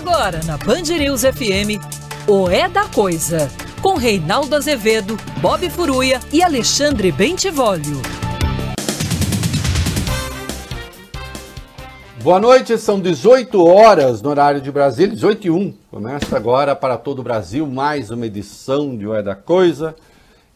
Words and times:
Agora 0.00 0.40
na 0.46 0.56
Band 0.56 0.84
News 0.98 1.20
FM, 1.20 1.76
o 2.26 2.48
É 2.48 2.66
da 2.70 2.88
Coisa, 2.88 3.50
com 3.82 3.98
Reinaldo 3.98 4.56
Azevedo, 4.56 5.14
Bob 5.42 5.68
Furuia 5.68 6.20
e 6.32 6.42
Alexandre 6.42 7.12
Bentivolio. 7.12 8.00
Boa 12.22 12.40
noite, 12.40 12.78
são 12.78 12.98
18 12.98 13.62
horas 13.62 14.22
no 14.22 14.30
horário 14.30 14.62
de 14.62 14.72
Brasília, 14.72 15.14
18 15.14 15.46
e 15.48 15.50
1. 15.50 15.74
Começa 15.90 16.34
agora 16.34 16.74
para 16.74 16.96
todo 16.96 17.18
o 17.18 17.22
Brasil 17.22 17.66
mais 17.66 18.10
uma 18.10 18.24
edição 18.24 18.96
de 18.96 19.06
O 19.06 19.14
É 19.14 19.22
da 19.22 19.34
Coisa. 19.34 19.94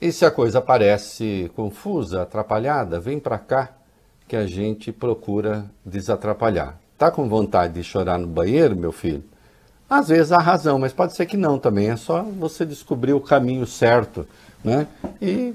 E 0.01 0.11
se 0.11 0.25
a 0.25 0.31
coisa 0.31 0.63
parece 0.63 1.53
confusa, 1.55 2.23
atrapalhada, 2.23 2.99
vem 2.99 3.21
para 3.21 3.39
cá 3.39 3.73
que 4.27 4.37
a 4.37 4.47
gente 4.47 4.91
procura 4.91 5.67
desatrapalhar. 5.85 6.81
Tá 6.97 7.11
com 7.11 7.29
vontade 7.29 7.75
de 7.75 7.85
chorar 7.85 8.19
no 8.19 8.27
banheiro, 8.27 8.75
meu 8.75 8.91
filho? 8.91 9.34
Às 9.89 10.09
vezes 10.09 10.33
há 10.33 10.39
razão, 10.39 10.79
mas 10.79 10.93
pode 10.93 11.15
ser 11.15 11.27
que 11.27 11.37
não 11.37 11.59
também. 11.59 11.91
É 11.91 11.97
só 11.97 12.23
você 12.23 12.65
descobrir 12.65 13.13
o 13.13 13.21
caminho 13.21 13.67
certo, 13.67 14.27
né? 14.63 14.87
E 15.21 15.55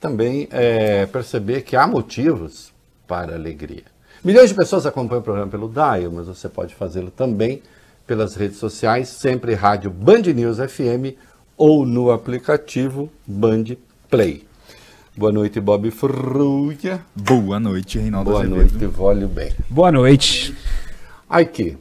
também 0.00 0.48
é, 0.50 1.06
perceber 1.06 1.62
que 1.62 1.76
há 1.76 1.86
motivos 1.86 2.72
para 3.06 3.34
alegria. 3.34 3.84
Milhões 4.24 4.50
de 4.50 4.54
pessoas 4.54 4.86
acompanham 4.86 5.20
o 5.20 5.24
programa 5.24 5.50
pelo 5.50 5.68
Dial, 5.68 6.10
mas 6.12 6.26
você 6.26 6.48
pode 6.48 6.74
fazê-lo 6.74 7.10
também 7.10 7.62
pelas 8.06 8.34
redes 8.34 8.58
sociais, 8.58 9.08
sempre 9.08 9.54
rádio 9.54 9.90
Band 9.90 10.22
News 10.34 10.58
FM 10.58 11.16
ou 11.56 11.84
no 11.84 12.10
aplicativo 12.10 13.10
Band 13.26 13.76
Play. 14.10 14.46
Boa 15.16 15.30
noite, 15.30 15.60
Bob 15.60 15.90
Fruia. 15.90 17.04
Boa 17.14 17.60
noite, 17.60 17.98
Reinaldo 17.98 18.30
Boa 18.30 18.42
Azevedo. 18.42 18.72
noite, 18.72 18.86
Vólio 18.86 19.28
Bem. 19.28 19.52
Boa 19.68 19.92
noite. 19.92 20.56
Aqui, 21.28 21.76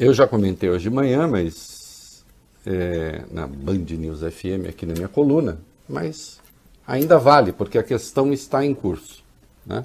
eu 0.00 0.14
já 0.14 0.26
comentei 0.26 0.70
hoje 0.70 0.84
de 0.84 0.90
manhã, 0.90 1.28
mas 1.28 2.24
é, 2.64 3.22
na 3.30 3.46
Band 3.46 3.84
News 3.84 4.20
FM, 4.20 4.66
aqui 4.66 4.86
na 4.86 4.94
minha 4.94 5.08
coluna, 5.08 5.60
mas 5.86 6.40
ainda 6.86 7.18
vale, 7.18 7.52
porque 7.52 7.76
a 7.76 7.82
questão 7.82 8.32
está 8.32 8.64
em 8.64 8.72
curso. 8.72 9.22
Né? 9.66 9.84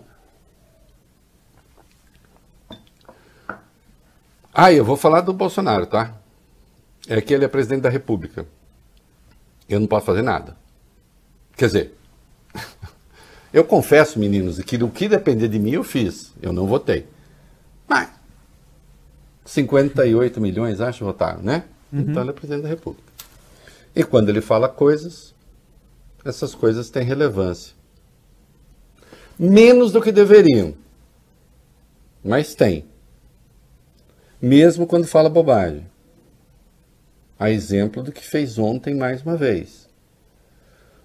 Ah, 4.54 4.72
eu 4.72 4.86
vou 4.86 4.96
falar 4.96 5.20
do 5.20 5.34
Bolsonaro, 5.34 5.86
tá? 5.86 6.16
É 7.10 7.20
que 7.20 7.34
ele 7.34 7.44
é 7.44 7.50
presidente 7.50 7.82
da 7.82 7.90
República. 7.90 8.48
Eu 9.68 9.82
não 9.82 9.88
posso 9.88 10.06
fazer 10.06 10.22
nada. 10.22 10.56
Quer 11.58 11.66
dizer, 11.66 11.94
eu 13.52 13.66
confesso, 13.66 14.18
meninos, 14.18 14.60
que 14.60 14.82
o 14.82 14.90
que 14.90 15.10
depender 15.10 15.50
de 15.50 15.60
mim 15.60 15.72
eu 15.72 15.84
fiz. 15.84 16.34
Eu 16.42 16.54
não 16.54 16.68
votei. 16.68 17.06
Mas 17.86 18.15
58 19.46 20.42
milhões, 20.42 20.82
acho, 20.82 21.06
votaram, 21.06 21.42
né? 21.42 21.66
Então 21.94 22.24
ele 22.24 22.32
é 22.32 22.34
presidente 22.34 22.64
da 22.64 22.70
República. 22.70 23.08
E 23.96 24.04
quando 24.04 24.28
ele 24.30 24.42
fala 24.42 24.68
coisas, 24.68 25.34
essas 26.26 26.54
coisas 26.54 26.90
têm 26.90 27.04
relevância. 27.04 27.74
Menos 29.38 29.92
do 29.92 30.02
que 30.02 30.12
deveriam. 30.12 30.74
Mas 32.24 32.56
tem. 32.56 32.86
Mesmo 34.42 34.88
quando 34.88 35.08
fala 35.08 35.30
bobagem. 35.30 35.88
A 37.38 37.50
exemplo 37.52 38.02
do 38.02 38.12
que 38.12 38.26
fez 38.26 38.58
ontem 38.58 38.96
mais 38.96 39.22
uma 39.22 39.38
vez. 39.38 39.88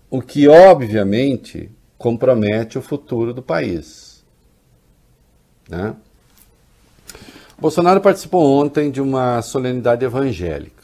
O 0.08 0.22
que, 0.22 0.48
obviamente, 0.48 1.70
compromete 1.98 2.78
o 2.78 2.82
futuro 2.82 3.34
do 3.34 3.42
país. 3.42 4.24
Né? 5.68 5.94
Bolsonaro 7.60 8.00
participou 8.00 8.42
ontem 8.42 8.90
de 8.90 9.02
uma 9.02 9.42
solenidade 9.42 10.02
evangélica. 10.02 10.80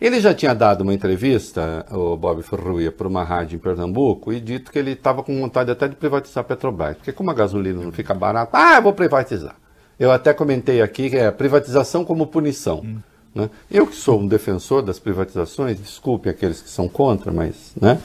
Ele 0.00 0.20
já 0.20 0.32
tinha 0.32 0.54
dado 0.54 0.82
uma 0.82 0.94
entrevista, 0.94 1.84
o 1.90 2.16
Bob 2.16 2.40
Ferruia, 2.44 2.92
para 2.92 3.08
uma 3.08 3.24
rádio 3.24 3.56
em 3.56 3.58
Pernambuco 3.58 4.32
e 4.32 4.38
dito 4.38 4.70
que 4.70 4.78
ele 4.78 4.92
estava 4.92 5.24
com 5.24 5.36
vontade 5.40 5.72
até 5.72 5.88
de 5.88 5.96
privatizar 5.96 6.42
a 6.42 6.44
Petrobras, 6.44 6.96
porque 6.96 7.10
como 7.10 7.32
a 7.32 7.34
gasolina 7.34 7.82
não 7.82 7.90
fica 7.90 8.14
barata, 8.14 8.50
ah, 8.52 8.76
eu 8.76 8.82
vou 8.82 8.92
privatizar. 8.92 9.56
Eu 9.98 10.12
até 10.12 10.32
comentei 10.32 10.80
aqui 10.80 11.10
que 11.10 11.16
é 11.16 11.28
privatização 11.32 12.04
como 12.04 12.28
punição. 12.28 12.78
Hum. 12.84 12.98
Né? 13.34 13.50
Eu 13.68 13.88
que 13.88 13.96
sou 13.96 14.20
um 14.20 14.28
defensor 14.28 14.82
das 14.82 15.00
privatizações, 15.00 15.80
desculpe 15.80 16.28
aqueles 16.28 16.62
que 16.62 16.70
são 16.70 16.88
contra, 16.88 17.32
mas 17.32 17.72
né? 17.80 17.98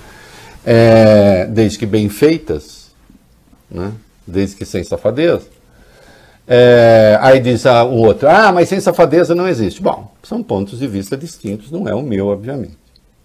É, 0.65 1.45
desde 1.45 1.77
que 1.77 1.85
bem 1.85 2.09
feitas, 2.09 2.91
né? 3.69 3.93
desde 4.25 4.55
que 4.55 4.65
sem 4.65 4.83
safadeza. 4.83 5.43
É, 6.47 7.17
aí 7.21 7.39
diz 7.39 7.65
ah, 7.65 7.83
o 7.83 7.95
outro, 7.95 8.27
ah, 8.27 8.51
mas 8.51 8.67
sem 8.67 8.79
safadeza 8.79 9.33
não 9.33 9.47
existe. 9.47 9.81
Bom, 9.81 10.11
são 10.21 10.43
pontos 10.43 10.77
de 10.79 10.87
vista 10.87 11.15
distintos, 11.15 11.71
não 11.71 11.87
é 11.87 11.95
o 11.95 12.01
meu, 12.01 12.27
obviamente. 12.27 12.77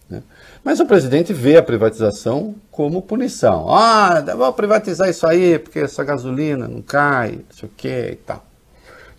né? 0.09 0.23
Mas 0.63 0.79
o 0.79 0.87
presidente 0.87 1.33
vê 1.33 1.57
a 1.57 1.63
privatização 1.63 2.55
como 2.71 3.03
punição. 3.03 3.67
Ah, 3.75 4.23
vou 4.37 4.53
privatizar 4.53 5.09
isso 5.09 5.27
aí, 5.27 5.59
porque 5.59 5.81
essa 5.81 6.05
gasolina 6.05 6.69
não 6.69 6.81
cai, 6.81 7.33
não 7.33 7.57
sei 7.57 7.69
o 7.69 7.73
que 7.77 8.11
e 8.13 8.17
tal. 8.17 8.45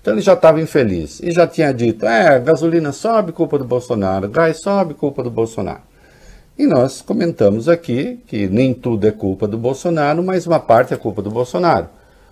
Então 0.02 0.14
ele 0.14 0.22
já 0.22 0.34
estava 0.34 0.62
infeliz 0.62 1.20
e 1.20 1.32
já 1.32 1.46
tinha 1.46 1.74
dito: 1.74 2.06
é, 2.06 2.40
gasolina 2.40 2.92
sobe, 2.94 3.34
culpa 3.34 3.58
do 3.58 3.66
Bolsonaro, 3.66 4.30
gás 4.30 4.62
sobe, 4.62 4.94
culpa 4.94 5.22
do 5.22 5.30
Bolsonaro. 5.30 5.82
E 6.58 6.66
nós 6.66 7.02
comentamos 7.02 7.70
aqui 7.70 8.20
que 8.28 8.48
nem 8.48 8.74
tudo 8.74 9.08
é 9.08 9.12
culpa 9.12 9.48
do 9.48 9.58
Bolsonaro, 9.58 10.24
mas 10.24 10.46
uma 10.46 10.60
parte 10.60 10.94
é 10.94 10.98
culpa 10.98 11.22
do 11.22 11.30
Bolsonaro. 11.30 11.88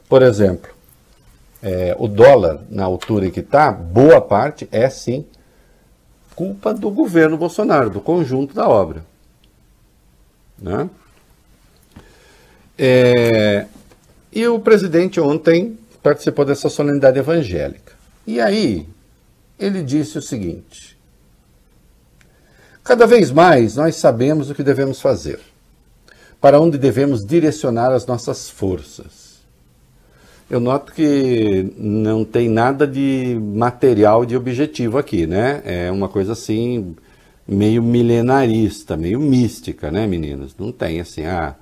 Por 0.10 0.22
exemplo, 0.22 0.77
é, 1.62 1.96
o 1.98 2.08
dólar, 2.08 2.62
na 2.70 2.84
altura 2.86 3.28
em 3.28 3.32
que 3.32 3.40
está, 3.40 3.72
boa 3.72 4.22
parte 4.22 4.68
é 4.72 4.90
sim 4.90 5.26
culpa 6.38 6.72
do 6.72 6.92
governo 6.92 7.36
Bolsonaro, 7.36 7.90
do 7.90 8.00
conjunto 8.00 8.54
da 8.54 8.70
obra. 8.70 9.04
Né? 10.62 10.88
É, 12.78 13.66
e 14.32 14.48
o 14.48 14.60
presidente 14.60 15.20
ontem 15.20 15.80
participou 16.04 16.46
dessa 16.46 16.70
solenidade 16.70 17.18
evangélica. 17.18 17.94
E 18.26 18.40
aí, 18.40 18.88
ele 19.58 19.82
disse 19.82 20.20
o 20.20 20.22
seguinte: 20.22 20.96
Cada 22.84 23.08
vez 23.08 23.32
mais 23.32 23.76
nós 23.76 23.96
sabemos 23.96 24.52
o 24.52 24.56
que 24.56 24.62
devemos 24.62 25.02
fazer, 25.02 25.40
para 26.40 26.62
onde 26.62 26.78
devemos 26.78 27.26
direcionar 27.26 27.92
as 27.92 28.06
nossas 28.06 28.48
forças. 28.48 29.27
Eu 30.50 30.60
noto 30.62 30.94
que 30.94 31.74
não 31.78 32.24
tem 32.24 32.48
nada 32.50 32.88
de 32.88 33.38
material 33.54 34.26
de 34.26 34.36
objetivo 34.36 34.98
aqui, 34.98 35.28
né? 35.28 35.62
É 35.66 35.92
uma 35.92 36.08
coisa 36.08 36.32
assim, 36.32 36.96
meio 37.46 37.84
milenarista, 37.84 38.96
meio 38.96 39.20
mística, 39.20 39.92
né, 39.92 40.08
meninas? 40.08 40.56
Não 40.58 40.72
tem 40.72 41.02
assim, 41.02 41.26
ah, 41.26 41.54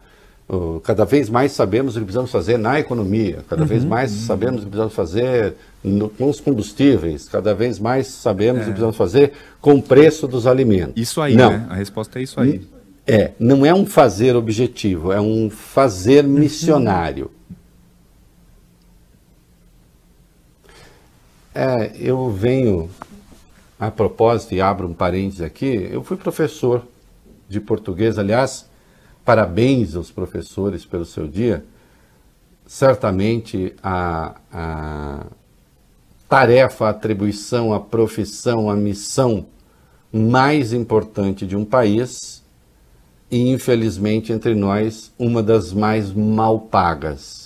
cada 0.84 1.04
vez 1.04 1.30
mais 1.30 1.52
sabemos 1.52 1.96
o 1.96 2.00
que 2.00 2.06
precisamos 2.06 2.30
fazer 2.30 2.58
na 2.60 2.80
economia, 2.80 3.44
cada 3.50 3.64
Uhum, 3.64 3.68
vez 3.68 3.84
mais 3.84 4.12
sabemos 4.12 4.62
o 4.62 4.66
que 4.66 4.70
precisamos 4.70 4.94
fazer 4.94 5.56
no, 5.84 6.08
com 6.10 6.30
os 6.30 6.40
combustíveis, 6.40 7.28
cada 7.28 7.56
vez 7.56 7.80
mais 7.80 8.08
sabemos 8.08 8.62
o 8.62 8.66
que 8.66 8.72
precisamos 8.72 8.96
fazer 8.96 9.32
com 9.60 9.76
o 9.76 9.82
preço 9.82 10.28
dos 10.28 10.46
alimentos. 10.46 10.94
Isso 10.96 11.20
aí, 11.22 11.36
não. 11.36 11.50
né? 11.50 11.66
A 11.70 11.76
resposta 11.76 12.20
é 12.20 12.22
isso 12.24 12.40
aí. 12.40 12.62
É, 13.08 13.32
não 13.40 13.66
é 13.66 13.74
um 13.74 13.86
fazer 13.86 14.36
objetivo, 14.36 15.12
é 15.12 15.20
um 15.20 15.50
fazer 15.50 16.24
missionário. 16.24 17.32
É, 21.58 21.94
eu 21.98 22.30
venho, 22.30 22.90
a 23.80 23.90
propósito, 23.90 24.54
e 24.54 24.60
abro 24.60 24.90
um 24.90 24.94
parênteses 24.94 25.40
aqui, 25.40 25.88
eu 25.90 26.04
fui 26.04 26.18
professor 26.18 26.86
de 27.48 27.62
português, 27.62 28.20
aliás, 28.20 28.70
parabéns 29.24 29.96
aos 29.96 30.12
professores 30.12 30.84
pelo 30.84 31.06
seu 31.06 31.30
dia. 31.30 31.64
Certamente 32.68 33.74
a, 33.82 34.36
a 34.52 35.26
tarefa, 36.28 36.88
a 36.88 36.90
atribuição, 36.90 37.74
a 37.74 37.80
profissão, 37.80 38.70
a 38.70 38.76
missão 38.76 39.46
mais 40.12 40.74
importante 40.74 41.48
de 41.48 41.56
um 41.56 41.64
país 41.64 42.44
e, 43.32 43.50
infelizmente, 43.50 44.34
entre 44.34 44.56
nós, 44.56 45.14
uma 45.18 45.42
das 45.42 45.72
mais 45.72 46.12
mal 46.12 46.60
pagas. 46.60 47.45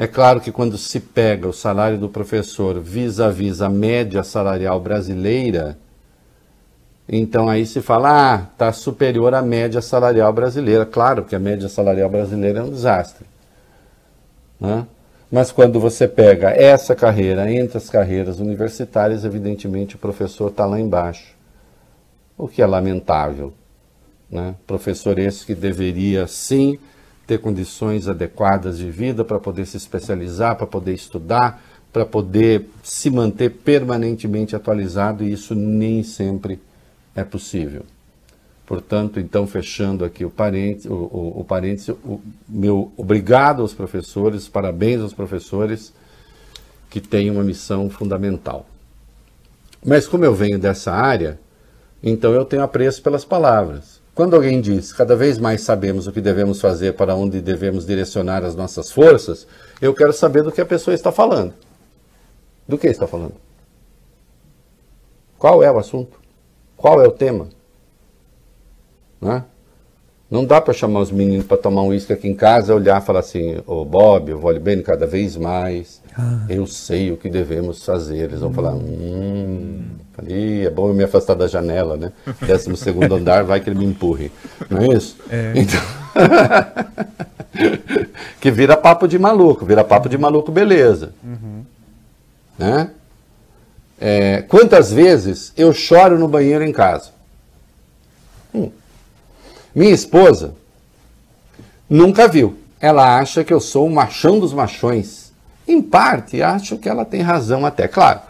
É 0.00 0.06
claro 0.06 0.40
que 0.40 0.52
quando 0.52 0.78
se 0.78 1.00
pega 1.00 1.48
o 1.48 1.52
salário 1.52 1.98
do 1.98 2.08
professor 2.08 2.78
vis-à-vis 2.78 3.60
a 3.60 3.68
média 3.68 4.22
salarial 4.22 4.78
brasileira, 4.78 5.76
então 7.08 7.48
aí 7.48 7.66
se 7.66 7.82
fala, 7.82 8.34
ah, 8.34 8.46
está 8.52 8.72
superior 8.72 9.34
à 9.34 9.42
média 9.42 9.82
salarial 9.82 10.32
brasileira. 10.32 10.86
Claro 10.86 11.24
que 11.24 11.34
a 11.34 11.38
média 11.40 11.68
salarial 11.68 12.08
brasileira 12.08 12.60
é 12.60 12.62
um 12.62 12.70
desastre. 12.70 13.26
Né? 14.60 14.86
Mas 15.32 15.50
quando 15.50 15.80
você 15.80 16.06
pega 16.06 16.50
essa 16.50 16.94
carreira 16.94 17.50
entre 17.50 17.76
as 17.76 17.90
carreiras 17.90 18.38
universitárias, 18.38 19.24
evidentemente 19.24 19.96
o 19.96 19.98
professor 19.98 20.50
está 20.50 20.64
lá 20.64 20.78
embaixo. 20.78 21.34
O 22.36 22.46
que 22.46 22.62
é 22.62 22.66
lamentável. 22.66 23.52
Né? 24.30 24.54
Professor 24.64 25.18
esse 25.18 25.44
que 25.44 25.56
deveria 25.56 26.28
sim 26.28 26.78
ter 27.28 27.38
condições 27.38 28.08
adequadas 28.08 28.78
de 28.78 28.90
vida 28.90 29.22
para 29.22 29.38
poder 29.38 29.66
se 29.66 29.76
especializar, 29.76 30.56
para 30.56 30.66
poder 30.66 30.94
estudar, 30.94 31.62
para 31.92 32.06
poder 32.06 32.70
se 32.82 33.10
manter 33.10 33.50
permanentemente 33.50 34.56
atualizado 34.56 35.22
e 35.22 35.30
isso 35.30 35.54
nem 35.54 36.02
sempre 36.02 36.58
é 37.14 37.22
possível. 37.22 37.82
Portanto, 38.64 39.20
então, 39.20 39.46
fechando 39.46 40.06
aqui 40.06 40.24
o 40.24 40.30
parênteses, 40.30 40.86
o, 40.86 40.94
o, 40.94 41.40
o, 41.40 41.44
parênteses, 41.44 41.90
o 42.02 42.18
meu 42.48 42.92
obrigado 42.96 43.60
aos 43.60 43.74
professores, 43.74 44.48
parabéns 44.48 45.02
aos 45.02 45.12
professores 45.12 45.92
que 46.88 47.00
têm 47.00 47.30
uma 47.30 47.44
missão 47.44 47.90
fundamental. 47.90 48.64
Mas 49.84 50.08
como 50.08 50.24
eu 50.24 50.34
venho 50.34 50.58
dessa 50.58 50.92
área, 50.92 51.38
então 52.02 52.32
eu 52.32 52.46
tenho 52.46 52.62
apreço 52.62 53.02
pelas 53.02 53.24
palavras. 53.24 53.97
Quando 54.18 54.34
alguém 54.34 54.60
diz, 54.60 54.92
cada 54.92 55.14
vez 55.14 55.38
mais 55.38 55.60
sabemos 55.60 56.08
o 56.08 56.12
que 56.12 56.20
devemos 56.20 56.60
fazer, 56.60 56.94
para 56.94 57.14
onde 57.14 57.40
devemos 57.40 57.86
direcionar 57.86 58.42
as 58.42 58.56
nossas 58.56 58.90
forças, 58.90 59.46
eu 59.80 59.94
quero 59.94 60.12
saber 60.12 60.42
do 60.42 60.50
que 60.50 60.60
a 60.60 60.66
pessoa 60.66 60.92
está 60.92 61.12
falando. 61.12 61.54
Do 62.66 62.76
que 62.76 62.88
está 62.88 63.06
falando? 63.06 63.36
Qual 65.38 65.62
é 65.62 65.70
o 65.70 65.78
assunto? 65.78 66.18
Qual 66.76 67.00
é 67.00 67.06
o 67.06 67.12
tema? 67.12 67.48
Né? 69.20 69.44
Não 70.30 70.44
dá 70.44 70.60
para 70.60 70.74
chamar 70.74 71.00
os 71.00 71.10
meninos 71.10 71.46
para 71.46 71.56
tomar 71.56 71.82
um 71.82 71.88
uísque 71.88 72.12
aqui 72.12 72.28
em 72.28 72.34
casa, 72.34 72.74
olhar 72.74 73.00
e 73.00 73.04
falar 73.04 73.20
assim, 73.20 73.56
ô 73.66 73.80
oh, 73.80 73.84
Bob, 73.84 74.30
eu 74.30 74.38
vou 74.38 74.58
bem 74.60 74.82
cada 74.82 75.06
vez 75.06 75.38
mais, 75.38 76.02
ah. 76.16 76.44
eu 76.50 76.66
sei 76.66 77.10
o 77.10 77.16
que 77.16 77.30
devemos 77.30 77.82
fazer. 77.82 78.24
Eles 78.24 78.40
vão 78.40 78.50
hum. 78.50 78.52
falar, 78.52 78.74
hum, 78.74 79.84
ali 80.18 80.66
é 80.66 80.70
bom 80.70 80.88
eu 80.88 80.94
me 80.94 81.02
afastar 81.02 81.34
da 81.34 81.46
janela, 81.46 81.96
né? 81.96 82.12
Décimo 82.46 82.76
segundo 82.76 83.14
andar, 83.14 83.42
vai 83.42 83.60
que 83.60 83.70
ele 83.70 83.78
me 83.78 83.86
empurre. 83.86 84.30
Não 84.68 84.82
é 84.82 84.96
isso? 84.96 85.16
É. 85.30 85.54
Então... 85.56 85.80
que 88.38 88.50
vira 88.50 88.76
papo 88.76 89.08
de 89.08 89.18
maluco, 89.18 89.64
vira 89.64 89.82
papo 89.82 90.10
de 90.10 90.18
maluco, 90.18 90.52
beleza. 90.52 91.14
Uhum. 91.24 91.64
Né? 92.58 92.90
É, 93.98 94.42
quantas 94.42 94.92
vezes 94.92 95.54
eu 95.56 95.72
choro 95.72 96.18
no 96.18 96.28
banheiro 96.28 96.64
em 96.64 96.72
casa? 96.72 97.12
Hum. 98.54 98.70
Minha 99.74 99.92
esposa 99.92 100.54
nunca 101.88 102.26
viu. 102.26 102.56
Ela 102.80 103.18
acha 103.18 103.44
que 103.44 103.52
eu 103.52 103.60
sou 103.60 103.86
o 103.86 103.90
machão 103.90 104.38
dos 104.38 104.52
machões. 104.52 105.32
Em 105.66 105.82
parte, 105.82 106.40
acho 106.40 106.78
que 106.78 106.88
ela 106.88 107.04
tem 107.04 107.20
razão 107.20 107.66
até. 107.66 107.86
Claro, 107.86 108.20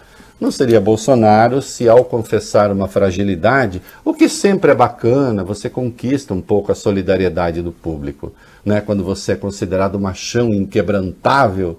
não 0.40 0.50
seria 0.50 0.81
Bolsonaro 0.81 1.62
se, 1.62 1.88
ao 1.88 2.05
confessar 2.05 2.73
uma 2.73 2.88
fragilidade, 2.88 3.81
o 4.05 4.14
que 4.14 4.29
sempre 4.29 4.73
é 4.73 4.75
bacana, 4.75 5.44
você 5.44 5.70
conquista 5.70 6.35
um 6.35 6.40
pouco 6.40 6.73
a 6.73 6.75
solidariedade 6.75 7.62
do 7.62 7.70
público. 7.70 8.32
Né? 8.64 8.81
Quando 8.81 9.05
você 9.05 9.32
é 9.32 9.37
considerado 9.37 10.00
machão 10.00 10.52
inquebrantável 10.52 11.79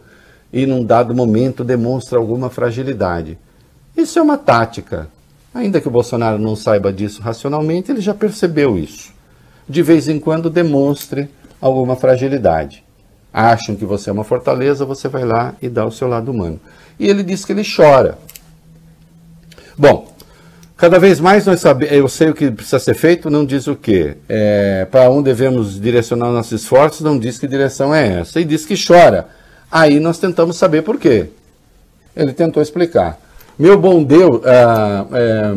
e, 0.53 0.65
num 0.65 0.85
dado 0.85 1.13
momento, 1.13 1.63
demonstra 1.63 2.17
alguma 2.17 2.50
fragilidade. 2.50 3.38
Isso 3.97 4.19
é 4.19 4.21
uma 4.21 4.38
tática. 4.38 5.09
Ainda 5.53 5.81
que 5.81 5.88
o 5.88 5.91
Bolsonaro 5.91 6.38
não 6.38 6.56
saiba 6.56 6.94
disso 6.94 7.21
racionalmente, 7.21 7.91
ele 7.91 8.00
já 8.00 8.13
percebeu 8.13 8.77
isso 8.77 9.19
de 9.69 9.83
vez 9.83 10.10
em 10.10 10.19
quando 10.19 10.50
demonstre 10.50 11.30
alguma 11.62 11.95
fragilidade. 11.95 12.83
Acham 13.31 13.75
que 13.75 13.86
você 13.86 14.10
é 14.10 14.13
uma 14.13 14.24
fortaleza, 14.24 14.83
você 14.83 15.07
vai 15.07 15.24
lá 15.24 15.54
e 15.62 15.69
dá 15.69 15.86
o 15.86 15.92
seu 15.92 16.07
lado 16.07 16.31
humano. 16.31 16.60
E 17.00 17.07
ele 17.07 17.21
diz 17.21 17.45
que 17.45 17.51
ele 17.51 17.63
chora. 17.63 18.18
Bom, 19.77 20.12
cada 20.75 20.98
vez 20.98 21.19
mais 21.19 21.45
nós 21.45 21.60
sabemos, 21.60 21.94
eu 21.94 22.07
sei 22.10 22.30
o 22.30 22.33
que 22.33 22.50
precisa 22.50 22.80
ser 22.80 22.95
feito, 22.95 23.30
não 23.30 23.45
diz 23.45 23.68
o 23.68 23.75
quê. 23.75 24.18
É, 24.27 24.88
para 24.89 25.10
onde 25.12 25.25
devemos 25.25 25.80
direcionar 25.80 26.31
nossos 26.31 26.63
esforços, 26.63 27.01
não 27.01 27.19
diz 27.19 27.38
que 27.38 27.48
direção 27.48 27.94
é 27.94 28.21
essa. 28.21 28.42
E 28.42 28.45
diz 28.45 28.66
que 28.66 28.75
chora. 28.75 29.27
Aí 29.71 30.00
nós 30.00 30.18
tentamos 30.18 30.57
saber 30.57 30.81
por 30.81 30.98
quê. 30.98 31.30
Ele 32.16 32.33
tentou 32.33 32.63
explicar. 32.63 33.19
Meu 33.57 33.77
bom 33.80 34.04
Deus, 34.04 34.42
ah, 34.45 35.06
é, 35.13 35.54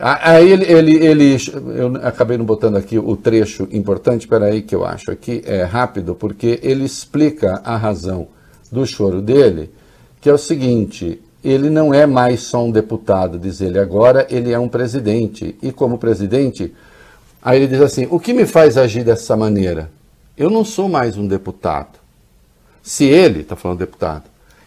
Aí 0.00 0.52
ele, 0.52 0.64
ele, 0.64 1.04
ele, 1.04 1.36
eu 1.76 1.96
acabei 2.06 2.38
não 2.38 2.44
botando 2.44 2.76
aqui 2.76 2.96
o 2.96 3.16
trecho 3.16 3.66
importante, 3.72 4.20
espera 4.20 4.46
aí 4.46 4.62
que 4.62 4.72
eu 4.72 4.84
acho 4.84 5.10
aqui, 5.10 5.42
é 5.44 5.64
rápido, 5.64 6.14
porque 6.14 6.60
ele 6.62 6.84
explica 6.84 7.60
a 7.64 7.76
razão 7.76 8.28
do 8.70 8.86
choro 8.86 9.20
dele, 9.20 9.72
que 10.20 10.30
é 10.30 10.32
o 10.32 10.38
seguinte, 10.38 11.20
ele 11.42 11.68
não 11.68 11.92
é 11.92 12.06
mais 12.06 12.42
só 12.42 12.64
um 12.64 12.70
deputado, 12.70 13.40
diz 13.40 13.60
ele, 13.60 13.76
agora 13.76 14.24
ele 14.30 14.52
é 14.52 14.58
um 14.58 14.68
presidente, 14.68 15.56
e 15.60 15.72
como 15.72 15.98
presidente, 15.98 16.72
aí 17.42 17.58
ele 17.58 17.66
diz 17.66 17.80
assim, 17.80 18.06
o 18.08 18.20
que 18.20 18.32
me 18.32 18.46
faz 18.46 18.76
agir 18.76 19.02
dessa 19.02 19.36
maneira? 19.36 19.90
Eu 20.36 20.48
não 20.48 20.64
sou 20.64 20.88
mais 20.88 21.16
um 21.16 21.26
deputado. 21.26 21.98
Se 22.80 23.04
ele, 23.04 23.40
está 23.40 23.56
falando 23.56 23.78
deputado, 23.80 24.24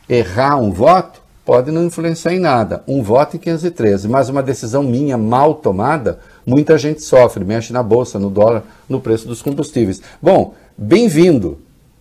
errar 0.10 0.57
um 0.57 0.72
voto, 0.72 1.22
pode 1.45 1.71
não 1.71 1.85
influenciar 1.85 2.33
em 2.33 2.39
nada. 2.39 2.83
Um 2.88 3.01
voto 3.01 3.35
em 3.35 3.39
513, 3.39 4.07
mas 4.07 4.29
uma 4.29 4.43
decisão 4.43 4.83
minha 4.83 5.17
mal 5.17 5.55
tomada, 5.55 6.19
muita 6.45 6.77
gente 6.77 7.01
sofre, 7.01 7.43
mexe 7.43 7.73
na 7.73 7.83
bolsa, 7.83 8.19
no 8.19 8.29
dólar, 8.29 8.63
no 8.88 8.99
preço 8.99 9.27
dos 9.27 9.41
combustíveis. 9.41 10.01
Bom, 10.21 10.53
bem-vindo. 10.77 11.59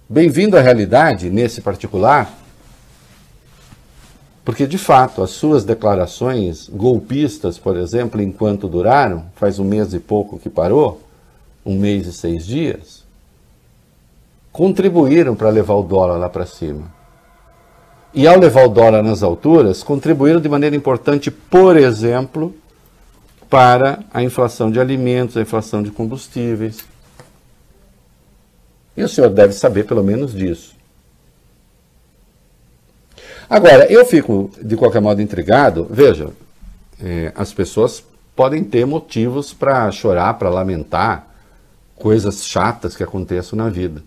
Bem-vindo 0.08 0.56
à 0.56 0.60
realidade 0.60 1.30
nesse 1.30 1.60
particular, 1.60 2.36
porque 4.44 4.66
de 4.66 4.76
fato 4.76 5.22
as 5.22 5.30
suas 5.30 5.64
declarações 5.64 6.68
golpistas, 6.68 7.58
por 7.58 7.76
exemplo, 7.76 8.20
enquanto 8.20 8.66
duraram, 8.66 9.26
faz 9.36 9.60
um 9.60 9.64
mês 9.64 9.94
e 9.94 10.00
pouco 10.00 10.36
que 10.36 10.50
parou, 10.50 11.00
um 11.64 11.78
mês 11.78 12.08
e 12.08 12.12
seis 12.12 12.44
dias, 12.44 13.04
contribuíram 14.50 15.36
para 15.36 15.48
levar 15.48 15.74
o 15.74 15.84
dólar 15.84 16.16
lá 16.16 16.28
para 16.28 16.44
cima 16.44 16.99
e 18.12 18.26
ao 18.26 18.38
levar 18.38 18.64
o 18.64 18.68
dólar 18.68 19.02
nas 19.02 19.22
alturas, 19.22 19.82
contribuíram 19.82 20.40
de 20.40 20.48
maneira 20.48 20.74
importante, 20.74 21.30
por 21.30 21.76
exemplo, 21.76 22.54
para 23.48 24.00
a 24.12 24.22
inflação 24.22 24.70
de 24.70 24.80
alimentos, 24.80 25.36
a 25.36 25.40
inflação 25.40 25.82
de 25.82 25.90
combustíveis. 25.90 26.84
E 28.96 29.02
o 29.02 29.08
senhor 29.08 29.30
deve 29.30 29.52
saber 29.52 29.84
pelo 29.84 30.02
menos 30.02 30.32
disso. 30.32 30.74
Agora, 33.48 33.90
eu 33.90 34.04
fico 34.04 34.50
de 34.62 34.76
qualquer 34.76 35.00
modo 35.00 35.20
intrigado. 35.20 35.86
Veja, 35.90 36.30
é, 37.02 37.32
as 37.34 37.52
pessoas 37.52 38.04
podem 38.36 38.62
ter 38.62 38.86
motivos 38.86 39.52
para 39.52 39.90
chorar, 39.90 40.34
para 40.34 40.48
lamentar 40.48 41.26
coisas 41.96 42.46
chatas 42.46 42.96
que 42.96 43.02
aconteçam 43.02 43.56
na 43.56 43.68
vida. 43.68 44.02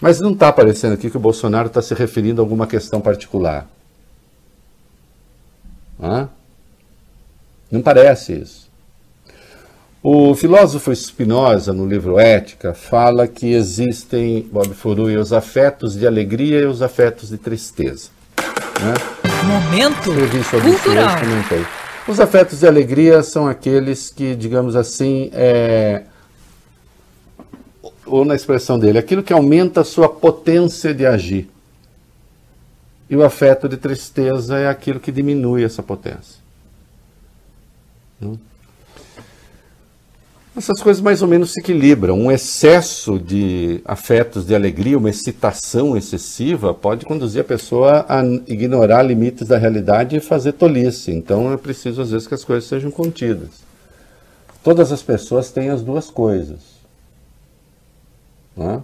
Mas 0.00 0.20
não 0.20 0.32
está 0.32 0.48
aparecendo 0.48 0.94
aqui 0.94 1.10
que 1.10 1.16
o 1.16 1.20
Bolsonaro 1.20 1.68
está 1.68 1.80
se 1.80 1.94
referindo 1.94 2.40
a 2.40 2.44
alguma 2.44 2.66
questão 2.66 3.00
particular. 3.00 3.66
Hã? 6.00 6.28
Não 7.70 7.80
parece 7.80 8.34
isso. 8.34 8.64
O 10.02 10.34
filósofo 10.34 10.94
Spinoza, 10.94 11.72
no 11.72 11.86
livro 11.86 12.18
Ética, 12.18 12.74
fala 12.74 13.26
que 13.26 13.54
existem, 13.54 14.46
Bob 14.52 14.74
Furui, 14.74 15.16
os 15.16 15.32
afetos 15.32 15.94
de 15.94 16.06
alegria 16.06 16.60
e 16.60 16.66
os 16.66 16.82
afetos 16.82 17.30
de 17.30 17.38
tristeza. 17.38 18.10
Né? 18.82 18.94
Momento 19.44 20.10
cultural. 20.60 21.16
Os 22.06 22.20
afetos 22.20 22.60
de 22.60 22.66
alegria 22.66 23.22
são 23.22 23.48
aqueles 23.48 24.10
que, 24.10 24.34
digamos 24.34 24.76
assim, 24.76 25.30
é, 25.32 26.02
ou 28.06 28.24
na 28.24 28.34
expressão 28.34 28.78
dele, 28.78 28.98
aquilo 28.98 29.22
que 29.22 29.32
aumenta 29.32 29.80
a 29.80 29.84
sua 29.84 30.08
potência 30.08 30.92
de 30.94 31.06
agir. 31.06 31.48
E 33.08 33.16
o 33.16 33.24
afeto 33.24 33.68
de 33.68 33.76
tristeza 33.76 34.58
é 34.58 34.68
aquilo 34.68 34.98
que 34.98 35.12
diminui 35.12 35.62
essa 35.62 35.82
potência. 35.82 36.42
Essas 40.56 40.80
coisas 40.80 41.02
mais 41.02 41.20
ou 41.20 41.26
menos 41.26 41.52
se 41.52 41.60
equilibram. 41.60 42.18
Um 42.18 42.30
excesso 42.30 43.18
de 43.18 43.80
afetos 43.84 44.46
de 44.46 44.54
alegria, 44.54 44.96
uma 44.96 45.10
excitação 45.10 45.96
excessiva, 45.96 46.72
pode 46.72 47.04
conduzir 47.04 47.40
a 47.40 47.44
pessoa 47.44 48.06
a 48.08 48.22
ignorar 48.46 49.02
limites 49.02 49.48
da 49.48 49.58
realidade 49.58 50.16
e 50.16 50.20
fazer 50.20 50.52
tolice. 50.52 51.10
Então 51.10 51.52
é 51.52 51.56
preciso, 51.56 52.00
às 52.00 52.10
vezes, 52.12 52.28
que 52.28 52.34
as 52.34 52.44
coisas 52.44 52.68
sejam 52.68 52.90
contidas. 52.90 53.64
Todas 54.62 54.92
as 54.92 55.02
pessoas 55.02 55.50
têm 55.50 55.70
as 55.70 55.82
duas 55.82 56.08
coisas. 56.08 56.73
Né? 58.56 58.82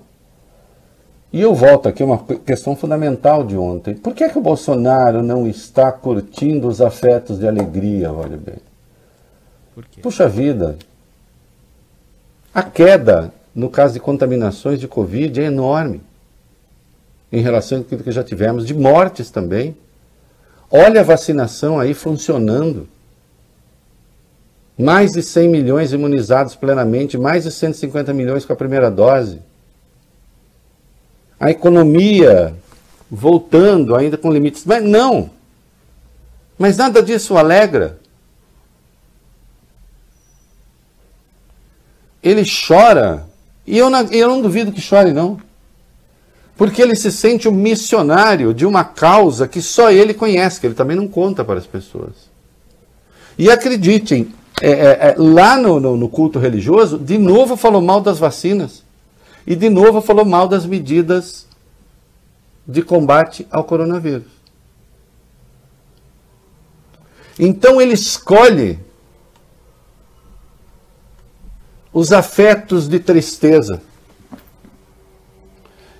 E 1.32 1.40
eu 1.40 1.54
volto 1.54 1.88
aqui 1.88 2.02
uma 2.02 2.18
questão 2.18 2.74
fundamental 2.74 3.44
de 3.44 3.56
ontem. 3.56 3.94
Por 3.94 4.14
que, 4.14 4.24
é 4.24 4.28
que 4.28 4.38
o 4.38 4.42
Bolsonaro 4.42 5.22
não 5.22 5.46
está 5.46 5.92
curtindo 5.92 6.66
os 6.66 6.80
afetos 6.80 7.38
de 7.38 7.46
alegria, 7.46 8.12
olha 8.12 8.36
bem? 8.36 8.56
Puxa 10.02 10.28
vida, 10.28 10.76
a 12.52 12.62
queda 12.62 13.32
no 13.54 13.70
caso 13.70 13.94
de 13.94 14.00
contaminações 14.00 14.80
de 14.80 14.88
Covid 14.88 15.40
é 15.40 15.44
enorme 15.44 16.02
em 17.32 17.40
relação 17.40 17.80
àquilo 17.80 18.02
que 18.02 18.10
já 18.10 18.24
tivemos, 18.24 18.66
de 18.66 18.74
mortes 18.74 19.30
também. 19.30 19.76
Olha 20.68 21.00
a 21.00 21.04
vacinação 21.04 21.78
aí 21.78 21.94
funcionando. 21.94 22.88
Mais 24.76 25.12
de 25.12 25.22
100 25.22 25.48
milhões 25.48 25.92
imunizados 25.92 26.56
plenamente, 26.56 27.16
mais 27.16 27.44
de 27.44 27.52
150 27.52 28.12
milhões 28.12 28.44
com 28.44 28.52
a 28.52 28.56
primeira 28.56 28.90
dose 28.90 29.40
a 31.40 31.50
economia 31.50 32.54
voltando 33.10 33.96
ainda 33.96 34.18
com 34.18 34.30
limites. 34.30 34.64
Mas 34.66 34.84
não! 34.84 35.30
Mas 36.58 36.76
nada 36.76 37.02
disso 37.02 37.38
alegra. 37.38 37.98
Ele 42.22 42.44
chora, 42.44 43.26
e 43.66 43.78
eu 43.78 43.88
não, 43.88 44.02
eu 44.12 44.28
não 44.28 44.42
duvido 44.42 44.70
que 44.70 44.80
chore, 44.80 45.14
não. 45.14 45.40
Porque 46.54 46.82
ele 46.82 46.94
se 46.94 47.10
sente 47.10 47.48
um 47.48 47.52
missionário 47.52 48.52
de 48.52 48.66
uma 48.66 48.84
causa 48.84 49.48
que 49.48 49.62
só 49.62 49.90
ele 49.90 50.12
conhece, 50.12 50.60
que 50.60 50.66
ele 50.66 50.74
também 50.74 50.94
não 50.94 51.08
conta 51.08 51.42
para 51.42 51.58
as 51.58 51.66
pessoas. 51.66 52.28
E 53.38 53.50
acreditem, 53.50 54.34
é, 54.60 54.70
é, 54.70 54.74
é, 54.74 55.14
lá 55.16 55.56
no, 55.56 55.80
no, 55.80 55.96
no 55.96 56.08
culto 56.10 56.38
religioso, 56.38 56.98
de 56.98 57.16
novo 57.16 57.56
falou 57.56 57.80
mal 57.80 58.02
das 58.02 58.18
vacinas. 58.18 58.84
E 59.46 59.56
de 59.56 59.68
novo 59.68 60.00
falou 60.00 60.24
mal 60.24 60.46
das 60.46 60.66
medidas 60.66 61.46
de 62.66 62.82
combate 62.82 63.46
ao 63.50 63.64
coronavírus. 63.64 64.40
Então 67.38 67.80
ele 67.80 67.94
escolhe 67.94 68.78
os 71.92 72.12
afetos 72.12 72.86
de 72.86 73.00
tristeza. 73.00 73.82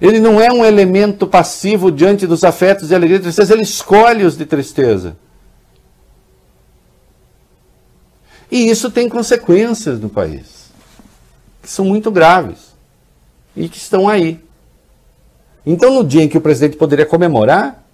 Ele 0.00 0.20
não 0.20 0.40
é 0.40 0.50
um 0.52 0.64
elemento 0.64 1.26
passivo 1.26 1.90
diante 1.90 2.26
dos 2.26 2.44
afetos 2.44 2.88
de 2.88 2.94
alegria 2.94 3.18
e 3.18 3.22
tristeza, 3.22 3.52
ele 3.52 3.62
escolhe 3.62 4.24
os 4.24 4.36
de 4.36 4.46
tristeza. 4.46 5.16
E 8.50 8.68
isso 8.68 8.90
tem 8.90 9.08
consequências 9.08 10.00
no 10.00 10.08
país, 10.08 10.70
que 11.62 11.68
são 11.68 11.84
muito 11.84 12.10
graves 12.10 12.69
e 13.60 13.68
que 13.68 13.76
estão 13.76 14.08
aí. 14.08 14.40
Então, 15.66 15.94
no 15.94 16.02
dia 16.02 16.22
em 16.22 16.28
que 16.28 16.38
o 16.38 16.40
presidente 16.40 16.76
poderia 16.76 17.04
comemorar, 17.04 17.84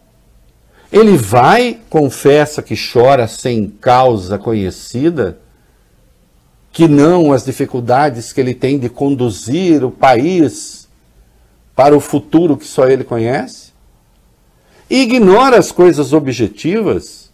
ele 0.92 1.16
vai, 1.16 1.80
confessa 1.90 2.62
que 2.62 2.76
chora 2.76 3.26
sem 3.26 3.68
causa 3.68 4.38
conhecida, 4.38 5.38
que 6.72 6.86
não 6.86 7.32
as 7.32 7.44
dificuldades 7.44 8.32
que 8.32 8.40
ele 8.40 8.54
tem 8.54 8.78
de 8.78 8.88
conduzir 8.88 9.84
o 9.84 9.90
país 9.90 10.88
para 11.74 11.96
o 11.96 12.00
futuro 12.00 12.56
que 12.56 12.66
só 12.66 12.88
ele 12.88 13.02
conhece, 13.02 13.72
ignora 14.88 15.58
as 15.58 15.72
coisas 15.72 16.12
objetivas 16.12 17.30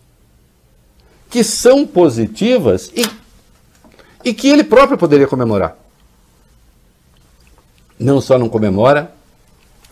que 1.29 1.45
são 1.45 1.87
positivas 1.87 2.91
e, 2.97 3.07
e 4.25 4.33
que 4.33 4.49
ele 4.49 4.65
próprio 4.65 4.97
poderia 4.97 5.27
comemorar. 5.27 5.82
Não 7.99 8.21
só 8.21 8.39
não 8.39 8.49
comemora, 8.49 9.13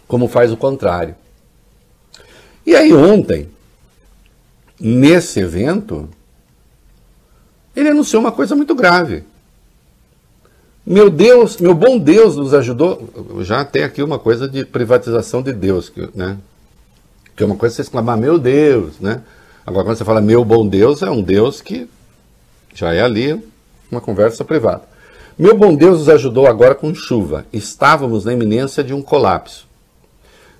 como 0.06 0.28
faz 0.28 0.52
o 0.52 0.56
contrário. 0.56 1.14
E 2.66 2.74
aí, 2.74 2.92
ontem, 2.92 3.48
nesse 4.78 5.40
evento, 5.40 6.08
ele 7.74 7.88
anunciou 7.88 8.20
uma 8.20 8.32
coisa 8.32 8.56
muito 8.56 8.74
grave. 8.74 9.24
Meu 10.84 11.08
Deus, 11.10 11.58
meu 11.58 11.74
bom 11.74 11.98
Deus 11.98 12.36
nos 12.36 12.52
ajudou. 12.54 13.08
Já 13.42 13.64
tem 13.64 13.84
aqui 13.84 14.02
uma 14.02 14.18
coisa 14.18 14.48
de 14.48 14.64
privatização 14.64 15.42
de 15.42 15.52
Deus, 15.52 15.92
né? 16.14 16.38
Que 17.36 17.42
é 17.42 17.46
uma 17.46 17.56
coisa 17.56 17.76
você 17.76 17.82
exclamar, 17.82 18.16
meu 18.16 18.38
Deus, 18.38 18.98
né? 18.98 19.22
Agora, 19.64 19.84
quando 19.84 19.98
você 19.98 20.04
fala 20.04 20.20
meu 20.20 20.44
bom 20.44 20.66
Deus, 20.66 21.02
é 21.02 21.10
um 21.10 21.22
Deus 21.22 21.60
que 21.60 21.88
já 22.74 22.92
é 22.92 23.02
ali 23.02 23.40
uma 23.90 24.00
conversa 24.00 24.44
privada. 24.44 24.82
Meu 25.40 25.56
bom 25.56 25.74
Deus 25.74 26.00
nos 26.00 26.08
ajudou 26.10 26.46
agora 26.46 26.74
com 26.74 26.94
chuva. 26.94 27.46
Estávamos 27.50 28.26
na 28.26 28.34
iminência 28.34 28.84
de 28.84 28.92
um 28.92 29.00
colapso. 29.00 29.66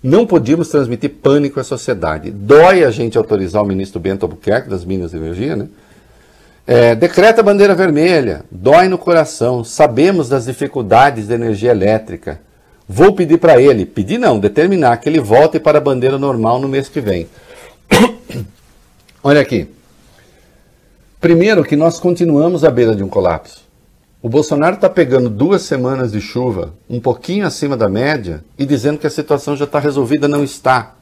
Não 0.03 0.27
podíamos 0.27 0.69
transmitir 0.69 1.11
pânico 1.23 1.61
à 1.61 1.63
sociedade. 1.63 2.31
Dói 2.31 2.83
a 2.83 2.91
gente 2.91 3.19
autorizar 3.19 3.63
o 3.63 3.67
ministro 3.67 4.01
Bento 4.01 4.23
Albuquerque, 4.23 4.71
das 4.71 4.83
Minas 4.83 5.11
de 5.11 5.19
Energia, 5.19 5.55
né? 5.55 5.69
É, 6.67 6.95
decreta 6.95 7.43
a 7.43 7.45
bandeira 7.45 7.75
vermelha. 7.75 8.43
Dói 8.51 8.89
no 8.89 8.97
coração. 8.97 9.63
Sabemos 9.63 10.31
das 10.31 10.47
dificuldades 10.47 11.29
da 11.29 11.35
energia 11.35 11.73
elétrica. 11.73 12.41
Vou 12.89 13.13
pedir 13.13 13.37
para 13.37 13.61
ele, 13.61 13.85
pedir 13.85 14.17
não, 14.17 14.41
determinar 14.41 14.97
que 14.97 15.11
ele 15.11 15.21
volte 15.21 15.61
para 15.61 15.77
a 15.77 15.83
bandeira 15.83 16.17
normal 16.17 16.59
no 16.59 16.67
mês 16.67 16.89
que 16.89 17.03
vem. 17.03 17.29
Olha 19.23 19.43
aqui. 19.43 19.69
Primeiro 21.21 21.65
que 21.65 21.77
nós 21.77 22.01
continuamos 22.01 22.65
à 22.65 22.71
beira 22.71 22.97
de 22.97 23.05
um 23.05 23.09
colapso. 23.09 23.69
O 24.23 24.29
Bolsonaro 24.29 24.75
está 24.75 24.89
pegando 24.89 25.31
duas 25.31 25.63
semanas 25.63 26.13
de 26.13 26.21
chuva, 26.21 26.75
um 26.89 27.01
pouquinho 27.01 27.47
acima 27.47 27.77
da 27.77 27.89
média, 27.89 28.45
e 28.59 28.67
dizendo 28.67 28.99
que 28.99 29.07
a 29.07 29.11
situação 29.11 29.57
já 29.57 29.65
está 29.65 29.79
resolvida. 29.79 30.29
Não 30.29 30.45
está. 30.45 30.95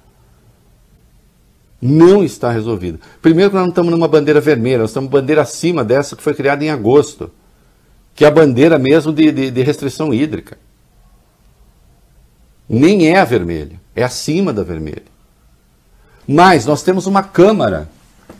Não 1.83 2.23
está 2.23 2.51
resolvida. 2.51 3.01
Primeiro 3.21 3.51
que 3.51 3.57
nós 3.57 3.65
não 3.65 3.71
estamos 3.71 3.91
numa 3.91 4.09
bandeira 4.09 4.41
vermelha, 4.41 4.79
nós 4.79 4.91
estamos 4.91 5.11
bandeira 5.11 5.43
acima 5.43 5.85
dessa 5.85 6.15
que 6.15 6.23
foi 6.23 6.35
criada 6.35 6.65
em 6.65 6.71
agosto, 6.71 7.31
que 8.15 8.25
é 8.25 8.29
a 8.29 8.33
bandeira 8.33 8.79
mesmo 8.79 9.13
de, 9.13 9.33
de, 9.33 9.51
de 9.51 9.63
restrição 9.63 10.15
hídrica. 10.15 10.57
Nem 12.69 13.09
é 13.09 13.19
a 13.19 13.25
vermelha, 13.25 13.81
é 13.97 14.03
acima 14.05 14.53
da 14.53 14.63
vermelha. 14.63 15.05
Mas 16.27 16.67
nós 16.67 16.83
temos 16.83 17.07
uma 17.07 17.23
Câmara 17.23 17.89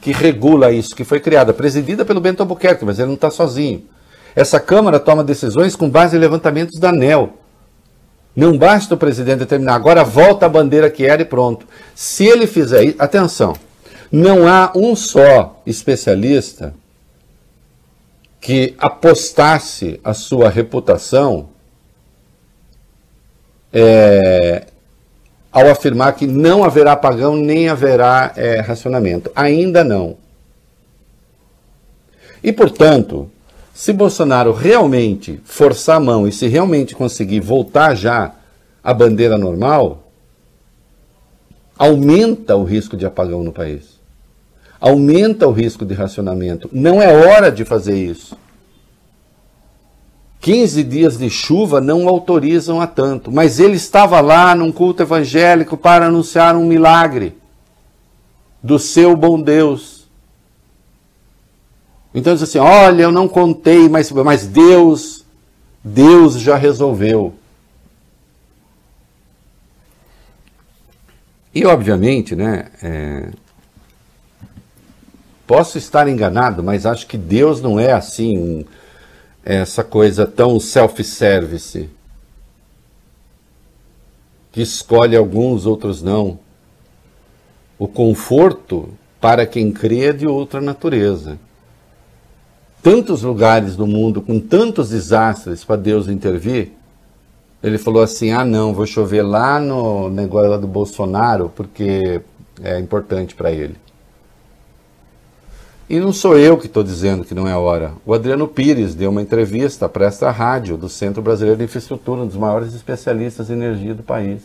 que 0.01 0.13
regula 0.13 0.71
isso, 0.71 0.95
que 0.95 1.05
foi 1.05 1.19
criada, 1.19 1.53
presidida 1.55 2.05
pelo 2.05 2.21
Bento 2.21 2.41
Albuquerque, 2.41 2.85
mas 2.85 2.99
ele 2.99 3.09
não 3.09 3.15
está 3.15 3.31
sozinho. 3.31 3.85
Essa 4.39 4.61
Câmara 4.61 5.01
toma 5.01 5.25
decisões 5.25 5.75
com 5.75 5.91
base 5.91 6.17
em 6.17 6.21
levantamentos 6.21 6.79
da 6.79 6.91
ANEL. 6.91 7.31
Não 8.37 8.57
basta 8.57 8.95
o 8.95 8.97
presidente 8.97 9.41
determinar, 9.41 9.75
agora 9.75 10.05
volta 10.05 10.47
a 10.47 10.49
bandeira 10.49 10.89
que 10.89 11.05
era 11.05 11.23
e 11.23 11.25
pronto. 11.25 11.67
Se 11.93 12.25
ele 12.25 12.47
fizer 12.47 12.85
isso, 12.85 12.97
atenção, 13.01 13.57
não 14.13 14.47
há 14.47 14.71
um 14.77 14.95
só 14.95 15.61
especialista 15.67 16.73
que 18.41 18.77
apostasse 18.79 19.99
a 20.05 20.15
sua 20.15 20.49
reputação 20.49 21.49
é, 23.73 24.67
ao 25.51 25.69
afirmar 25.69 26.13
que 26.13 26.29
não 26.29 26.63
haverá 26.63 26.93
apagão 26.93 27.35
nem 27.35 27.69
haverá 27.69 28.33
é, 28.37 28.61
racionamento. 28.61 29.33
Ainda 29.35 29.83
não. 29.83 30.17
E, 32.41 32.53
portanto, 32.53 33.29
se 33.79 33.93
Bolsonaro 33.93 34.53
realmente 34.53 35.41
forçar 35.45 35.99
a 35.99 36.01
mão 36.01 36.27
e 36.27 36.33
se 36.33 36.49
realmente 36.49 36.97
conseguir 36.97 37.39
voltar 37.39 37.95
já 37.95 38.35
à 38.83 38.93
bandeira 38.93 39.39
normal, 39.39 40.11
aumenta 41.79 42.57
o 42.57 42.65
risco 42.65 42.97
de 42.97 43.07
apagão 43.07 43.45
no 43.45 43.53
país. 43.53 44.01
Aumenta 44.81 45.47
o 45.47 45.53
risco 45.53 45.87
de 45.87 45.95
racionamento. 45.95 46.69
Não 46.73 47.01
é 47.01 47.07
hora 47.07 47.53
de 47.53 47.65
fazer 47.65 47.97
isso. 47.97 48.37
15 50.41 50.83
dias 50.83 51.17
de 51.17 51.31
chuva 51.31 51.81
não 51.81 52.09
autorizam 52.09 52.81
a 52.81 52.87
tanto, 52.89 53.31
mas 53.31 53.61
ele 53.61 53.77
estava 53.77 54.21
lá 54.21 54.57
num 54.57 54.73
culto 54.73 55.05
evangélico 55.05 55.77
para 55.77 56.07
anunciar 56.07 56.57
um 56.57 56.67
milagre 56.67 57.37
do 58.61 58.77
seu 58.77 59.15
bom 59.15 59.41
Deus. 59.41 59.98
Então 62.15 62.35
diz 62.35 62.43
assim: 62.43 62.59
olha, 62.59 63.03
eu 63.03 63.13
não 63.13 63.29
contei, 63.29 63.89
mas, 63.89 64.11
mas 64.11 64.47
Deus, 64.47 65.25
Deus 65.83 66.41
já 66.41 66.57
resolveu. 66.57 67.35
E 71.55 71.65
obviamente, 71.65 72.37
né, 72.37 72.71
é, 72.83 73.31
posso 75.47 75.79
estar 75.79 76.07
enganado, 76.07 76.63
mas 76.63 76.87
acho 76.87 77.07
que 77.07 77.19
Deus 77.19 77.61
não 77.61 77.81
é 77.81 77.93
assim 77.93 78.65
essa 79.45 79.83
coisa 79.83 80.27
tão 80.27 80.61
self-service, 80.61 81.89
que 84.53 84.61
escolhe 84.61 85.17
alguns, 85.17 85.65
outros 85.65 86.03
não. 86.03 86.39
O 87.79 87.89
conforto, 87.89 88.91
para 89.21 89.47
quem 89.47 89.73
crê, 89.73 90.07
é 90.07 90.13
de 90.13 90.27
outra 90.27 90.61
natureza. 90.61 91.39
Tantos 92.83 93.23
lugares 93.23 93.77
no 93.77 93.87
mundo 93.87 94.23
com 94.23 94.39
tantos 94.39 94.91
desastres 94.91 95.65
para 95.65 95.77
Deus 95.77 96.09
intervir, 96.09 96.73
ele 97.63 97.79
falou 97.79 98.03
assim: 98.03 98.31
ah, 98.31 98.45
não, 98.45 98.73
vou 98.73 98.87
chover 98.87 99.23
lá 99.23 99.59
no 99.59 100.09
negócio 100.09 100.51
lá 100.51 100.57
do 100.57 100.67
Bolsonaro, 100.67 101.51
porque 101.55 102.21
é 102.63 102.79
importante 102.79 103.35
para 103.35 103.51
ele. 103.51 103.77
E 105.91 105.99
não 105.99 106.13
sou 106.13 106.37
eu 106.37 106.59
que 106.59 106.67
estou 106.67 106.85
dizendo 106.85 107.25
que 107.25 107.35
não 107.35 107.49
é 107.49 107.57
hora. 107.57 107.95
O 108.05 108.13
Adriano 108.13 108.47
Pires 108.47 108.95
deu 108.95 109.11
uma 109.11 109.23
entrevista 109.23 109.89
para 109.89 110.05
esta 110.05 110.31
rádio 110.31 110.77
do 110.77 110.89
Centro 110.89 111.23
Brasileiro 111.23 111.59
de 111.59 111.65
Infraestrutura, 111.65 112.21
um 112.21 112.27
dos 112.27 112.37
maiores 112.37 112.75
especialistas 112.75 113.49
em 113.49 113.55
energia 113.55 113.95
do 113.95 114.03
país. 114.03 114.43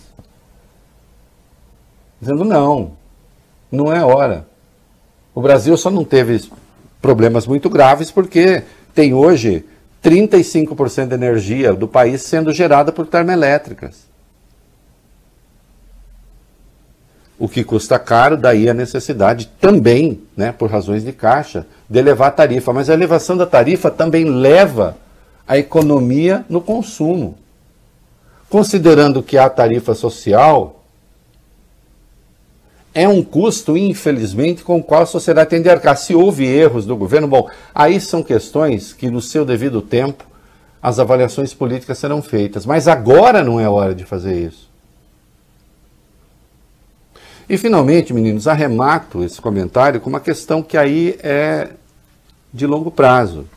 Dizendo 2.21 2.45
não, 2.45 2.93
não 3.69 3.91
é 3.93 4.01
hora. 4.03 4.47
O 5.35 5.41
Brasil 5.41 5.75
só 5.75 5.91
não 5.91 6.05
teve 6.05 6.49
problemas 7.03 7.45
muito 7.45 7.69
graves 7.69 8.09
porque 8.09 8.63
tem 8.95 9.13
hoje 9.13 9.65
35% 10.01 11.07
da 11.07 11.15
energia 11.15 11.73
do 11.73 11.85
país 11.85 12.21
sendo 12.21 12.53
gerada 12.53 12.93
por 12.93 13.05
termoelétricas. 13.05 14.07
O 17.37 17.49
que 17.49 17.61
custa 17.61 17.99
caro, 17.99 18.37
daí 18.37 18.69
a 18.69 18.73
necessidade 18.73 19.51
também, 19.59 20.21
né, 20.35 20.53
por 20.53 20.71
razões 20.71 21.03
de 21.03 21.11
caixa, 21.11 21.67
de 21.89 21.99
elevar 21.99 22.29
a 22.29 22.31
tarifa. 22.31 22.71
Mas 22.71 22.89
a 22.89 22.93
elevação 22.93 23.35
da 23.35 23.45
tarifa 23.45 23.91
também 23.91 24.23
leva 24.23 24.95
a 25.45 25.57
economia 25.57 26.45
no 26.47 26.61
consumo. 26.61 27.37
Considerando 28.49 29.21
que 29.21 29.37
a 29.37 29.49
tarifa 29.49 29.93
social 29.93 30.82
é 32.93 33.07
um 33.07 33.23
custo, 33.23 33.75
infelizmente, 33.75 34.63
com 34.63 34.77
o 34.77 34.83
qual 34.83 35.01
a 35.01 35.05
sociedade 35.07 35.49
tem 35.49 35.61
de 35.61 35.69
arcar. 35.69 35.97
Se 35.97 36.13
houve 36.13 36.45
erros 36.45 36.85
do 36.85 36.95
governo, 36.95 37.27
bom, 37.27 37.49
aí 37.73 37.99
são 37.99 38.21
questões 38.21 38.93
que, 38.93 39.09
no 39.09 39.19
seu 39.19 39.43
devido 39.43 39.81
tempo, 39.81 40.25
as 40.81 40.99
avaliações 40.99 41.53
políticas 41.53 41.97
serão 41.97 42.21
feitas. 42.21 42.65
Mas 42.65 42.87
agora 42.87 43.43
não 43.43 43.59
é 43.59 43.67
hora 43.67 43.95
de 43.95 44.03
fazer 44.03 44.47
isso. 44.47 44.69
E, 47.49 47.57
finalmente, 47.57 48.13
meninos, 48.13 48.47
arremato 48.47 49.23
esse 49.23 49.41
comentário 49.41 49.99
com 49.99 50.09
uma 50.09 50.19
questão 50.19 50.61
que 50.61 50.77
aí 50.77 51.17
é 51.23 51.69
de 52.53 52.67
longo 52.67 52.91
prazo. 52.91 53.47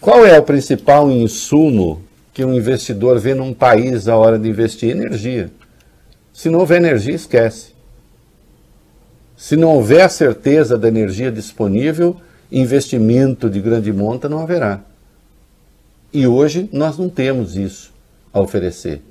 Qual 0.00 0.24
é 0.24 0.38
o 0.38 0.42
principal 0.42 1.10
insumo 1.10 2.02
que 2.32 2.44
um 2.44 2.54
investidor 2.54 3.18
vê 3.18 3.34
num 3.34 3.52
país 3.52 4.08
a 4.08 4.16
hora 4.16 4.38
de 4.38 4.48
investir? 4.48 4.90
Energia. 4.90 5.50
Se 6.32 6.48
não 6.48 6.60
houver 6.60 6.78
energia, 6.78 7.14
esquece. 7.14 7.71
Se 9.42 9.56
não 9.56 9.70
houver 9.70 10.08
certeza 10.08 10.78
da 10.78 10.86
energia 10.86 11.32
disponível, 11.32 12.16
investimento 12.48 13.50
de 13.50 13.60
grande 13.60 13.92
monta 13.92 14.28
não 14.28 14.38
haverá. 14.38 14.80
E 16.12 16.28
hoje 16.28 16.70
nós 16.72 16.96
não 16.96 17.08
temos 17.08 17.56
isso 17.56 17.92
a 18.32 18.40
oferecer. 18.40 19.02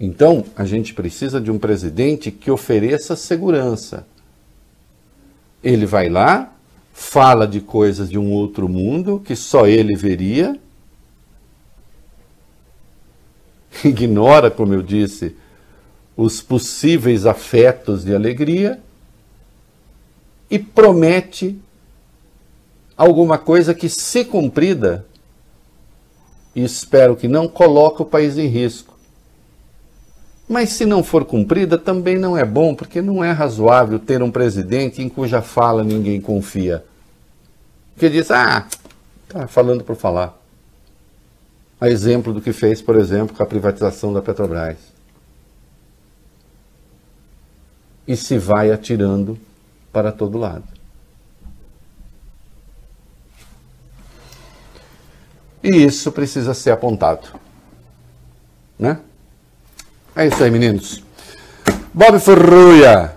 Então, 0.00 0.44
a 0.56 0.64
gente 0.64 0.92
precisa 0.94 1.40
de 1.40 1.48
um 1.48 1.60
presidente 1.60 2.32
que 2.32 2.50
ofereça 2.50 3.14
segurança. 3.14 4.04
Ele 5.62 5.86
vai 5.86 6.08
lá, 6.08 6.52
fala 6.92 7.46
de 7.46 7.60
coisas 7.60 8.10
de 8.10 8.18
um 8.18 8.32
outro 8.32 8.68
mundo 8.68 9.22
que 9.24 9.36
só 9.36 9.68
ele 9.68 9.94
veria, 9.94 10.58
ignora, 13.84 14.50
como 14.50 14.74
eu 14.74 14.82
disse, 14.82 15.36
os 16.16 16.40
possíveis 16.40 17.26
afetos 17.26 18.04
de 18.04 18.14
alegria 18.14 18.80
e 20.50 20.58
promete 20.58 21.58
alguma 22.96 23.38
coisa 23.38 23.74
que, 23.74 23.88
se 23.88 24.24
cumprida, 24.24 25.06
e 26.54 26.62
espero 26.62 27.16
que 27.16 27.26
não, 27.26 27.48
coloque 27.48 28.02
o 28.02 28.04
país 28.04 28.36
em 28.36 28.46
risco. 28.46 28.92
Mas 30.46 30.70
se 30.70 30.84
não 30.84 31.02
for 31.02 31.24
cumprida, 31.24 31.78
também 31.78 32.18
não 32.18 32.36
é 32.36 32.44
bom, 32.44 32.74
porque 32.74 33.00
não 33.00 33.24
é 33.24 33.32
razoável 33.32 33.98
ter 33.98 34.22
um 34.22 34.30
presidente 34.30 35.00
em 35.00 35.08
cuja 35.08 35.40
fala 35.40 35.82
ninguém 35.82 36.20
confia. 36.20 36.84
Que 37.96 38.10
diz, 38.10 38.30
ah, 38.30 38.66
tá 39.28 39.46
falando 39.46 39.82
por 39.82 39.96
falar. 39.96 40.38
A 41.80 41.88
exemplo 41.88 42.34
do 42.34 42.40
que 42.40 42.52
fez, 42.52 42.82
por 42.82 42.96
exemplo, 42.96 43.34
com 43.34 43.42
a 43.42 43.46
privatização 43.46 44.12
da 44.12 44.20
Petrobras. 44.20 44.91
E 48.06 48.16
se 48.16 48.38
vai 48.38 48.70
atirando 48.70 49.38
para 49.92 50.10
todo 50.10 50.38
lado. 50.38 50.64
E 55.62 55.84
isso 55.84 56.10
precisa 56.10 56.54
ser 56.54 56.72
apontado. 56.72 57.28
Né? 58.78 58.98
É 60.16 60.26
isso 60.26 60.42
aí, 60.42 60.50
meninos. 60.50 61.02
Bob 61.94 62.18
Ferruia. 62.18 63.12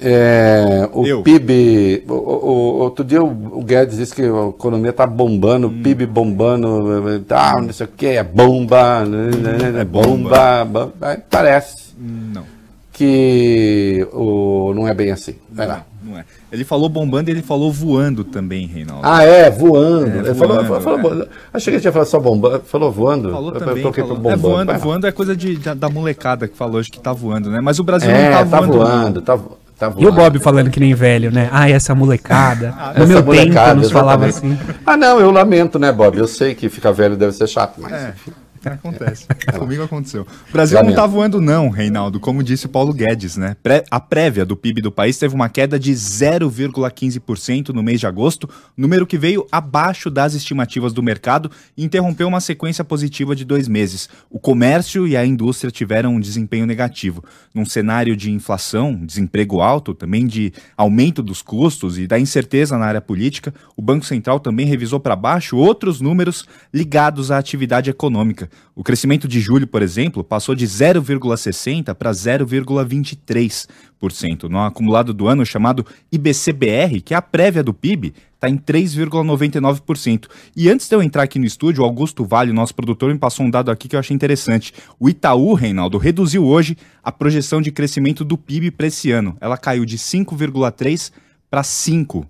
É, 0.00 0.88
o 0.92 1.04
Eu. 1.04 1.22
PIB. 1.22 2.04
O, 2.08 2.12
o, 2.12 2.78
outro 2.78 3.04
dia 3.04 3.22
o, 3.22 3.62
Guedes 3.62 3.98
disse 3.98 4.14
que 4.14 4.22
a 4.22 4.48
economia 4.48 4.90
está 4.90 5.04
bombando, 5.04 5.66
hum. 5.66 5.80
o 5.80 5.82
PIB 5.82 6.06
bombando, 6.06 7.20
tá, 7.26 7.60
não 7.60 7.72
sei 7.72 7.86
o 7.86 7.90
que, 7.90 8.06
é 8.06 8.22
bomba, 8.22 9.04
né, 9.04 9.30
né, 9.36 9.70
né, 9.72 9.80
é 9.80 9.84
bomba. 9.84 10.64
bomba. 10.64 10.92
Parece. 11.28 11.94
Não 11.98 12.57
que 12.98 14.04
o, 14.12 14.72
não 14.74 14.88
é 14.88 14.92
bem 14.92 15.12
assim. 15.12 15.36
Vai 15.48 15.68
não, 15.68 15.74
lá. 15.74 15.86
Não 16.02 16.18
é. 16.18 16.24
Ele 16.50 16.64
falou 16.64 16.88
bombando 16.88 17.30
e 17.30 17.32
ele 17.32 17.42
falou 17.42 17.70
voando 17.70 18.24
também, 18.24 18.66
Reinaldo. 18.66 19.02
Ah, 19.04 19.22
é, 19.22 19.48
voando. 19.48 20.16
É, 20.16 20.18
ele 20.18 20.32
voando, 20.32 20.64
falou, 20.64 21.00
falou, 21.00 21.22
é. 21.22 21.28
Achei 21.52 21.70
que 21.70 21.76
ele 21.76 21.80
tinha 21.80 21.92
falado 21.92 22.08
só 22.08 22.18
bombando. 22.18 22.60
Falou 22.64 22.90
voando. 22.90 23.30
Falou 23.30 23.54
eu, 23.54 23.58
também. 23.60 23.84
Eu 23.84 23.92
falou, 23.92 24.16
bombando. 24.16 24.32
É, 24.32 24.36
voando, 24.36 24.78
voando 24.78 25.06
é 25.06 25.12
coisa 25.12 25.36
de, 25.36 25.54
de, 25.54 25.74
da 25.76 25.88
molecada 25.88 26.48
que 26.48 26.56
falou 26.56 26.80
hoje 26.80 26.90
que 26.90 26.98
tá 26.98 27.12
voando, 27.12 27.50
né? 27.50 27.60
Mas 27.60 27.78
o 27.78 27.84
Brasil 27.84 28.10
é, 28.10 28.30
não 28.30 28.38
tá, 28.38 28.44
tá 28.44 28.60
voando. 28.66 28.78
voando 28.78 29.22
tá, 29.22 29.38
tá 29.78 29.88
voando. 29.90 30.02
E 30.02 30.06
o 30.08 30.12
Bob 30.12 30.40
falando 30.40 30.68
que 30.68 30.80
nem 30.80 30.92
velho, 30.92 31.30
né? 31.30 31.48
Ah, 31.52 31.70
essa 31.70 31.94
molecada. 31.94 32.74
Ah, 32.76 32.94
no 32.96 33.04
essa 33.04 33.06
meu 33.06 33.24
molecada, 33.24 33.68
tempo 33.68 33.82
nos 33.82 33.92
falava 33.92 34.26
assim. 34.26 34.58
Ah, 34.84 34.96
não, 34.96 35.20
eu 35.20 35.30
lamento, 35.30 35.78
né, 35.78 35.92
Bob? 35.92 36.18
Eu 36.18 36.26
sei 36.26 36.52
que 36.52 36.68
ficar 36.68 36.90
velho 36.90 37.16
deve 37.16 37.30
ser 37.30 37.46
chato, 37.46 37.80
mas. 37.80 37.92
É. 37.92 38.14
Enfim. 38.58 38.68
Acontece. 38.70 39.26
Comigo 39.58 39.82
aconteceu. 39.82 40.26
O 40.48 40.52
Brasil 40.52 40.82
não 40.82 40.90
está 40.90 41.06
voando, 41.06 41.40
não, 41.40 41.68
Reinaldo, 41.68 42.20
como 42.20 42.42
disse 42.42 42.68
Paulo 42.68 42.92
Guedes, 42.92 43.36
né? 43.36 43.56
a 43.90 44.00
prévia 44.00 44.44
do 44.44 44.56
PIB 44.56 44.82
do 44.82 44.90
país 44.90 45.18
teve 45.18 45.34
uma 45.34 45.48
queda 45.48 45.78
de 45.78 45.92
0,15% 45.92 47.68
no 47.70 47.82
mês 47.82 48.00
de 48.00 48.06
agosto, 48.06 48.48
número 48.76 49.06
que 49.06 49.18
veio 49.18 49.46
abaixo 49.50 50.10
das 50.10 50.34
estimativas 50.34 50.92
do 50.92 51.02
mercado 51.02 51.50
e 51.76 51.84
interrompeu 51.84 52.26
uma 52.26 52.40
sequência 52.40 52.84
positiva 52.84 53.34
de 53.34 53.44
dois 53.44 53.68
meses. 53.68 54.08
O 54.30 54.38
comércio 54.38 55.06
e 55.06 55.16
a 55.16 55.24
indústria 55.24 55.70
tiveram 55.70 56.14
um 56.14 56.20
desempenho 56.20 56.66
negativo. 56.66 57.24
Num 57.54 57.64
cenário 57.64 58.16
de 58.16 58.30
inflação, 58.30 58.94
desemprego 59.04 59.60
alto, 59.60 59.94
também 59.94 60.26
de 60.26 60.52
aumento 60.76 61.22
dos 61.22 61.42
custos 61.42 61.98
e 61.98 62.06
da 62.06 62.18
incerteza 62.18 62.78
na 62.78 62.86
área 62.86 63.00
política, 63.00 63.54
o 63.76 63.82
Banco 63.82 64.04
Central 64.04 64.40
também 64.40 64.66
revisou 64.66 65.00
para 65.00 65.16
baixo 65.16 65.56
outros 65.56 66.00
números 66.00 66.46
ligados 66.72 67.30
à 67.30 67.38
atividade 67.38 67.90
econômica. 67.90 68.47
O 68.74 68.84
crescimento 68.84 69.28
de 69.28 69.40
julho, 69.40 69.66
por 69.66 69.82
exemplo, 69.82 70.24
passou 70.24 70.54
de 70.54 70.66
0,60% 70.66 71.94
para 71.94 72.10
0,23%. 72.10 74.44
No 74.44 74.60
acumulado 74.60 75.12
do 75.12 75.26
ano 75.26 75.44
chamado 75.44 75.84
IBCBR, 76.12 77.00
que 77.00 77.14
é 77.14 77.16
a 77.16 77.22
prévia 77.22 77.62
do 77.62 77.74
PIB, 77.74 78.14
está 78.34 78.48
em 78.48 78.56
3,99%. 78.56 80.26
E 80.56 80.70
antes 80.70 80.88
de 80.88 80.94
eu 80.94 81.02
entrar 81.02 81.24
aqui 81.24 81.38
no 81.38 81.44
estúdio, 81.44 81.82
o 81.82 81.84
Augusto 81.84 82.24
Vale, 82.24 82.52
nosso 82.52 82.74
produtor, 82.74 83.12
me 83.12 83.18
passou 83.18 83.44
um 83.44 83.50
dado 83.50 83.70
aqui 83.70 83.88
que 83.88 83.96
eu 83.96 84.00
achei 84.00 84.14
interessante. 84.14 84.72
O 84.98 85.08
Itaú, 85.08 85.54
Reinaldo, 85.54 85.98
reduziu 85.98 86.44
hoje 86.44 86.76
a 87.02 87.10
projeção 87.10 87.60
de 87.60 87.72
crescimento 87.72 88.24
do 88.24 88.38
PIB 88.38 88.70
para 88.70 88.86
esse 88.86 89.10
ano. 89.10 89.36
Ela 89.40 89.56
caiu 89.56 89.84
de 89.84 89.98
5,3% 89.98 91.10
para 91.50 91.62
5%. 91.62 92.26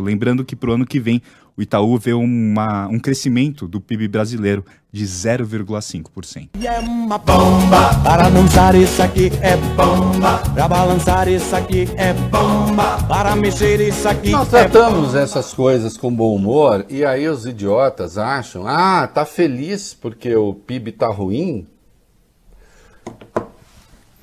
Lembrando 0.00 0.44
que 0.44 0.54
para 0.54 0.70
o 0.70 0.74
ano 0.74 0.86
que 0.86 1.00
vem 1.00 1.22
o 1.58 1.62
Itaú 1.62 1.98
vê 1.98 2.12
uma, 2.12 2.86
um 2.86 3.00
crescimento 3.00 3.66
do 3.66 3.80
PIB 3.80 4.06
brasileiro 4.06 4.64
de 4.92 5.04
0,5%. 5.04 6.50
É 6.64 6.78
uma 6.78 7.18
bomba, 7.18 8.00
para 8.04 8.28
dançar 8.30 8.76
isso 8.76 9.02
aqui 9.02 9.28
é 9.42 9.56
bomba, 9.74 10.38
para 10.54 10.68
balançar 10.68 11.26
isso 11.26 11.56
aqui 11.56 11.88
é 11.96 12.12
bomba, 12.12 13.02
para 13.08 13.34
mexer 13.34 13.80
isso 13.80 14.08
aqui 14.08 14.30
Nós 14.30 14.54
é 14.54 14.68
tratamos 14.68 15.16
é 15.16 15.22
essas 15.24 15.52
coisas 15.52 15.96
com 15.96 16.14
bom 16.14 16.32
humor 16.32 16.86
e 16.88 17.04
aí 17.04 17.26
os 17.26 17.44
idiotas 17.44 18.16
acham, 18.16 18.64
ah, 18.64 19.08
tá 19.08 19.24
feliz 19.24 19.92
porque 19.92 20.36
o 20.36 20.54
PIB 20.54 20.92
tá 20.92 21.08
ruim? 21.08 21.66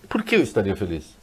Por 0.07 0.23
que 0.23 0.35
eu 0.35 0.41
estaria 0.41 0.75
feliz? 0.77 1.17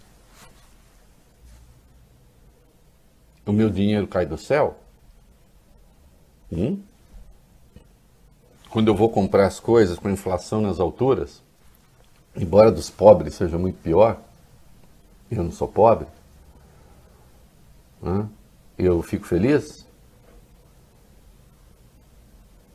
O 3.46 3.52
meu 3.52 3.70
dinheiro 3.70 4.06
cai 4.06 4.26
do 4.26 4.36
céu? 4.36 4.81
Hum? 6.52 6.78
Quando 8.68 8.88
eu 8.88 8.94
vou 8.94 9.08
comprar 9.08 9.46
as 9.46 9.58
coisas 9.58 9.98
com 9.98 10.10
inflação 10.10 10.60
nas 10.60 10.78
alturas, 10.78 11.42
embora 12.36 12.70
dos 12.70 12.90
pobres 12.90 13.34
seja 13.34 13.58
muito 13.58 13.78
pior, 13.82 14.20
eu 15.30 15.42
não 15.42 15.50
sou 15.50 15.66
pobre, 15.66 16.06
né? 18.02 18.28
eu 18.76 19.00
fico 19.02 19.26
feliz. 19.26 19.86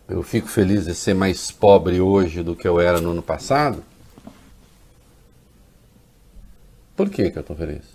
Eu 0.07 0.23
fico 0.23 0.47
feliz 0.47 0.85
de 0.85 0.95
ser 0.95 1.13
mais 1.13 1.51
pobre 1.51 1.99
hoje 1.99 2.41
do 2.41 2.55
que 2.55 2.67
eu 2.67 2.79
era 2.79 3.01
no 3.01 3.11
ano 3.11 3.21
passado. 3.21 3.83
Por 6.95 7.09
que, 7.09 7.29
que 7.29 7.37
eu 7.37 7.41
estou 7.41 7.55
feliz? 7.55 7.85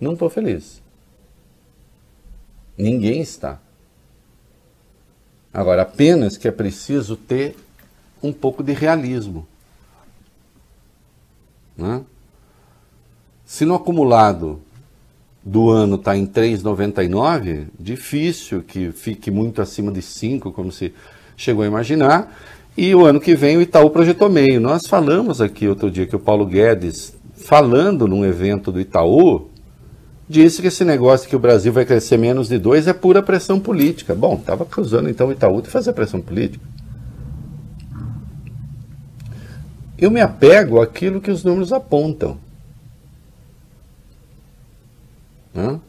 Não 0.00 0.12
estou 0.12 0.30
feliz. 0.30 0.80
Ninguém 2.78 3.20
está. 3.20 3.60
Agora, 5.54 5.82
apenas 5.82 6.36
que 6.36 6.48
é 6.48 6.50
preciso 6.50 7.16
ter 7.16 7.54
um 8.20 8.32
pouco 8.32 8.60
de 8.60 8.72
realismo. 8.72 9.46
Né? 11.78 12.02
Se 13.44 13.64
no 13.64 13.76
acumulado 13.76 14.60
do 15.44 15.70
ano 15.70 15.94
está 15.94 16.16
em 16.16 16.26
3,99, 16.26 17.68
difícil 17.78 18.62
que 18.62 18.90
fique 18.90 19.30
muito 19.30 19.62
acima 19.62 19.92
de 19.92 20.02
5, 20.02 20.50
como 20.50 20.72
se 20.72 20.92
chegou 21.36 21.62
a 21.62 21.68
imaginar. 21.68 22.36
E 22.76 22.92
o 22.92 23.04
ano 23.04 23.20
que 23.20 23.36
vem 23.36 23.56
o 23.56 23.62
Itaú 23.62 23.90
projetou 23.90 24.28
meio. 24.28 24.60
Nós 24.60 24.88
falamos 24.88 25.40
aqui 25.40 25.68
outro 25.68 25.88
dia 25.88 26.06
que 26.06 26.16
o 26.16 26.20
Paulo 26.20 26.46
Guedes, 26.46 27.14
falando 27.36 28.08
num 28.08 28.24
evento 28.24 28.72
do 28.72 28.80
Itaú, 28.80 29.48
disse 30.28 30.60
que 30.62 30.68
esse 30.68 30.84
negócio 30.84 31.28
que 31.28 31.36
o 31.36 31.38
Brasil 31.38 31.72
vai 31.72 31.84
crescer 31.84 32.16
menos 32.16 32.48
de 32.48 32.58
dois 32.58 32.86
é 32.86 32.92
pura 32.92 33.22
pressão 33.22 33.60
política. 33.60 34.14
Bom, 34.14 34.34
estava 34.34 34.64
acusando 34.64 35.08
então 35.08 35.28
o 35.28 35.32
Itaú 35.32 35.60
de 35.60 35.68
fazer 35.68 35.92
pressão 35.92 36.20
política. 36.20 36.64
Eu 39.98 40.10
me 40.10 40.20
apego 40.20 40.80
àquilo 40.80 41.20
que 41.20 41.30
os 41.30 41.44
números 41.44 41.72
apontam. 41.72 42.38
Hã? 45.54 45.80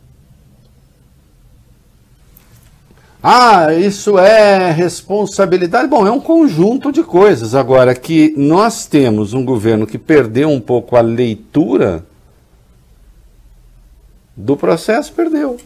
Ah, 3.28 3.74
isso 3.74 4.20
é 4.20 4.72
responsabilidade. 4.72 5.88
Bom, 5.88 6.06
é 6.06 6.12
um 6.12 6.20
conjunto 6.20 6.92
de 6.92 7.02
coisas. 7.02 7.56
Agora, 7.56 7.96
que 7.96 8.36
nós 8.38 8.86
temos 8.86 9.34
um 9.34 9.44
governo 9.44 9.88
que 9.88 9.98
perdeu 9.98 10.48
um 10.50 10.62
pouco 10.62 10.96
a 10.96 11.02
leitura 11.02 12.06
do 14.36 14.58
processo, 14.58 15.14
perdeu. 15.14 15.58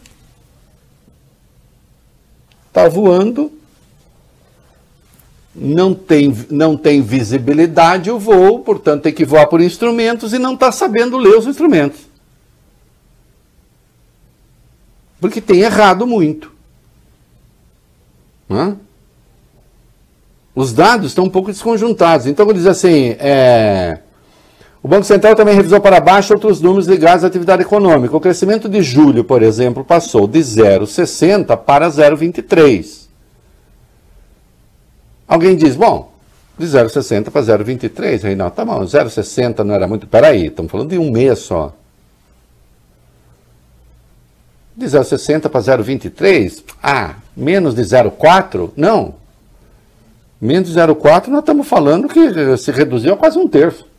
Está 2.68 2.88
voando, 2.88 3.52
não 5.54 5.94
tem, 5.94 6.34
não 6.50 6.76
tem 6.76 7.02
visibilidade 7.02 8.10
o 8.10 8.18
voo, 8.18 8.60
portanto 8.60 9.02
tem 9.02 9.12
que 9.12 9.24
voar 9.24 9.46
por 9.48 9.60
instrumentos 9.60 10.32
e 10.32 10.38
não 10.38 10.54
está 10.54 10.70
sabendo 10.70 11.16
ler 11.16 11.36
os 11.36 11.46
instrumentos. 11.46 12.00
Porque 15.20 15.40
tem 15.40 15.60
errado 15.60 16.06
muito. 16.06 16.52
Os 20.54 20.72
dados 20.72 21.08
estão 21.08 21.24
um 21.24 21.30
pouco 21.30 21.52
desconjuntados. 21.52 22.26
Então, 22.26 22.46
quando 22.46 22.56
diz 22.56 22.66
assim, 22.66 23.16
é, 23.18 24.00
o 24.82 24.88
Banco 24.88 25.04
Central 25.04 25.36
também 25.36 25.54
revisou 25.54 25.78
para 25.78 26.00
baixo 26.00 26.32
outros 26.32 26.60
números 26.60 26.86
ligados 26.86 27.22
à 27.22 27.26
atividade 27.26 27.62
econômica. 27.62 28.16
O 28.16 28.20
crescimento 28.20 28.66
de 28.66 28.82
julho, 28.82 29.22
por 29.22 29.42
exemplo, 29.42 29.84
passou 29.84 30.26
de 30.26 30.38
0,60 30.38 31.54
para 31.58 31.88
0,23. 31.90 33.08
Alguém 35.28 35.54
diz, 35.54 35.76
bom, 35.76 36.10
de 36.58 36.66
0,60 36.66 37.30
para 37.30 37.42
0,23, 37.42 38.22
Reinaldo, 38.22 38.56
tá 38.56 38.64
bom, 38.64 38.80
0,60 38.80 39.58
não 39.58 39.74
era 39.74 39.86
muito. 39.86 40.06
Peraí, 40.06 40.46
estamos 40.46 40.72
falando 40.72 40.88
de 40.88 40.98
um 40.98 41.10
mês 41.10 41.40
só. 41.40 41.74
De 44.74 44.86
0,60 44.86 45.50
para 45.50 45.60
0,23? 45.60 46.64
Ah, 46.82 47.16
menos 47.36 47.74
de 47.74 47.82
0,4? 47.82 48.70
Não. 48.74 49.14
Menos 50.40 50.70
de 50.70 50.74
0,4 50.74 51.26
nós 51.28 51.40
estamos 51.40 51.68
falando 51.68 52.08
que 52.08 52.56
se 52.56 52.70
reduziu 52.70 53.12
a 53.12 53.16
quase 53.16 53.38
um 53.38 53.46
terço 53.46 53.89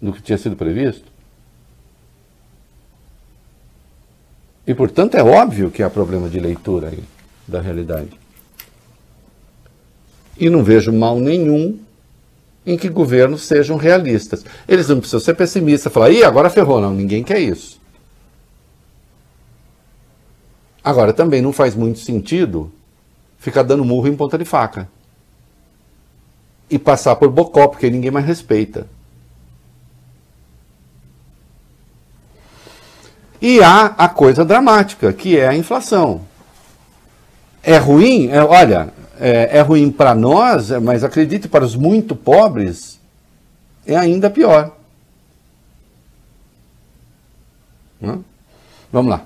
do 0.00 0.12
que 0.12 0.22
tinha 0.22 0.38
sido 0.38 0.56
previsto. 0.56 1.10
E, 4.66 4.74
portanto, 4.74 5.14
é 5.14 5.22
óbvio 5.22 5.70
que 5.70 5.82
há 5.82 5.88
problema 5.88 6.28
de 6.28 6.38
leitura 6.38 6.88
aí 6.88 7.02
da 7.46 7.60
realidade. 7.60 8.10
E 10.36 10.50
não 10.50 10.62
vejo 10.62 10.92
mal 10.92 11.18
nenhum 11.18 11.78
em 12.66 12.76
que 12.76 12.88
governos 12.88 13.42
sejam 13.42 13.78
realistas. 13.78 14.44
Eles 14.68 14.88
não 14.88 14.98
precisam 14.98 15.20
ser 15.20 15.34
pessimistas, 15.34 15.90
falar, 15.90 16.10
ih, 16.10 16.22
agora 16.22 16.50
ferrou. 16.50 16.82
Não, 16.82 16.92
ninguém 16.92 17.24
quer 17.24 17.40
isso. 17.40 17.80
Agora, 20.84 21.14
também 21.14 21.40
não 21.40 21.52
faz 21.52 21.74
muito 21.74 21.98
sentido 21.98 22.70
ficar 23.38 23.62
dando 23.62 23.84
murro 23.84 24.06
em 24.06 24.16
ponta 24.16 24.36
de 24.36 24.44
faca. 24.44 24.86
E 26.70 26.78
passar 26.78 27.16
por 27.16 27.30
bocó, 27.30 27.68
porque 27.68 27.88
ninguém 27.88 28.10
mais 28.10 28.26
respeita. 28.26 28.86
E 33.40 33.62
há 33.62 33.86
a 33.86 34.08
coisa 34.08 34.44
dramática, 34.44 35.12
que 35.12 35.38
é 35.38 35.46
a 35.46 35.54
inflação. 35.54 36.22
É 37.62 37.76
ruim? 37.76 38.28
É, 38.28 38.42
olha, 38.42 38.92
é, 39.20 39.58
é 39.58 39.60
ruim 39.60 39.90
para 39.90 40.14
nós, 40.14 40.70
mas 40.82 41.04
acredite, 41.04 41.48
para 41.48 41.64
os 41.64 41.76
muito 41.76 42.16
pobres, 42.16 43.00
é 43.86 43.96
ainda 43.96 44.30
pior. 44.30 44.72
Hum? 48.02 48.22
Vamos 48.92 49.10
lá. 49.10 49.24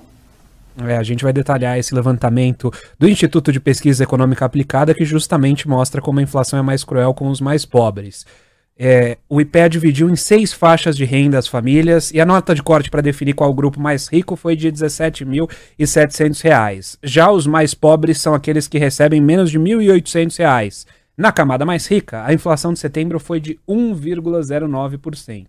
É, 0.87 0.97
a 0.97 1.03
gente 1.03 1.23
vai 1.23 1.31
detalhar 1.31 1.77
esse 1.77 1.93
levantamento 1.93 2.73
do 2.97 3.07
Instituto 3.07 3.51
de 3.51 3.59
Pesquisa 3.59 4.03
Econômica 4.03 4.43
Aplicada, 4.43 4.93
que 4.93 5.05
justamente 5.05 5.67
mostra 5.67 6.01
como 6.01 6.19
a 6.19 6.23
inflação 6.23 6.57
é 6.57 6.61
mais 6.63 6.83
cruel 6.83 7.13
com 7.13 7.29
os 7.29 7.39
mais 7.39 7.65
pobres. 7.65 8.25
É, 8.77 9.17
o 9.29 9.39
IPEA 9.39 9.69
dividiu 9.69 10.09
em 10.09 10.15
seis 10.15 10.51
faixas 10.51 10.97
de 10.97 11.05
renda 11.05 11.37
as 11.37 11.47
famílias 11.47 12.09
e 12.11 12.19
a 12.19 12.25
nota 12.25 12.55
de 12.55 12.63
corte 12.63 12.89
para 12.89 13.01
definir 13.01 13.33
qual 13.33 13.53
grupo 13.53 13.79
mais 13.79 14.07
rico 14.07 14.35
foi 14.35 14.55
de 14.55 14.65
R$ 14.67 14.73
17.700. 14.73 16.97
Já 17.03 17.29
os 17.31 17.45
mais 17.45 17.75
pobres 17.75 18.19
são 18.19 18.33
aqueles 18.33 18.67
que 18.67 18.79
recebem 18.79 19.21
menos 19.21 19.51
de 19.51 19.59
R$ 19.59 19.63
1.800. 19.63 20.87
Na 21.15 21.31
camada 21.31 21.63
mais 21.63 21.85
rica, 21.87 22.25
a 22.25 22.33
inflação 22.33 22.73
de 22.73 22.79
setembro 22.79 23.19
foi 23.19 23.39
de 23.39 23.59
1,09%. 23.69 25.45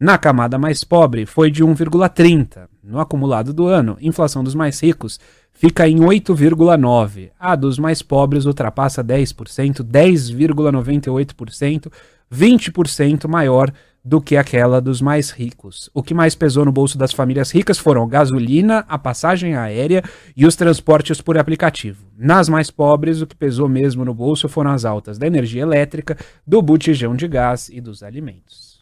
Na 0.00 0.16
camada 0.18 0.58
mais 0.58 0.82
pobre, 0.82 1.26
foi 1.26 1.50
de 1.50 1.62
1,30%. 1.62 2.66
No 2.82 2.98
acumulado 2.98 3.52
do 3.52 3.66
ano, 3.68 3.98
inflação 4.00 4.42
dos 4.42 4.54
mais 4.54 4.82
ricos 4.82 5.20
fica 5.52 5.86
em 5.86 5.98
8,9%. 5.98 7.28
A 7.38 7.54
dos 7.54 7.78
mais 7.78 8.00
pobres 8.02 8.46
ultrapassa 8.46 9.04
10%, 9.04 9.84
10,98%, 9.84 11.92
20% 12.32 13.28
maior 13.28 13.72
do 14.04 14.20
que 14.20 14.36
aquela 14.36 14.80
dos 14.80 15.00
mais 15.00 15.30
ricos. 15.30 15.88
O 15.94 16.02
que 16.02 16.14
mais 16.14 16.34
pesou 16.34 16.64
no 16.64 16.72
bolso 16.72 16.98
das 16.98 17.12
famílias 17.12 17.50
ricas 17.52 17.78
foram 17.78 18.02
a 18.02 18.08
gasolina, 18.08 18.84
a 18.88 18.98
passagem 18.98 19.54
aérea 19.54 20.02
e 20.36 20.44
os 20.44 20.56
transportes 20.56 21.20
por 21.20 21.38
aplicativo. 21.38 22.04
Nas 22.18 22.48
mais 22.48 22.70
pobres, 22.70 23.20
o 23.20 23.26
que 23.26 23.36
pesou 23.36 23.68
mesmo 23.68 24.04
no 24.04 24.12
bolso 24.12 24.48
foram 24.48 24.72
as 24.72 24.84
altas 24.84 25.18
da 25.18 25.26
energia 25.26 25.62
elétrica, 25.62 26.16
do 26.44 26.60
botijão 26.60 27.14
de 27.14 27.28
gás 27.28 27.68
e 27.68 27.80
dos 27.80 28.02
alimentos. 28.02 28.72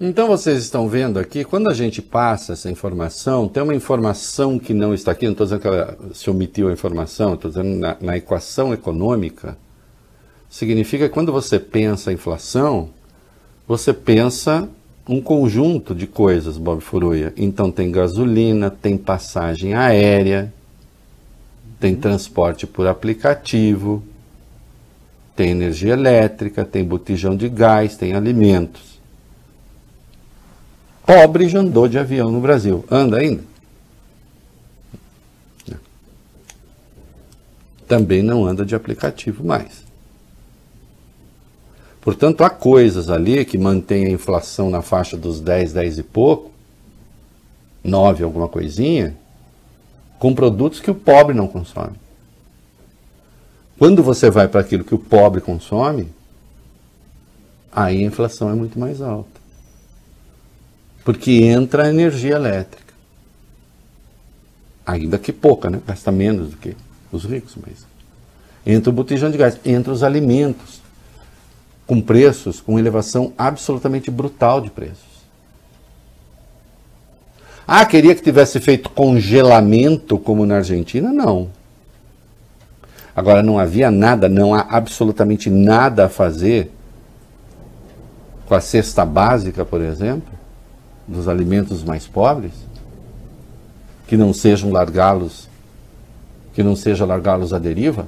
Então 0.00 0.26
vocês 0.26 0.58
estão 0.58 0.88
vendo 0.88 1.20
aqui, 1.20 1.44
quando 1.44 1.70
a 1.70 1.74
gente 1.74 2.02
passa 2.02 2.54
essa 2.54 2.68
informação, 2.68 3.46
tem 3.46 3.62
uma 3.62 3.74
informação 3.74 4.58
que 4.58 4.74
não 4.74 4.92
está 4.92 5.12
aqui, 5.12 5.26
não 5.26 5.32
estou 5.32 5.46
dizendo 5.46 5.60
que 5.60 5.68
ela 5.68 5.96
se 6.12 6.28
omitiu 6.28 6.68
a 6.68 6.72
informação, 6.72 7.34
estou 7.34 7.48
dizendo 7.48 7.78
na, 7.78 7.96
na 8.00 8.16
equação 8.16 8.74
econômica, 8.74 9.56
significa 10.52 11.08
que 11.08 11.14
quando 11.14 11.32
você 11.32 11.58
pensa 11.58 12.12
inflação, 12.12 12.90
você 13.66 13.90
pensa 13.90 14.68
um 15.08 15.18
conjunto 15.18 15.94
de 15.94 16.06
coisas, 16.06 16.58
Bob 16.58 16.82
Furuia. 16.82 17.32
Então 17.38 17.72
tem 17.72 17.90
gasolina, 17.90 18.70
tem 18.70 18.98
passagem 18.98 19.72
aérea, 19.72 20.52
tem 21.80 21.96
transporte 21.96 22.66
por 22.66 22.86
aplicativo, 22.86 24.04
tem 25.34 25.52
energia 25.52 25.94
elétrica, 25.94 26.66
tem 26.66 26.84
botijão 26.84 27.34
de 27.34 27.48
gás, 27.48 27.96
tem 27.96 28.12
alimentos. 28.12 29.00
Pobre 31.06 31.48
já 31.48 31.60
andou 31.60 31.88
de 31.88 31.98
avião 31.98 32.30
no 32.30 32.42
Brasil. 32.42 32.84
Anda 32.90 33.16
ainda? 33.16 33.42
Também 37.88 38.22
não 38.22 38.44
anda 38.46 38.66
de 38.66 38.74
aplicativo 38.74 39.42
mais. 39.44 39.81
Portanto, 42.02 42.44
há 42.44 42.50
coisas 42.50 43.08
ali 43.08 43.44
que 43.44 43.56
mantêm 43.56 44.06
a 44.06 44.10
inflação 44.10 44.68
na 44.68 44.82
faixa 44.82 45.16
dos 45.16 45.40
10, 45.40 45.72
10 45.72 45.98
e 45.98 46.02
pouco, 46.02 46.50
9 47.82 48.22
alguma 48.22 48.48
coisinha, 48.48 49.16
com 50.18 50.34
produtos 50.34 50.80
que 50.80 50.90
o 50.90 50.94
pobre 50.94 51.34
não 51.34 51.48
consome. 51.48 51.96
Quando 53.78 54.02
você 54.02 54.30
vai 54.30 54.46
para 54.46 54.60
aquilo 54.60 54.84
que 54.84 54.94
o 54.94 54.98
pobre 54.98 55.40
consome, 55.40 56.08
aí 57.72 58.02
a 58.02 58.06
inflação 58.06 58.50
é 58.50 58.54
muito 58.54 58.78
mais 58.78 59.00
alta 59.00 59.42
porque 61.04 61.42
entra 61.44 61.84
a 61.84 61.88
energia 61.88 62.34
elétrica. 62.34 62.92
Ainda 64.86 65.18
que 65.18 65.32
pouca, 65.32 65.70
né? 65.70 65.80
Gasta 65.86 66.10
menos 66.10 66.50
do 66.50 66.56
que 66.56 66.76
os 67.10 67.24
ricos, 67.24 67.56
mas 67.64 67.86
entra 68.66 68.90
o 68.90 68.92
botijão 68.92 69.30
de 69.30 69.38
gás, 69.38 69.58
entra 69.64 69.92
os 69.92 70.02
alimentos 70.02 70.80
com 71.86 72.00
preços, 72.00 72.60
com 72.60 72.78
elevação 72.78 73.32
absolutamente 73.36 74.10
brutal 74.10 74.60
de 74.60 74.70
preços. 74.70 75.12
Ah, 77.66 77.84
queria 77.86 78.14
que 78.14 78.22
tivesse 78.22 78.60
feito 78.60 78.90
congelamento 78.90 80.18
como 80.18 80.44
na 80.44 80.56
Argentina? 80.56 81.12
Não. 81.12 81.48
Agora 83.14 83.42
não 83.42 83.58
havia 83.58 83.90
nada, 83.90 84.28
não 84.28 84.54
há 84.54 84.66
absolutamente 84.70 85.50
nada 85.50 86.06
a 86.06 86.08
fazer 86.08 86.70
com 88.46 88.54
a 88.54 88.60
cesta 88.60 89.04
básica, 89.04 89.64
por 89.64 89.80
exemplo 89.80 90.42
dos 91.06 91.28
alimentos 91.28 91.82
mais 91.82 92.06
pobres, 92.06 92.52
que 94.06 94.16
não 94.16 94.32
sejam 94.32 94.70
largá-los, 94.70 95.48
que 96.54 96.62
não 96.62 96.76
seja 96.76 97.04
largá-los 97.04 97.52
à 97.52 97.58
deriva? 97.58 98.06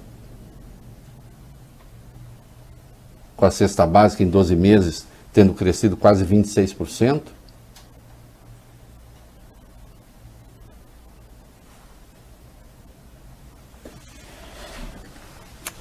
Com 3.37 3.45
a 3.45 3.51
cesta 3.51 3.87
básica 3.87 4.23
em 4.23 4.29
12 4.29 4.55
meses 4.57 5.07
tendo 5.35 5.53
crescido 5.53 5.97
quase 5.97 6.25
26%. 6.25 7.23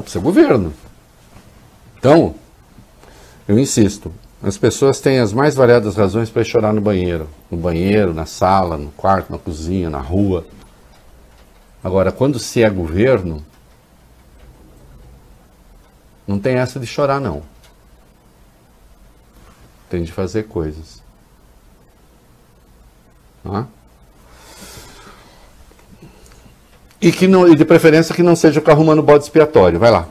Isso 0.05 0.17
é 0.17 0.21
governo. 0.21 0.73
Então, 1.97 2.35
eu 3.47 3.57
insisto, 3.57 4.11
as 4.41 4.57
pessoas 4.57 4.99
têm 4.99 5.19
as 5.19 5.31
mais 5.31 5.55
variadas 5.55 5.95
razões 5.95 6.29
para 6.29 6.43
chorar 6.43 6.73
no 6.73 6.81
banheiro. 6.81 7.29
No 7.49 7.57
banheiro, 7.57 8.13
na 8.13 8.25
sala, 8.25 8.75
no 8.75 8.91
quarto, 8.91 9.31
na 9.31 9.37
cozinha, 9.37 9.89
na 9.89 9.99
rua. 9.99 10.45
Agora, 11.83 12.11
quando 12.11 12.39
se 12.39 12.63
é 12.63 12.69
governo, 12.69 13.45
não 16.27 16.39
tem 16.39 16.55
essa 16.55 16.79
de 16.79 16.88
chorar, 16.88 17.19
não. 17.19 17.43
Tem 19.89 20.03
de 20.03 20.12
fazer 20.12 20.43
coisas. 20.43 21.01
Ah? 23.45 23.65
E, 27.01 27.12
que 27.12 27.27
não, 27.27 27.47
e 27.47 27.55
de 27.55 27.65
preferência 27.65 28.15
que 28.15 28.23
não 28.23 28.36
seja 28.36 28.59
o 28.59 28.63
carro 28.63 28.81
humano 28.81 29.03
bode 29.03 29.25
expiatório. 29.25 29.77
Vai 29.77 29.91
lá. 29.91 30.07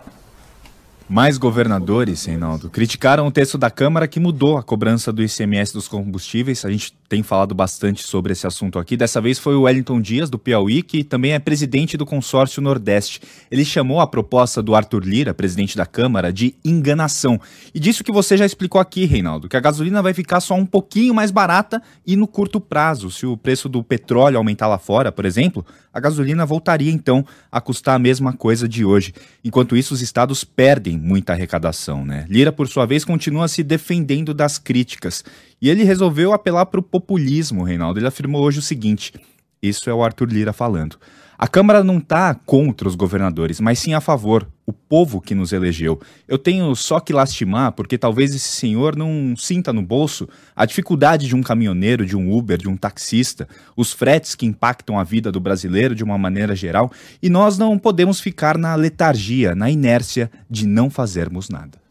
Mais 1.12 1.36
governadores, 1.36 2.24
Reinaldo, 2.24 2.70
criticaram 2.70 3.26
o 3.26 3.30
texto 3.30 3.58
da 3.58 3.70
Câmara 3.70 4.08
que 4.08 4.18
mudou 4.18 4.56
a 4.56 4.62
cobrança 4.62 5.12
do 5.12 5.22
ICMS 5.22 5.70
dos 5.74 5.86
combustíveis. 5.86 6.64
A 6.64 6.70
gente 6.70 6.94
tem 7.06 7.22
falado 7.22 7.54
bastante 7.54 8.02
sobre 8.02 8.32
esse 8.32 8.46
assunto 8.46 8.78
aqui. 8.78 8.96
Dessa 8.96 9.20
vez 9.20 9.38
foi 9.38 9.54
o 9.54 9.64
Wellington 9.64 10.00
Dias, 10.00 10.30
do 10.30 10.38
Piauí, 10.38 10.82
que 10.82 11.04
também 11.04 11.34
é 11.34 11.38
presidente 11.38 11.98
do 11.98 12.06
consórcio 12.06 12.62
Nordeste. 12.62 13.20
Ele 13.50 13.62
chamou 13.62 14.00
a 14.00 14.06
proposta 14.06 14.62
do 14.62 14.74
Arthur 14.74 15.04
Lira, 15.04 15.34
presidente 15.34 15.76
da 15.76 15.84
Câmara, 15.84 16.32
de 16.32 16.54
enganação. 16.64 17.38
E 17.74 17.78
disse 17.78 18.00
o 18.00 18.04
que 18.04 18.10
você 18.10 18.34
já 18.34 18.46
explicou 18.46 18.80
aqui, 18.80 19.04
Reinaldo, 19.04 19.50
que 19.50 19.56
a 19.58 19.60
gasolina 19.60 20.00
vai 20.00 20.14
ficar 20.14 20.40
só 20.40 20.54
um 20.54 20.64
pouquinho 20.64 21.12
mais 21.12 21.30
barata 21.30 21.82
e 22.06 22.16
no 22.16 22.26
curto 22.26 22.58
prazo. 22.58 23.10
Se 23.10 23.26
o 23.26 23.36
preço 23.36 23.68
do 23.68 23.84
petróleo 23.84 24.38
aumentar 24.38 24.66
lá 24.66 24.78
fora, 24.78 25.12
por 25.12 25.26
exemplo, 25.26 25.62
a 25.92 26.00
gasolina 26.00 26.46
voltaria 26.46 26.90
então 26.90 27.22
a 27.50 27.60
custar 27.60 27.96
a 27.96 27.98
mesma 27.98 28.32
coisa 28.32 28.66
de 28.66 28.82
hoje. 28.82 29.12
Enquanto 29.44 29.76
isso, 29.76 29.92
os 29.92 30.00
estados 30.00 30.44
perdem 30.44 31.01
muita 31.02 31.32
arrecadação, 31.32 32.04
né? 32.04 32.24
Lira, 32.28 32.52
por 32.52 32.68
sua 32.68 32.86
vez, 32.86 33.04
continua 33.04 33.48
se 33.48 33.62
defendendo 33.62 34.32
das 34.32 34.56
críticas. 34.56 35.24
E 35.60 35.68
ele 35.68 35.82
resolveu 35.82 36.32
apelar 36.32 36.66
para 36.66 36.80
o 36.80 36.82
populismo, 36.82 37.64
Reinaldo. 37.64 37.98
Ele 37.98 38.06
afirmou 38.06 38.42
hoje 38.42 38.60
o 38.60 38.62
seguinte: 38.62 39.12
isso 39.60 39.90
é 39.90 39.94
o 39.94 40.02
Arthur 40.02 40.28
Lira 40.32 40.52
falando. 40.52 40.96
A 41.42 41.48
Câmara 41.48 41.82
não 41.82 41.98
está 41.98 42.36
contra 42.36 42.86
os 42.86 42.94
governadores, 42.94 43.58
mas 43.58 43.80
sim 43.80 43.94
a 43.94 44.00
favor, 44.00 44.48
o 44.64 44.72
povo 44.72 45.20
que 45.20 45.34
nos 45.34 45.52
elegeu. 45.52 46.00
Eu 46.28 46.38
tenho 46.38 46.72
só 46.76 47.00
que 47.00 47.12
lastimar, 47.12 47.72
porque 47.72 47.98
talvez 47.98 48.32
esse 48.32 48.46
senhor 48.46 48.94
não 48.94 49.34
sinta 49.36 49.72
no 49.72 49.82
bolso 49.82 50.28
a 50.54 50.64
dificuldade 50.64 51.26
de 51.26 51.34
um 51.34 51.42
caminhoneiro, 51.42 52.06
de 52.06 52.16
um 52.16 52.32
Uber, 52.32 52.58
de 52.58 52.68
um 52.68 52.76
taxista, 52.76 53.48
os 53.76 53.92
fretes 53.92 54.36
que 54.36 54.46
impactam 54.46 55.00
a 55.00 55.02
vida 55.02 55.32
do 55.32 55.40
brasileiro 55.40 55.96
de 55.96 56.04
uma 56.04 56.16
maneira 56.16 56.54
geral, 56.54 56.92
e 57.20 57.28
nós 57.28 57.58
não 57.58 57.76
podemos 57.76 58.20
ficar 58.20 58.56
na 58.56 58.76
letargia, 58.76 59.52
na 59.52 59.68
inércia 59.68 60.30
de 60.48 60.64
não 60.64 60.88
fazermos 60.88 61.48
nada. 61.48 61.81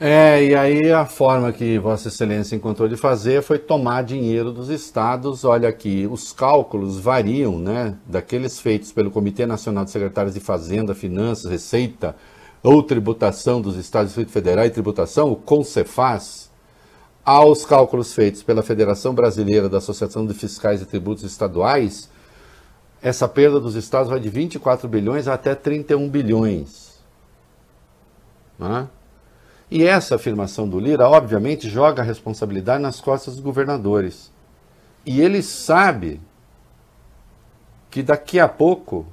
É, 0.00 0.44
e 0.44 0.54
aí 0.54 0.92
a 0.92 1.04
forma 1.04 1.52
que 1.52 1.76
Vossa 1.76 2.06
Excelência 2.06 2.54
encontrou 2.54 2.88
de 2.88 2.96
fazer 2.96 3.42
foi 3.42 3.58
tomar 3.58 4.04
dinheiro 4.04 4.52
dos 4.52 4.68
estados. 4.68 5.44
Olha 5.44 5.68
aqui, 5.68 6.06
os 6.08 6.32
cálculos 6.32 7.00
variam, 7.00 7.58
né, 7.58 7.96
daqueles 8.06 8.60
feitos 8.60 8.92
pelo 8.92 9.10
Comitê 9.10 9.44
Nacional 9.44 9.84
de 9.84 9.90
Secretários 9.90 10.34
de 10.34 10.40
Fazenda, 10.40 10.94
Finanças, 10.94 11.50
Receita 11.50 12.14
ou 12.62 12.80
Tributação 12.80 13.60
dos 13.60 13.76
Estados 13.76 14.10
Distrito 14.10 14.30
Federal 14.30 14.64
e 14.66 14.70
Tributação, 14.70 15.32
o 15.32 15.36
CONCEFAS, 15.36 16.48
aos 17.24 17.66
cálculos 17.66 18.14
feitos 18.14 18.42
pela 18.44 18.62
Federação 18.62 19.12
Brasileira 19.12 19.68
da 19.68 19.78
Associação 19.78 20.24
de 20.24 20.32
Fiscais 20.32 20.80
e 20.80 20.86
Tributos 20.86 21.24
Estaduais, 21.24 22.08
essa 23.02 23.28
perda 23.28 23.58
dos 23.58 23.74
estados 23.74 24.08
vai 24.08 24.20
de 24.20 24.28
24 24.28 24.88
bilhões 24.88 25.26
até 25.26 25.56
31 25.56 26.08
bilhões. 26.08 27.00
Né? 28.58 28.88
E 29.70 29.84
essa 29.84 30.14
afirmação 30.14 30.68
do 30.68 30.80
Lira, 30.80 31.08
obviamente, 31.08 31.68
joga 31.68 32.02
a 32.02 32.04
responsabilidade 32.04 32.82
nas 32.82 33.00
costas 33.00 33.34
dos 33.34 33.42
governadores. 33.42 34.30
E 35.04 35.20
ele 35.20 35.42
sabe 35.42 36.20
que 37.90 38.02
daqui 38.02 38.40
a 38.40 38.48
pouco 38.48 39.06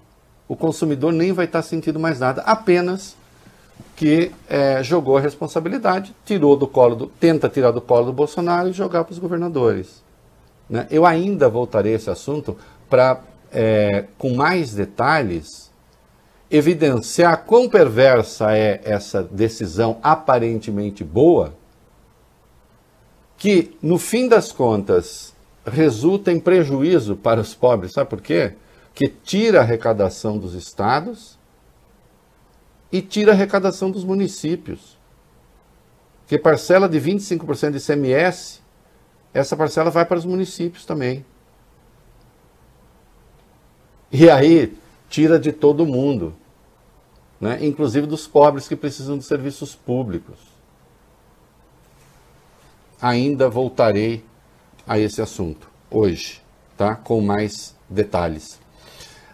o 0.48 0.56
consumidor 0.56 1.12
nem 1.12 1.34
vai 1.34 1.46
estar 1.46 1.62
sentindo 1.62 2.00
mais 2.00 2.20
nada, 2.20 2.42
apenas 2.44 3.16
que 3.96 4.32
é, 4.50 4.84
jogou 4.84 5.18
a 5.18 5.22
responsabilidade, 5.22 6.14
tirou 6.26 6.56
do 6.56 6.68
colo 6.68 6.96
do, 6.96 7.08
tenta 7.08 7.50
tirar 7.50 7.72
do 7.72 7.82
colo 7.82 8.08
do 8.08 8.14
Bolsonaro 8.14 8.70
e 8.70 8.74
jogar 8.74 9.04
para 9.04 9.14
os 9.14 9.20
governadores. 9.20 10.04
Né? 10.70 10.88
Eu 10.92 11.06
ainda 11.06 11.48
voltarei 11.48 11.94
a 11.94 11.96
esse 11.96 12.10
assunto 12.10 12.58
para, 12.90 13.22
é, 13.52 14.06
com 14.18 14.36
mais 14.36 14.74
detalhes, 14.74 15.65
evidenciar 16.50 17.44
quão 17.46 17.68
perversa 17.68 18.56
é 18.56 18.82
essa 18.84 19.24
decisão 19.24 20.00
aparentemente 20.04 21.04
boa, 21.04 21.54
que 23.38 23.76
no 23.82 23.98
fim 23.98 24.28
das 24.28 24.52
contas 24.52 25.36
resulta 25.66 26.32
em 26.32 26.40
prejuízo 26.40 27.16
para 27.16 27.42
os 27.42 27.54
pobres. 27.54 27.94
Sabe 27.94 28.10
por 28.10 28.22
quê? 28.22 28.54
Que 28.94 29.08
tira 29.08 29.60
a 29.60 29.62
arrecadação 29.62 30.38
dos 30.38 30.54
estados 30.54 31.38
e 32.92 33.02
tira 33.02 33.32
a 33.32 33.36
arrecadação 33.36 33.92
dos 33.92 34.04
municípios. 34.04 34.98
Que 36.28 36.38
parcela 36.38 36.88
de 36.88 37.00
25% 37.00 37.72
de 37.72 37.78
ICMS, 37.78 38.62
essa 39.34 39.56
parcela 39.58 39.90
vai 39.90 40.06
para 40.06 40.18
os 40.18 40.26
municípios 40.26 40.86
também. 40.86 41.26
E 44.12 44.30
aí 44.30 44.78
tira 45.10 45.40
de 45.40 45.52
todo 45.52 45.86
mundo 45.86 46.34
né? 47.40 47.60
inclusive 47.62 48.08
dos 48.08 48.28
pobres 48.28 48.68
que 48.68 48.76
precisam 48.76 49.18
de 49.18 49.24
serviços 49.24 49.76
públicos. 49.76 50.38
Ainda 53.02 53.50
voltarei 53.50 54.24
a 54.88 54.98
esse 54.98 55.22
assunto 55.22 55.70
hoje, 55.92 56.42
tá? 56.78 56.96
com 56.96 57.22
mais 57.22 57.76
detalhes. 57.90 58.60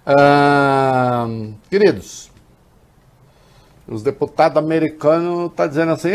Ah, 0.05 1.27
queridos, 1.69 2.31
os 3.87 4.01
deputados 4.01 4.57
americanos 4.57 5.45
estão 5.45 5.49
tá 5.49 5.67
dizendo 5.67 5.91
assim, 5.91 6.09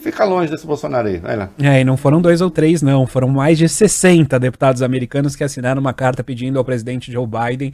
fica 0.00 0.24
longe 0.24 0.50
desse 0.50 0.66
Bolsonaro 0.66 1.08
aí. 1.08 1.18
Vai 1.18 1.36
lá. 1.36 1.50
É, 1.58 1.80
e 1.80 1.84
não 1.84 1.96
foram 1.96 2.22
dois 2.22 2.40
ou 2.40 2.50
três, 2.50 2.80
não. 2.80 3.06
Foram 3.06 3.28
mais 3.28 3.58
de 3.58 3.68
60 3.68 4.38
deputados 4.40 4.82
americanos 4.82 5.36
que 5.36 5.44
assinaram 5.44 5.80
uma 5.80 5.92
carta 5.92 6.24
pedindo 6.24 6.58
ao 6.58 6.64
presidente 6.64 7.12
Joe 7.12 7.26
Biden 7.26 7.72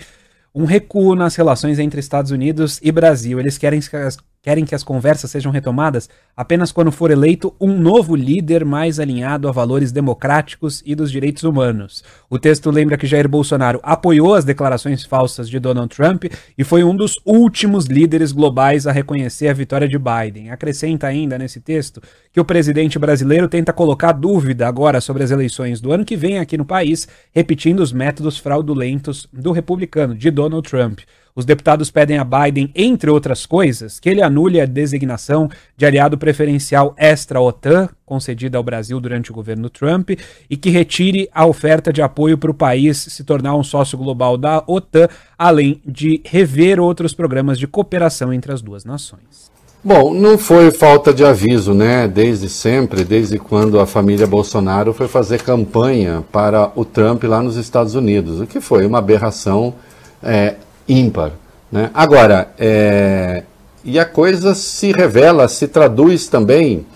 um 0.55 0.65
recuo 0.65 1.15
nas 1.15 1.35
relações 1.35 1.79
entre 1.79 1.99
Estados 1.99 2.31
Unidos 2.31 2.79
e 2.83 2.93
Brasil. 2.93 3.41
Eles 3.41 3.59
querem 3.59 3.81
que 3.81 3.97
as, 3.97 4.17
querem 4.45 4.67
que 4.67 4.75
as 4.75 4.85
conversas 4.85 5.31
sejam 5.31 5.51
retomadas 5.51 6.09
apenas 6.37 6.71
quando 6.71 6.93
for 6.93 7.11
eleito 7.11 7.55
um 7.59 7.79
novo 7.79 8.15
líder 8.15 8.63
mais 8.63 9.01
alinhado 9.01 9.49
a 9.49 9.53
valores 9.53 9.91
democráticos 9.91 10.83
e 10.85 10.95
dos 10.95 11.11
direitos 11.11 11.45
humanos. 11.45 12.05
O 12.29 12.39
texto 12.39 12.71
lembra 12.71 12.99
que 12.99 13.07
Jair 13.07 13.27
Bolsonaro 13.27 13.81
apoiou 13.83 14.35
as 14.35 14.45
declarações 14.45 15.03
falsas 15.03 15.49
de 15.49 15.59
Donald 15.59 15.89
Trump 15.97 16.25
e 16.59 16.63
foi 16.63 16.85
um 16.85 16.95
dos 16.95 17.19
últimos 17.25 17.87
líderes 17.87 18.33
globais 18.33 18.87
a 18.87 18.93
reconhecer 18.93 19.49
a 19.49 19.55
vitória 19.55 19.89
de 19.89 19.99
Biden. 19.99 20.51
Acrescenta 20.51 21.07
ainda 21.07 21.39
nesse 21.39 21.59
texto 21.59 22.03
que 22.31 22.41
o 22.41 22.45
presidente 22.45 22.99
brasileiro 22.99 23.49
tenta 23.49 23.73
colocar 23.73 24.13
dúvida 24.13 24.69
agora 24.69 25.01
sobre 25.01 25.23
as 25.23 25.31
eleições 25.31 25.81
do 25.81 25.91
ano 25.91 26.05
que 26.05 26.17
vem 26.17 26.39
aqui 26.39 26.59
no 26.59 26.67
país, 26.67 27.09
repetindo 27.33 27.81
os 27.81 27.95
métodos 27.95 28.37
fraudulentos 28.37 29.27
do 29.33 29.53
republicano 29.53 30.15
de 30.15 30.31
Donald 30.31 30.69
Trump. 30.69 31.01
Os 31.37 31.45
deputados 31.45 31.91
pedem 31.91 32.17
a 32.17 32.23
Biden, 32.23 32.71
entre 32.77 33.11
outras 33.11 33.45
coisas, 33.45 33.99
que 33.99 34.09
ele 34.09 34.23
anule 34.23 34.61
a 34.61 34.67
designação 34.67 35.51
de 35.77 35.85
aliado 35.85 36.17
preferencial 36.17 36.95
extra-OTAN 36.97 37.89
concedida 38.07 38.57
ao 38.57 38.63
Brasil 38.63 39.01
durante 39.01 39.33
o 39.33 39.35
governo 39.35 39.69
Trump 39.69 40.11
e 40.49 40.57
que 40.57 40.71
retire 40.71 41.29
a 41.35 41.45
oferta 41.45 41.93
de 41.93 42.01
apoio 42.01 42.39
para 42.39 42.53
o 42.53 42.55
país 42.55 42.99
se 43.11 43.25
tornar 43.25 43.57
um 43.57 43.65
sócio 43.65 43.99
global 43.99 44.39
da 44.39 44.63
OTAN, 44.65 45.09
além 45.37 45.83
de 45.85 46.21
rever 46.25 46.79
outros 46.79 47.13
programas 47.13 47.59
de 47.59 47.67
cooperação 47.67 48.33
entre 48.33 48.53
as 48.53 48.63
duas 48.63 48.85
nações. 48.85 49.51
Bom, 49.83 50.15
não 50.15 50.39
foi 50.39 50.71
falta 50.71 51.13
de 51.13 51.25
aviso, 51.25 51.75
né? 51.75 52.07
Desde 52.07 52.49
sempre, 52.49 53.03
desde 53.03 53.41
quando 53.41 53.81
a 53.81 53.87
família 53.87 54.27
Bolsonaro 54.27 54.93
foi 54.93 55.09
fazer 55.09 55.43
campanha 55.43 56.25
para 56.31 56.71
o 56.77 56.85
Trump 56.85 57.25
lá 57.25 57.43
nos 57.43 57.57
Estados 57.57 57.97
Unidos, 57.97 58.41
o 58.41 58.47
que 58.47 58.61
foi 58.61 58.87
uma 58.87 58.99
aberração 58.99 59.75
é, 60.23 60.55
ímpar. 60.89 61.33
Né? 61.71 61.91
Agora, 61.93 62.53
é, 62.59 63.43
e 63.85 63.99
a 63.99 64.05
coisa 64.05 64.55
se 64.55 64.93
revela, 64.93 65.49
se 65.49 65.69
traduz 65.69 66.29
também, 66.29 66.87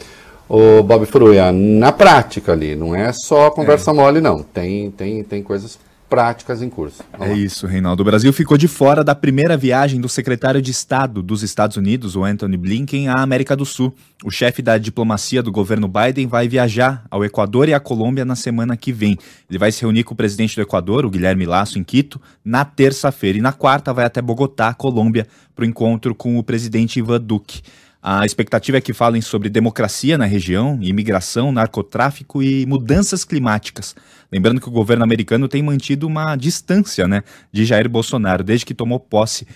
o 0.48 0.82
Bob 0.82 1.04
Fruia, 1.04 1.52
na 1.52 1.92
prática 1.92 2.52
ali, 2.52 2.74
não 2.74 2.94
é 2.94 3.12
só 3.12 3.50
conversa 3.50 3.90
é. 3.90 3.94
mole, 3.94 4.20
não. 4.20 4.42
Tem, 4.42 4.90
tem, 4.90 5.22
tem 5.22 5.42
coisas 5.42 5.78
práticas 6.08 6.62
em 6.62 6.70
curso. 6.70 7.02
Vamos 7.12 7.26
é 7.26 7.30
lá. 7.30 7.36
isso, 7.36 7.66
Reinaldo. 7.66 8.02
O 8.02 8.04
Brasil 8.04 8.32
ficou 8.32 8.56
de 8.56 8.66
fora 8.66 9.04
da 9.04 9.14
primeira 9.14 9.56
viagem 9.56 10.00
do 10.00 10.08
secretário 10.08 10.60
de 10.62 10.70
Estado 10.70 11.22
dos 11.22 11.42
Estados 11.42 11.76
Unidos, 11.76 12.16
o 12.16 12.24
Anthony 12.24 12.56
Blinken, 12.56 13.08
à 13.08 13.20
América 13.20 13.54
do 13.54 13.64
Sul. 13.64 13.94
O 14.24 14.30
chefe 14.30 14.62
da 14.62 14.78
diplomacia 14.78 15.42
do 15.42 15.52
governo 15.52 15.88
Biden 15.88 16.26
vai 16.26 16.48
viajar 16.48 17.04
ao 17.10 17.24
Equador 17.24 17.68
e 17.68 17.74
à 17.74 17.80
Colômbia 17.80 18.24
na 18.24 18.34
semana 18.34 18.76
que 18.76 18.92
vem. 18.92 19.16
Ele 19.48 19.58
vai 19.58 19.70
se 19.70 19.82
reunir 19.82 20.04
com 20.04 20.14
o 20.14 20.16
presidente 20.16 20.56
do 20.56 20.62
Equador, 20.62 21.04
o 21.04 21.10
Guilherme 21.10 21.46
Lasso, 21.46 21.78
em 21.78 21.84
Quito, 21.84 22.20
na 22.44 22.64
terça-feira. 22.64 23.38
E 23.38 23.42
na 23.42 23.52
quarta 23.52 23.92
vai 23.92 24.04
até 24.04 24.22
Bogotá, 24.22 24.72
Colômbia, 24.74 25.26
para 25.54 25.64
o 25.64 25.66
encontro 25.66 26.14
com 26.14 26.38
o 26.38 26.42
presidente 26.42 26.98
Ivan 26.98 27.20
Duque. 27.20 27.62
A 28.02 28.24
expectativa 28.24 28.78
é 28.78 28.80
que 28.80 28.92
falem 28.92 29.20
sobre 29.20 29.48
democracia 29.48 30.16
na 30.16 30.24
região, 30.24 30.78
imigração, 30.80 31.50
narcotráfico 31.50 32.42
e 32.42 32.64
mudanças 32.64 33.24
climáticas. 33.24 33.94
Lembrando 34.30 34.60
que 34.60 34.68
o 34.68 34.72
governo 34.72 35.02
americano 35.02 35.48
tem 35.48 35.62
mantido 35.62 36.06
uma 36.06 36.36
distância 36.36 37.08
né, 37.08 37.24
de 37.50 37.64
Jair 37.64 37.88
Bolsonaro. 37.88 38.44
Desde 38.44 38.64
que 38.64 38.74
tomou 38.74 39.00
posse, 39.00 39.48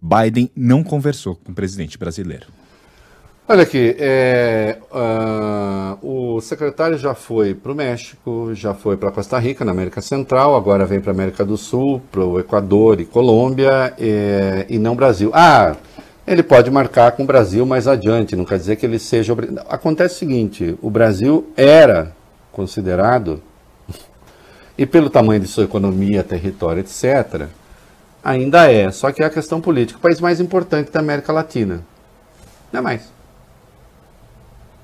Biden 0.00 0.50
não 0.56 0.82
conversou 0.82 1.36
com 1.36 1.52
o 1.52 1.54
presidente 1.54 1.98
brasileiro. 1.98 2.46
Olha 3.46 3.64
aqui, 3.64 3.96
é, 3.98 4.78
uh, 4.90 6.36
o 6.36 6.40
secretário 6.40 6.96
já 6.96 7.12
foi 7.12 7.54
para 7.54 7.72
o 7.72 7.74
México, 7.74 8.54
já 8.54 8.72
foi 8.72 8.96
para 8.96 9.10
Costa 9.10 9.38
Rica, 9.38 9.64
na 9.64 9.72
América 9.72 10.00
Central, 10.00 10.56
agora 10.56 10.86
vem 10.86 11.00
para 11.00 11.10
a 11.10 11.14
América 11.14 11.44
do 11.44 11.56
Sul, 11.56 12.00
para 12.10 12.24
o 12.24 12.38
Equador 12.38 13.00
e 13.00 13.04
Colômbia, 13.04 13.92
é, 13.98 14.64
e 14.70 14.78
não 14.78 14.94
Brasil. 14.94 15.30
Ah, 15.34 15.76
ele 16.26 16.42
pode 16.42 16.70
marcar 16.70 17.12
com 17.12 17.24
o 17.24 17.26
Brasil 17.26 17.66
mais 17.66 17.88
adiante, 17.88 18.36
não 18.36 18.44
quer 18.44 18.58
dizer 18.58 18.76
que 18.76 18.86
ele 18.86 18.98
seja. 18.98 19.34
Acontece 19.68 20.16
o 20.16 20.18
seguinte: 20.18 20.78
o 20.80 20.90
Brasil 20.90 21.52
era 21.56 22.14
considerado, 22.52 23.42
e 24.78 24.86
pelo 24.86 25.10
tamanho 25.10 25.40
de 25.40 25.48
sua 25.48 25.64
economia, 25.64 26.22
território, 26.22 26.80
etc., 26.80 27.48
ainda 28.22 28.70
é. 28.70 28.90
Só 28.90 29.10
que 29.10 29.22
é 29.22 29.26
a 29.26 29.30
questão 29.30 29.60
política. 29.60 29.98
O 29.98 30.02
país 30.02 30.20
mais 30.20 30.40
importante 30.40 30.92
da 30.92 31.00
América 31.00 31.32
Latina. 31.32 31.82
Não 32.72 32.78
é 32.78 32.82
mais. 32.82 33.12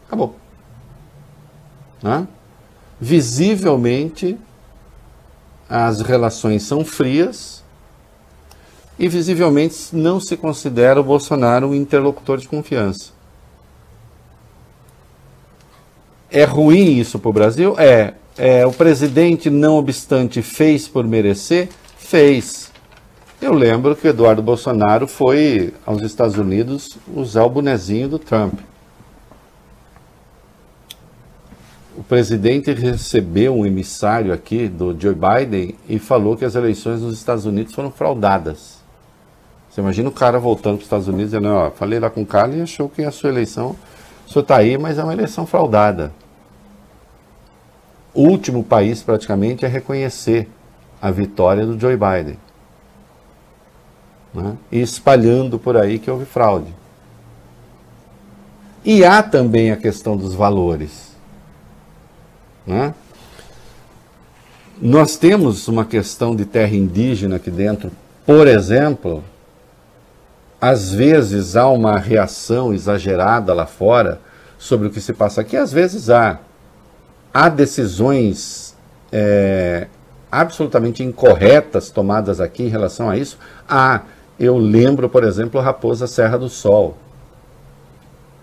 Acabou. 0.07 0.37
Né? 2.03 2.27
Visivelmente, 3.01 4.37
as 5.69 6.01
relações 6.01 6.63
são 6.65 6.85
frias 6.85 7.58
e 8.99 9.09
visivelmente 9.09 9.95
não 9.95 10.19
se 10.19 10.37
considera 10.37 11.01
o 11.01 11.05
Bolsonaro 11.05 11.69
um 11.69 11.75
interlocutor 11.75 12.39
de 12.39 12.49
confiança. 12.49 13.13
É 16.31 16.45
ruim 16.45 16.99
isso 16.99 17.19
para 17.19 17.31
o 17.31 17.33
Brasil? 17.33 17.75
É. 17.79 18.15
é. 18.37 18.67
O 18.67 18.73
presidente, 18.73 19.49
não 19.49 19.77
obstante, 19.77 20.43
fez 20.43 20.87
por 20.87 21.07
merecer? 21.07 21.69
Fez. 21.97 22.71
Eu 23.41 23.55
lembro 23.55 23.95
que 23.95 24.07
o 24.07 24.11
Eduardo 24.11 24.43
Bolsonaro 24.43 25.07
foi 25.07 25.73
aos 25.87 26.03
Estados 26.03 26.37
Unidos 26.37 26.99
usar 27.15 27.45
o 27.45 27.51
bonezinho 27.51 28.09
do 28.09 28.19
Trump. 28.19 28.59
O 31.97 32.03
presidente 32.03 32.73
recebeu 32.73 33.55
um 33.57 33.67
emissário 33.67 34.33
aqui 34.33 34.69
do 34.69 34.97
Joe 34.99 35.15
Biden 35.15 35.77
e 35.89 35.99
falou 35.99 36.37
que 36.37 36.45
as 36.45 36.55
eleições 36.55 37.01
nos 37.01 37.17
Estados 37.17 37.45
Unidos 37.45 37.75
foram 37.75 37.91
fraudadas. 37.91 38.78
Você 39.79 39.83
imagina 39.83 40.09
o 40.09 40.13
cara 40.13 40.41
voltando 40.41 40.75
para 40.75 40.79
os 40.79 40.87
Estados 40.87 41.07
Unidos 41.07 41.27
dizendo, 41.27 41.51
ó, 41.51 41.71
falei 41.71 42.01
lá 42.01 42.11
com 42.11 42.23
o 42.23 42.27
cara 42.27 42.53
e 42.53 42.61
achou 42.61 42.89
que 42.89 43.05
a 43.05 43.13
sua 43.13 43.31
eleição, 43.31 43.77
o 44.27 44.29
senhor 44.29 44.43
está 44.43 44.57
aí, 44.57 44.77
mas 44.77 44.99
é 44.99 45.05
uma 45.05 45.13
eleição 45.13 45.47
fraudada. 45.47 46.13
O 48.13 48.23
último 48.23 48.65
país 48.65 49.05
praticamente 49.05 49.65
a 49.65 49.69
reconhecer 49.69 50.49
a 51.01 51.13
vitória 51.13 51.65
do 51.65 51.79
Joe 51.79 51.97
Biden. 51.97 52.37
Né? 54.35 54.57
E 54.73 54.81
espalhando 54.81 55.61
por 55.61 55.77
aí 55.77 56.01
que 56.01 56.11
houve 56.11 56.25
fraude. 56.25 56.75
E 58.85 59.05
há 59.05 59.23
também 59.23 59.71
a 59.71 59.77
questão 59.77 60.17
dos 60.17 60.35
valores. 60.35 61.13
Né? 62.67 62.93
Nós 64.83 65.17
temos 65.17 65.69
uma 65.69 65.85
questão 65.85 66.35
de 66.35 66.45
terra 66.45 66.75
indígena 66.75 67.37
aqui 67.37 67.49
dentro, 67.53 67.93
por 68.27 68.49
exemplo, 68.49 69.23
às 70.61 70.93
vezes 70.93 71.57
há 71.57 71.69
uma 71.69 71.99
reação 71.99 72.75
exagerada 72.75 73.55
lá 73.55 73.67
fora 73.67 74.21
sobre 74.59 74.89
o 74.89 74.91
que 74.91 75.01
se 75.01 75.13
passa 75.13 75.41
aqui, 75.41 75.57
às 75.57 75.73
vezes 75.73 76.11
há. 76.11 76.41
Há 77.33 77.49
decisões 77.49 78.75
é, 79.13 79.87
absolutamente 80.33 81.05
incorretas 81.05 81.91
tomadas 81.91 82.41
aqui 82.41 82.65
em 82.65 82.69
relação 82.69 83.09
a 83.09 83.17
isso. 83.17 83.39
Há. 83.69 84.03
Eu 84.41 84.57
lembro, 84.57 85.09
por 85.09 85.25
exemplo, 85.25 85.61
a 85.61 85.63
Raposa 85.63 86.07
Serra 86.07 86.39
do 86.39 86.49
Sol. 86.49 86.97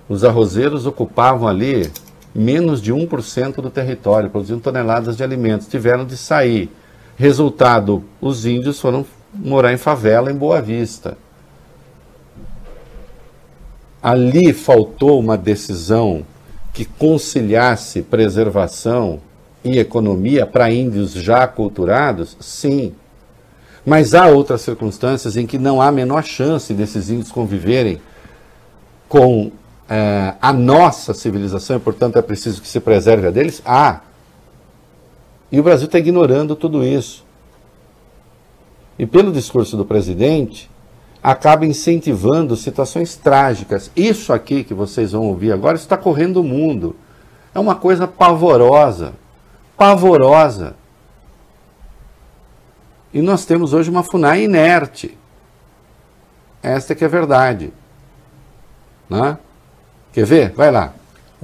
Os 0.07 0.23
arrozeiros 0.23 0.85
ocupavam 0.85 1.47
ali 1.47 1.91
menos 2.33 2.81
de 2.81 2.93
1% 2.93 3.55
do 3.55 3.69
território, 3.69 4.29
produziam 4.29 4.59
toneladas 4.59 5.15
de 5.15 5.23
alimentos, 5.23 5.67
tiveram 5.67 6.05
de 6.05 6.17
sair. 6.17 6.69
Resultado, 7.17 8.03
os 8.19 8.45
índios 8.45 8.79
foram 8.79 9.05
morar 9.33 9.73
em 9.73 9.77
favela 9.77 10.29
em 10.29 10.35
Boa 10.35 10.61
Vista 10.61 11.17
ali 14.05 14.53
faltou 14.53 15.19
uma 15.19 15.35
decisão 15.35 16.23
que 16.71 16.85
conciliasse 16.85 18.03
preservação 18.03 19.19
e 19.63 19.79
economia 19.79 20.45
para 20.45 20.71
índios 20.71 21.11
já 21.13 21.43
aculturados? 21.43 22.37
Sim. 22.39 22.93
Mas 23.83 24.13
há 24.13 24.27
outras 24.27 24.61
circunstâncias 24.61 25.35
em 25.35 25.47
que 25.47 25.57
não 25.57 25.81
há 25.81 25.87
a 25.87 25.91
menor 25.91 26.23
chance 26.23 26.71
desses 26.71 27.09
índios 27.09 27.31
conviverem 27.31 27.99
com 29.09 29.51
é, 29.89 30.35
a 30.39 30.53
nossa 30.53 31.11
civilização 31.11 31.77
e, 31.77 31.79
portanto, 31.79 32.19
é 32.19 32.21
preciso 32.21 32.61
que 32.61 32.67
se 32.67 32.79
preserve 32.79 33.25
a 33.25 33.31
deles? 33.31 33.59
Há. 33.65 34.01
E 35.51 35.59
o 35.59 35.63
Brasil 35.63 35.87
está 35.87 35.97
ignorando 35.97 36.55
tudo 36.55 36.83
isso. 36.83 37.25
E 38.99 39.05
pelo 39.07 39.31
discurso 39.31 39.75
do 39.75 39.83
presidente, 39.83 40.69
acaba 41.25 41.65
incentivando 41.65 42.55
situações 42.55 43.15
trágicas. 43.15 43.89
Isso 43.95 44.31
aqui 44.31 44.63
que 44.63 44.75
vocês 44.75 45.13
vão 45.13 45.23
ouvir 45.23 45.51
agora 45.51 45.75
está 45.75 45.97
correndo 45.97 46.37
o 46.37 46.43
mundo. 46.43 46.95
É 47.51 47.57
uma 47.57 47.73
coisa 47.73 48.07
pavorosa. 48.07 49.13
Pavorosa. 49.75 50.75
E 53.11 53.23
nós 53.23 53.43
temos 53.43 53.73
hoje 53.73 53.89
uma 53.89 54.03
FUNAI 54.03 54.43
inerte. 54.43 55.17
Esta 56.61 56.93
que 56.93 57.03
é 57.03 57.07
a 57.07 57.09
verdade. 57.09 57.73
Né? 59.09 59.39
Quer 60.13 60.27
ver? 60.27 60.51
Vai 60.51 60.69
lá. 60.69 60.93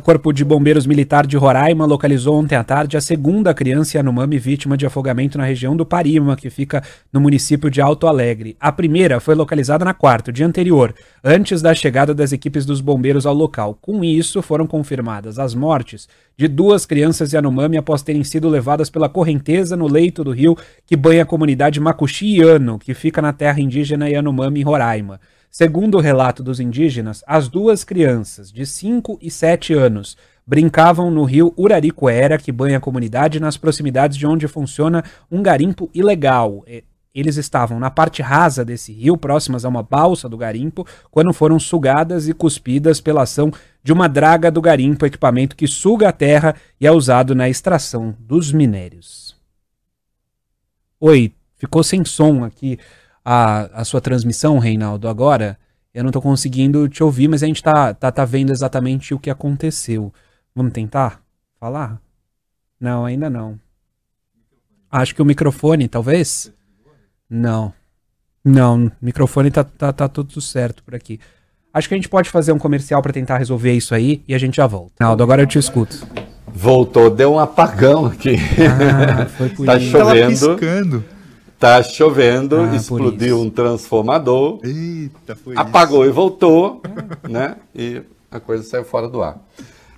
O 0.01 0.03
Corpo 0.03 0.33
de 0.33 0.43
Bombeiros 0.43 0.87
Militar 0.87 1.27
de 1.27 1.37
Roraima 1.37 1.85
localizou 1.85 2.35
ontem 2.35 2.55
à 2.55 2.63
tarde 2.63 2.97
a 2.97 3.01
segunda 3.01 3.53
criança 3.53 3.97
Yanomami 3.97 4.39
vítima 4.39 4.75
de 4.75 4.83
afogamento 4.83 5.37
na 5.37 5.45
região 5.45 5.77
do 5.77 5.85
Parima, 5.85 6.35
que 6.35 6.49
fica 6.49 6.81
no 7.13 7.21
município 7.21 7.69
de 7.69 7.79
Alto 7.79 8.07
Alegre. 8.07 8.57
A 8.59 8.71
primeira 8.71 9.19
foi 9.19 9.35
localizada 9.35 9.85
na 9.85 9.93
quarta, 9.93 10.31
o 10.31 10.33
dia 10.33 10.47
anterior, 10.47 10.91
antes 11.23 11.61
da 11.61 11.75
chegada 11.75 12.15
das 12.15 12.31
equipes 12.31 12.65
dos 12.65 12.81
bombeiros 12.81 13.27
ao 13.27 13.35
local. 13.35 13.77
Com 13.79 14.03
isso, 14.03 14.41
foram 14.41 14.65
confirmadas 14.65 15.37
as 15.37 15.53
mortes 15.53 16.09
de 16.35 16.47
duas 16.47 16.83
crianças 16.83 17.31
Yanomami 17.31 17.77
após 17.77 18.01
terem 18.01 18.23
sido 18.23 18.49
levadas 18.49 18.89
pela 18.89 19.07
correnteza 19.07 19.77
no 19.77 19.87
leito 19.87 20.23
do 20.23 20.31
rio 20.31 20.57
que 20.83 20.95
banha 20.95 21.21
a 21.21 21.27
comunidade 21.27 21.79
Macuxiano, 21.79 22.79
que 22.79 22.95
fica 22.95 23.21
na 23.21 23.33
terra 23.33 23.61
indígena 23.61 24.09
Yanomami, 24.09 24.61
em 24.61 24.63
Roraima. 24.63 25.19
Segundo 25.51 25.97
o 25.97 25.99
relato 25.99 26.41
dos 26.41 26.61
indígenas, 26.61 27.25
as 27.27 27.49
duas 27.49 27.83
crianças, 27.83 28.49
de 28.49 28.65
5 28.65 29.19
e 29.21 29.29
7 29.29 29.73
anos, 29.73 30.15
brincavam 30.47 31.11
no 31.11 31.25
rio 31.25 31.53
Uraricoera, 31.57 32.37
que 32.37 32.53
banha 32.53 32.77
a 32.77 32.79
comunidade, 32.79 33.37
nas 33.37 33.57
proximidades 33.57 34.15
de 34.15 34.25
onde 34.25 34.47
funciona 34.47 35.03
um 35.29 35.43
garimpo 35.43 35.89
ilegal. 35.93 36.63
Eles 37.13 37.35
estavam 37.35 37.81
na 37.81 37.91
parte 37.91 38.21
rasa 38.21 38.63
desse 38.63 38.93
rio, 38.93 39.17
próximas 39.17 39.65
a 39.65 39.67
uma 39.67 39.83
balsa 39.83 40.29
do 40.29 40.37
garimpo, 40.37 40.87
quando 41.11 41.33
foram 41.33 41.59
sugadas 41.59 42.29
e 42.29 42.33
cuspidas 42.33 43.01
pela 43.01 43.23
ação 43.23 43.51
de 43.83 43.91
uma 43.91 44.07
draga 44.07 44.49
do 44.49 44.61
garimpo, 44.61 45.05
equipamento 45.05 45.57
que 45.57 45.67
suga 45.67 46.07
a 46.07 46.13
terra 46.13 46.55
e 46.79 46.87
é 46.87 46.91
usado 46.93 47.35
na 47.35 47.49
extração 47.49 48.15
dos 48.17 48.53
minérios. 48.53 49.35
Oi, 50.97 51.33
ficou 51.57 51.83
sem 51.83 52.05
som 52.05 52.45
aqui 52.45 52.79
a, 53.23 53.81
a 53.81 53.83
sua 53.83 54.01
transmissão, 54.01 54.57
Reinaldo, 54.59 55.07
agora, 55.07 55.57
eu 55.93 56.03
não 56.03 56.09
estou 56.09 56.21
conseguindo 56.21 56.87
te 56.87 57.03
ouvir, 57.03 57.27
mas 57.27 57.43
a 57.43 57.47
gente 57.47 57.61
tá, 57.61 57.93
tá, 57.93 58.11
tá 58.11 58.25
vendo 58.25 58.51
exatamente 58.51 59.13
o 59.13 59.19
que 59.19 59.29
aconteceu. 59.29 60.13
Vamos 60.55 60.73
tentar 60.73 61.21
falar? 61.59 62.01
Não, 62.79 63.05
ainda 63.05 63.29
não. 63.29 63.59
Acho 64.91 65.13
que 65.15 65.21
o 65.21 65.25
microfone, 65.25 65.87
talvez? 65.87 66.51
Não. 67.29 67.73
Não, 68.43 68.87
o 68.87 68.91
microfone 69.01 69.51
tá, 69.51 69.63
tá, 69.63 69.93
tá 69.93 70.07
tudo 70.07 70.41
certo 70.41 70.83
por 70.83 70.95
aqui. 70.95 71.19
Acho 71.73 71.87
que 71.87 71.93
a 71.93 71.97
gente 71.97 72.09
pode 72.09 72.29
fazer 72.29 72.51
um 72.51 72.57
comercial 72.57 73.01
para 73.01 73.13
tentar 73.13 73.37
resolver 73.37 73.71
isso 73.71 73.95
aí 73.95 74.23
e 74.27 74.33
a 74.33 74.37
gente 74.37 74.55
já 74.55 74.67
volta. 74.67 74.93
Reinaldo, 74.99 75.23
agora 75.23 75.41
eu 75.41 75.47
te 75.47 75.57
escuto. 75.57 76.05
Voltou, 76.47 77.09
deu 77.09 77.33
um 77.33 77.39
apagão 77.39 78.07
aqui. 78.07 78.35
Ah, 78.59 79.25
foi 79.27 79.49
por 79.55 79.65
tá 79.65 79.79
chovendo. 79.79 80.39
Tava 80.39 80.55
piscando. 80.57 81.05
Tá 81.61 81.83
chovendo, 81.83 82.59
ah, 82.61 82.75
explodiu 82.75 83.39
um 83.39 83.47
transformador, 83.47 84.59
Eita, 84.63 85.37
apagou 85.55 86.01
isso. 86.01 86.09
e 86.09 86.11
voltou, 86.11 86.81
né? 87.29 87.55
E 87.75 88.01
a 88.31 88.39
coisa 88.39 88.63
saiu 88.63 88.83
fora 88.83 89.07
do 89.07 89.21
ar. 89.21 89.39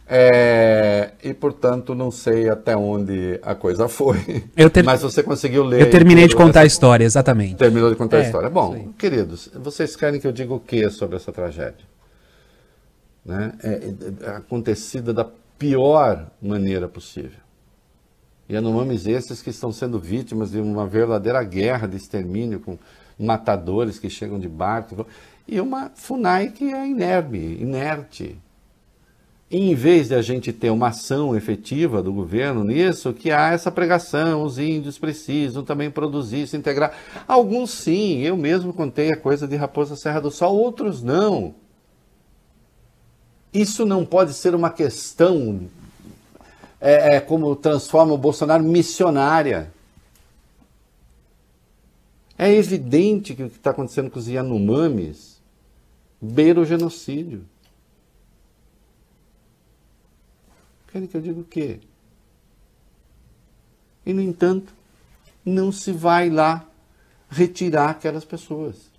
É, 0.06 1.12
e, 1.24 1.34
portanto, 1.34 1.96
não 1.96 2.12
sei 2.12 2.50
até 2.50 2.76
onde 2.76 3.40
a 3.42 3.56
coisa 3.56 3.88
foi. 3.88 4.44
Ter... 4.74 4.84
Mas 4.84 5.04
você 5.04 5.24
conseguiu 5.24 5.64
ler. 5.64 5.84
Eu 5.84 5.90
terminei 5.90 6.28
de 6.28 6.36
contar 6.36 6.60
essa... 6.60 6.64
a 6.64 6.66
história, 6.66 7.06
exatamente. 7.06 7.56
Terminou 7.56 7.90
de 7.90 7.96
contar 7.96 8.18
é, 8.18 8.20
a 8.20 8.24
história. 8.26 8.50
Bom, 8.50 8.90
queridos, 8.98 9.50
vocês 9.56 9.96
querem 9.96 10.20
que 10.20 10.28
eu 10.28 10.34
diga 10.34 10.54
o 10.54 10.60
que 10.60 10.90
sobre 10.90 11.16
essa 11.16 11.32
tragédia? 11.32 11.86
Né? 13.26 13.54
É, 13.64 13.70
é, 13.70 13.94
é 14.22 14.30
acontecida 14.36 15.14
da 15.14 15.26
pior 15.58 16.28
maneira 16.42 16.90
possível. 16.90 17.43
Yanomamis 18.50 19.08
esses 19.08 19.42
que 19.42 19.50
estão 19.50 19.72
sendo 19.72 20.00
vítimas 20.00 20.52
de 20.52 20.60
uma 20.60 20.86
verdadeira 20.86 21.44
guerra 21.44 21.88
de 21.88 21.98
extermínio 21.98 22.60
com 22.60 22.78
matadores 23.18 24.00
que 24.00 24.10
chegam 24.10 24.40
de 24.40 24.50
barco 24.50 25.06
e 25.48 25.60
uma 25.60 25.92
FUNAI 25.96 26.50
que 26.50 26.66
é 26.66 26.88
inerme, 26.88 27.58
inerte. 27.62 28.38
E 29.50 29.70
em 29.70 29.76
vez 29.76 30.08
de 30.08 30.16
a 30.16 30.22
gente 30.22 30.52
ter 30.52 30.72
uma 30.72 30.88
ação 30.88 31.36
efetiva 31.36 32.02
do 32.02 32.12
governo 32.12 32.64
nisso, 32.64 33.14
que 33.14 33.30
há 33.30 33.52
essa 33.52 33.72
pregação, 33.72 34.42
os 34.42 34.58
índios 34.58 34.98
precisam 34.98 35.64
também 35.64 35.92
produzir, 35.92 36.48
se 36.48 36.58
integrar. 36.58 36.92
Alguns 37.28 37.70
sim, 37.70 38.22
eu 38.22 38.36
mesmo 38.36 38.74
contei 38.74 39.12
a 39.12 39.18
coisa 39.18 39.48
de 39.48 39.56
Raposa 39.56 39.96
Serra 39.96 40.20
do 40.22 40.32
Sol, 40.32 40.58
outros 40.58 41.04
não. 41.04 41.54
Isso 43.54 43.86
não 43.86 44.04
pode 44.04 44.34
ser 44.34 44.56
uma 44.56 44.72
questão 44.72 45.70
é, 46.86 47.16
é, 47.16 47.20
como 47.22 47.56
transforma 47.56 48.14
o 48.14 48.18
Bolsonaro 48.18 48.62
missionária. 48.62 49.72
É 52.38 52.52
evidente 52.52 53.34
que 53.34 53.42
o 53.42 53.50
que 53.50 53.56
está 53.56 53.72
acontecendo 53.72 54.12
com 54.12 54.20
os 54.20 54.28
Yanomamis 54.28 55.42
beira 56.22 56.60
o 56.60 56.66
genocídio. 56.66 57.46
Querem 60.92 61.08
que 61.08 61.16
eu 61.16 61.22
diga 61.22 61.40
o 61.40 61.46
quê? 61.46 61.80
E, 64.06 64.12
no 64.12 64.22
entanto, 64.22 64.74
não 65.46 65.72
se 65.72 65.94
vai 65.94 66.30
lá 66.30 66.68
retirar 67.30 67.92
aquelas 67.92 68.26
pessoas. 68.26 68.92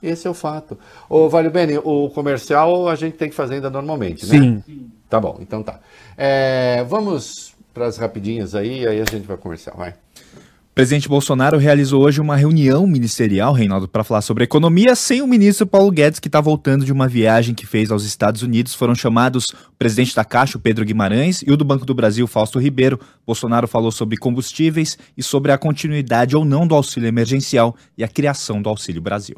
Esse 0.00 0.28
é 0.28 0.30
o 0.30 0.34
fato. 0.34 0.78
Ô, 1.08 1.28
Vale 1.28 1.50
Bene, 1.50 1.78
o 1.78 2.08
comercial 2.10 2.88
a 2.88 2.94
gente 2.94 3.16
tem 3.16 3.28
que 3.28 3.34
fazer 3.34 3.56
ainda 3.56 3.68
normalmente, 3.68 4.24
né? 4.26 4.62
Sim. 4.64 4.92
Tá 5.12 5.20
bom, 5.20 5.36
então 5.42 5.62
tá. 5.62 5.78
É, 6.16 6.82
vamos 6.88 7.52
para 7.74 7.84
as 7.84 7.98
rapidinhas 7.98 8.54
aí, 8.54 8.86
aí 8.86 8.98
a 8.98 9.04
gente 9.04 9.26
vai 9.26 9.36
comercial, 9.36 9.76
vai. 9.76 9.90
O 9.90 10.74
presidente 10.74 11.06
Bolsonaro 11.06 11.58
realizou 11.58 12.02
hoje 12.02 12.18
uma 12.18 12.34
reunião 12.34 12.86
ministerial, 12.86 13.52
Reinaldo, 13.52 13.86
para 13.86 14.02
falar 14.02 14.22
sobre 14.22 14.44
economia, 14.44 14.96
sem 14.96 15.20
o 15.20 15.26
ministro 15.26 15.66
Paulo 15.66 15.90
Guedes, 15.90 16.18
que 16.18 16.28
está 16.28 16.40
voltando 16.40 16.86
de 16.86 16.92
uma 16.94 17.06
viagem 17.06 17.54
que 17.54 17.66
fez 17.66 17.90
aos 17.90 18.04
Estados 18.04 18.40
Unidos. 18.40 18.74
Foram 18.74 18.94
chamados 18.94 19.50
o 19.50 19.76
presidente 19.78 20.16
da 20.16 20.24
Caixa, 20.24 20.58
Pedro 20.58 20.82
Guimarães, 20.82 21.42
e 21.46 21.52
o 21.52 21.58
do 21.58 21.64
Banco 21.64 21.84
do 21.84 21.94
Brasil, 21.94 22.26
Fausto 22.26 22.58
Ribeiro. 22.58 22.98
Bolsonaro 23.26 23.68
falou 23.68 23.92
sobre 23.92 24.16
combustíveis 24.16 24.96
e 25.14 25.22
sobre 25.22 25.52
a 25.52 25.58
continuidade 25.58 26.34
ou 26.34 26.42
não 26.42 26.66
do 26.66 26.74
auxílio 26.74 27.06
emergencial 27.06 27.76
e 27.98 28.02
a 28.02 28.08
criação 28.08 28.62
do 28.62 28.70
Auxílio 28.70 29.02
Brasil. 29.02 29.36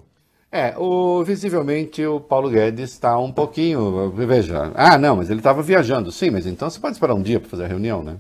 É, 0.57 0.73
o, 0.79 1.25
visivelmente 1.25 2.07
o 2.07 2.21
Paulo 2.21 2.49
Guedes 2.49 2.93
está 2.93 3.19
um 3.19 3.33
pouquinho. 3.33 4.13
Veja. 4.13 4.71
Ah, 4.77 4.97
não, 4.97 5.17
mas 5.17 5.29
ele 5.29 5.41
estava 5.41 5.61
viajando. 5.65 6.13
Sim, 6.13 6.31
mas 6.31 6.47
então 6.47 6.71
você 6.71 6.79
pode 6.79 6.95
esperar 6.95 7.13
um 7.13 7.23
dia 7.23 7.41
para 7.41 7.51
fazer 7.51 7.65
a 7.65 7.67
reunião, 7.67 8.05
né? 8.05 8.19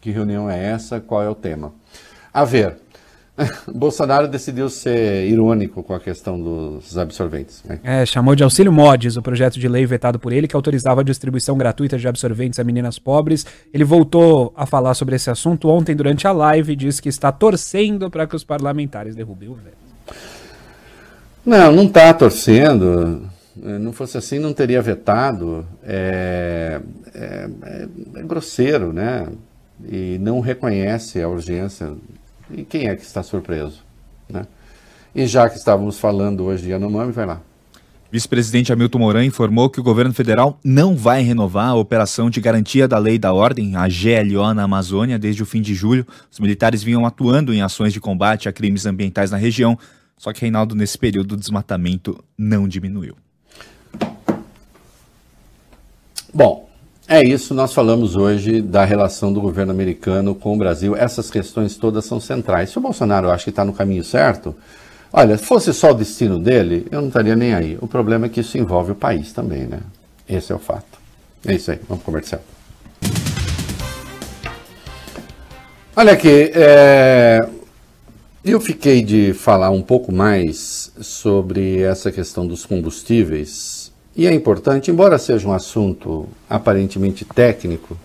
Que 0.00 0.12
reunião 0.12 0.48
é 0.48 0.64
essa? 0.64 1.00
Qual 1.00 1.20
é 1.24 1.28
o 1.28 1.34
tema? 1.34 1.72
A 2.32 2.44
ver. 2.44 2.76
Bolsonaro 3.72 4.26
decidiu 4.26 4.68
ser 4.68 5.26
irônico 5.28 5.82
com 5.82 5.94
a 5.94 6.00
questão 6.00 6.40
dos 6.40 6.98
absorventes. 6.98 7.62
Né? 7.64 7.78
É, 7.82 8.06
chamou 8.06 8.34
de 8.34 8.42
auxílio 8.42 8.72
mods 8.72 9.16
o 9.16 9.22
projeto 9.22 9.58
de 9.58 9.68
lei 9.68 9.86
vetado 9.86 10.18
por 10.18 10.32
ele 10.32 10.48
que 10.48 10.56
autorizava 10.56 11.00
a 11.00 11.04
distribuição 11.04 11.56
gratuita 11.56 11.96
de 11.96 12.08
absorventes 12.08 12.58
a 12.58 12.64
meninas 12.64 12.98
pobres. 12.98 13.46
Ele 13.72 13.84
voltou 13.84 14.52
a 14.56 14.66
falar 14.66 14.94
sobre 14.94 15.16
esse 15.16 15.30
assunto 15.30 15.68
ontem 15.68 15.94
durante 15.94 16.26
a 16.26 16.32
live 16.32 16.72
e 16.72 16.76
disse 16.76 17.00
que 17.00 17.08
está 17.08 17.30
torcendo 17.30 18.10
para 18.10 18.26
que 18.26 18.34
os 18.34 18.44
parlamentares 18.44 19.14
derrubem 19.14 19.48
o 19.48 19.54
veto. 19.54 19.76
Não, 21.44 21.72
não 21.72 21.84
está 21.84 22.12
torcendo. 22.12 23.22
Não 23.56 23.92
fosse 23.92 24.16
assim, 24.18 24.38
não 24.38 24.52
teria 24.52 24.82
vetado. 24.82 25.66
É, 25.82 26.80
é, 27.14 27.48
é, 27.62 27.88
é 28.16 28.22
grosseiro, 28.22 28.92
né? 28.92 29.26
E 29.88 30.18
não 30.20 30.40
reconhece 30.40 31.22
a 31.22 31.28
urgência 31.28 31.92
e 32.50 32.64
quem 32.64 32.88
é 32.88 32.96
que 32.96 33.02
está 33.02 33.22
surpreso? 33.22 33.82
Né? 34.28 34.46
E 35.14 35.26
já 35.26 35.48
que 35.48 35.56
estávamos 35.56 35.98
falando 35.98 36.44
hoje 36.44 36.64
de 36.64 36.70
Yanomami, 36.70 37.12
vai 37.12 37.26
lá. 37.26 37.40
Vice-presidente 38.10 38.72
Hamilton 38.72 38.98
Mourão 38.98 39.22
informou 39.22 39.68
que 39.68 39.78
o 39.78 39.82
governo 39.82 40.14
federal 40.14 40.58
não 40.64 40.96
vai 40.96 41.20
renovar 41.20 41.68
a 41.68 41.74
operação 41.74 42.30
de 42.30 42.40
garantia 42.40 42.88
da 42.88 42.96
lei 42.96 43.18
da 43.18 43.34
ordem, 43.34 43.76
a 43.76 43.86
GLO, 43.86 44.54
na 44.54 44.62
Amazônia, 44.62 45.18
desde 45.18 45.42
o 45.42 45.46
fim 45.46 45.60
de 45.60 45.74
julho. 45.74 46.06
Os 46.30 46.40
militares 46.40 46.82
vinham 46.82 47.04
atuando 47.04 47.52
em 47.52 47.60
ações 47.60 47.92
de 47.92 48.00
combate 48.00 48.48
a 48.48 48.52
crimes 48.52 48.86
ambientais 48.86 49.30
na 49.30 49.36
região, 49.36 49.78
só 50.16 50.32
que, 50.32 50.40
Reinaldo, 50.40 50.74
nesse 50.74 50.96
período, 50.96 51.32
o 51.32 51.36
desmatamento 51.36 52.24
não 52.36 52.66
diminuiu. 52.66 53.14
Bom, 56.32 56.67
é 57.08 57.24
isso, 57.24 57.54
nós 57.54 57.72
falamos 57.72 58.16
hoje 58.16 58.60
da 58.60 58.84
relação 58.84 59.32
do 59.32 59.40
governo 59.40 59.72
americano 59.72 60.34
com 60.34 60.54
o 60.54 60.58
Brasil. 60.58 60.94
Essas 60.94 61.30
questões 61.30 61.74
todas 61.74 62.04
são 62.04 62.20
centrais. 62.20 62.68
Se 62.68 62.76
o 62.76 62.82
Bolsonaro 62.82 63.30
acha 63.30 63.44
que 63.44 63.50
está 63.50 63.64
no 63.64 63.72
caminho 63.72 64.04
certo, 64.04 64.54
olha, 65.10 65.38
fosse 65.38 65.72
só 65.72 65.92
o 65.92 65.94
destino 65.94 66.38
dele, 66.38 66.86
eu 66.90 67.00
não 67.00 67.08
estaria 67.08 67.34
nem 67.34 67.54
aí. 67.54 67.78
O 67.80 67.86
problema 67.86 68.26
é 68.26 68.28
que 68.28 68.40
isso 68.40 68.58
envolve 68.58 68.92
o 68.92 68.94
país 68.94 69.32
também, 69.32 69.66
né? 69.66 69.80
Esse 70.28 70.52
é 70.52 70.54
o 70.54 70.58
fato. 70.58 70.98
É 71.46 71.54
isso 71.54 71.70
aí, 71.70 71.80
vamos 71.88 72.04
comercial. 72.04 72.42
Olha 75.96 76.12
aqui, 76.12 76.52
é... 76.54 77.48
eu 78.44 78.60
fiquei 78.60 79.02
de 79.02 79.32
falar 79.32 79.70
um 79.70 79.80
pouco 79.82 80.12
mais 80.12 80.92
sobre 81.00 81.80
essa 81.80 82.12
questão 82.12 82.46
dos 82.46 82.66
combustíveis 82.66 83.77
e 84.18 84.26
é 84.26 84.34
importante, 84.34 84.90
embora 84.90 85.16
seja 85.16 85.46
um 85.46 85.52
assunto 85.52 86.28
aparentemente 86.50 87.24
técnico, 87.24 87.96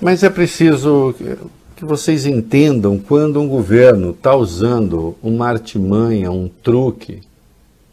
mas 0.00 0.24
é 0.24 0.28
preciso 0.28 1.14
que 1.76 1.84
vocês 1.84 2.26
entendam 2.26 2.98
quando 2.98 3.40
um 3.40 3.46
governo 3.46 4.10
está 4.10 4.34
usando 4.34 5.16
uma 5.22 5.48
artimanha, 5.48 6.32
um 6.32 6.48
truque, 6.48 7.22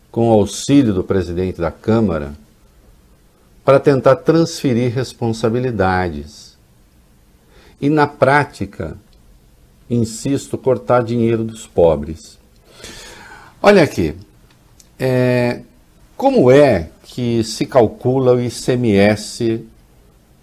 com 0.10 0.30
o 0.30 0.34
auxílio 0.34 0.96
do 0.96 1.04
presidente 1.04 1.62
da 1.62 1.70
Câmara, 1.70 2.34
para 3.64 3.80
tentar 3.80 4.16
transferir 4.16 4.92
responsabilidades. 4.92 6.58
E 7.80 7.88
na 7.88 8.08
prática, 8.08 8.98
insisto, 9.88 10.58
cortar 10.58 11.04
dinheiro 11.04 11.44
dos 11.44 11.68
pobres. 11.68 12.40
Olha 13.62 13.84
aqui, 13.84 14.16
é, 15.00 15.62
como 16.18 16.50
é 16.50 16.90
que 17.12 17.44
se 17.44 17.66
calcula 17.66 18.34
o 18.34 18.42
ICMS 18.42 19.66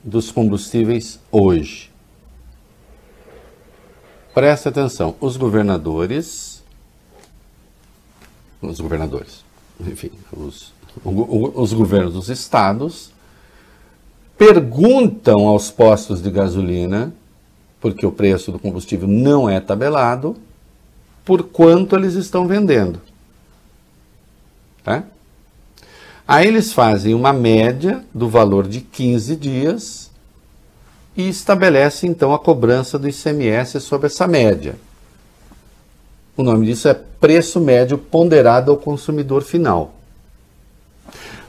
dos 0.05 0.31
combustíveis 0.31 1.19
hoje. 1.33 1.91
Presta 4.35 4.69
atenção, 4.69 5.17
os 5.19 5.39
governadores, 5.39 6.63
os 8.61 8.79
governadores, 8.81 9.43
enfim, 9.81 10.11
os, 10.31 10.75
os 11.05 11.73
governos 11.73 12.13
dos 12.13 12.29
estados 12.29 13.13
perguntam 14.37 15.49
aos 15.49 15.71
postos 15.71 16.21
de 16.21 16.31
gasolina, 16.31 17.15
porque 17.81 18.05
o 18.05 18.13
preço 18.13 18.53
do 18.53 18.59
combustível 18.59 19.09
não 19.09 19.49
é 19.49 19.59
tabelado, 19.59 20.37
por 21.25 21.45
quanto 21.45 21.97
eles 21.97 22.13
estão 22.13 22.47
vendendo. 22.47 23.01
Tá? 24.85 25.05
Aí 26.29 26.47
eles 26.47 26.75
fazem 26.75 27.15
uma 27.15 27.33
média 27.33 28.05
do 28.13 28.29
valor 28.29 28.69
de 28.69 28.83
15 28.83 29.35
dias 29.35 30.11
e 31.17 31.27
estabelecem 31.27 32.11
então 32.11 32.35
a 32.35 32.39
cobrança 32.39 32.99
do 32.99 33.09
ICMS 33.09 33.81
sobre 33.81 34.09
essa 34.09 34.27
média. 34.27 34.75
O 36.37 36.43
nome 36.43 36.67
disso 36.67 36.87
é 36.87 36.93
preço 36.93 37.59
médio 37.59 37.97
ponderado 37.97 38.71
ao 38.71 38.77
consumidor 38.77 39.43
final. 39.43 39.95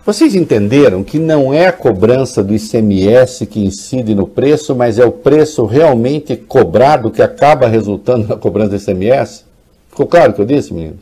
Vocês 0.06 0.34
entenderam 0.34 1.04
que 1.04 1.20
não 1.20 1.54
é 1.54 1.68
a 1.68 1.74
cobrança 1.74 2.42
do 2.42 2.56
ICMS 2.56 3.46
que 3.48 3.60
incide 3.60 4.16
no 4.16 4.26
preço, 4.26 4.74
mas 4.74 4.98
é 4.98 5.06
o 5.06 5.12
preço 5.12 5.66
realmente 5.66 6.38
cobrado 6.38 7.12
que 7.12 7.22
acaba 7.22 7.68
resultando 7.68 8.30
na 8.30 8.38
cobrança 8.38 8.70
do 8.70 8.78
ICMS? 8.78 9.44
Ficou 9.90 10.08
claro 10.08 10.32
o 10.32 10.36
que 10.36 10.42
eu 10.42 10.46
disse, 10.46 10.74
meninos? 10.74 11.02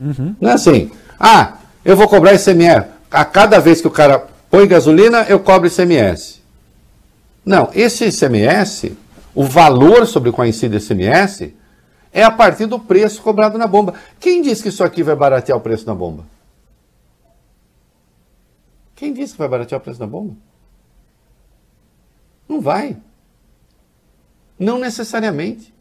Uhum. 0.00 0.34
Não 0.40 0.50
é 0.50 0.54
assim, 0.54 0.90
ah, 1.20 1.58
eu 1.84 1.94
vou 1.94 2.08
cobrar 2.08 2.32
ICMS 2.32 2.91
a 3.12 3.24
cada 3.24 3.58
vez 3.60 3.80
que 3.80 3.86
o 3.86 3.90
cara 3.90 4.26
põe 4.50 4.66
gasolina, 4.66 5.22
eu 5.28 5.38
cobro 5.38 5.68
ICMS. 5.68 6.40
Não, 7.44 7.70
esse 7.74 8.06
ICMS, 8.06 8.96
o 9.34 9.44
valor 9.44 10.06
sobre 10.06 10.30
o 10.30 10.32
qual 10.32 10.46
incide 10.46 10.80
SMS 10.80 11.52
é 12.12 12.22
a 12.22 12.30
partir 12.30 12.66
do 12.66 12.78
preço 12.78 13.22
cobrado 13.22 13.58
na 13.58 13.66
bomba. 13.66 13.94
Quem 14.20 14.42
disse 14.42 14.62
que 14.62 14.68
isso 14.68 14.84
aqui 14.84 15.02
vai 15.02 15.16
baratear 15.16 15.56
o 15.56 15.60
preço 15.60 15.84
da 15.84 15.94
bomba? 15.94 16.24
Quem 18.94 19.12
disse 19.12 19.32
que 19.32 19.38
vai 19.38 19.48
baratear 19.48 19.80
o 19.80 19.84
preço 19.84 19.98
da 19.98 20.06
bomba? 20.06 20.36
Não 22.48 22.60
vai. 22.60 22.96
Não 24.58 24.78
necessariamente. 24.78 25.72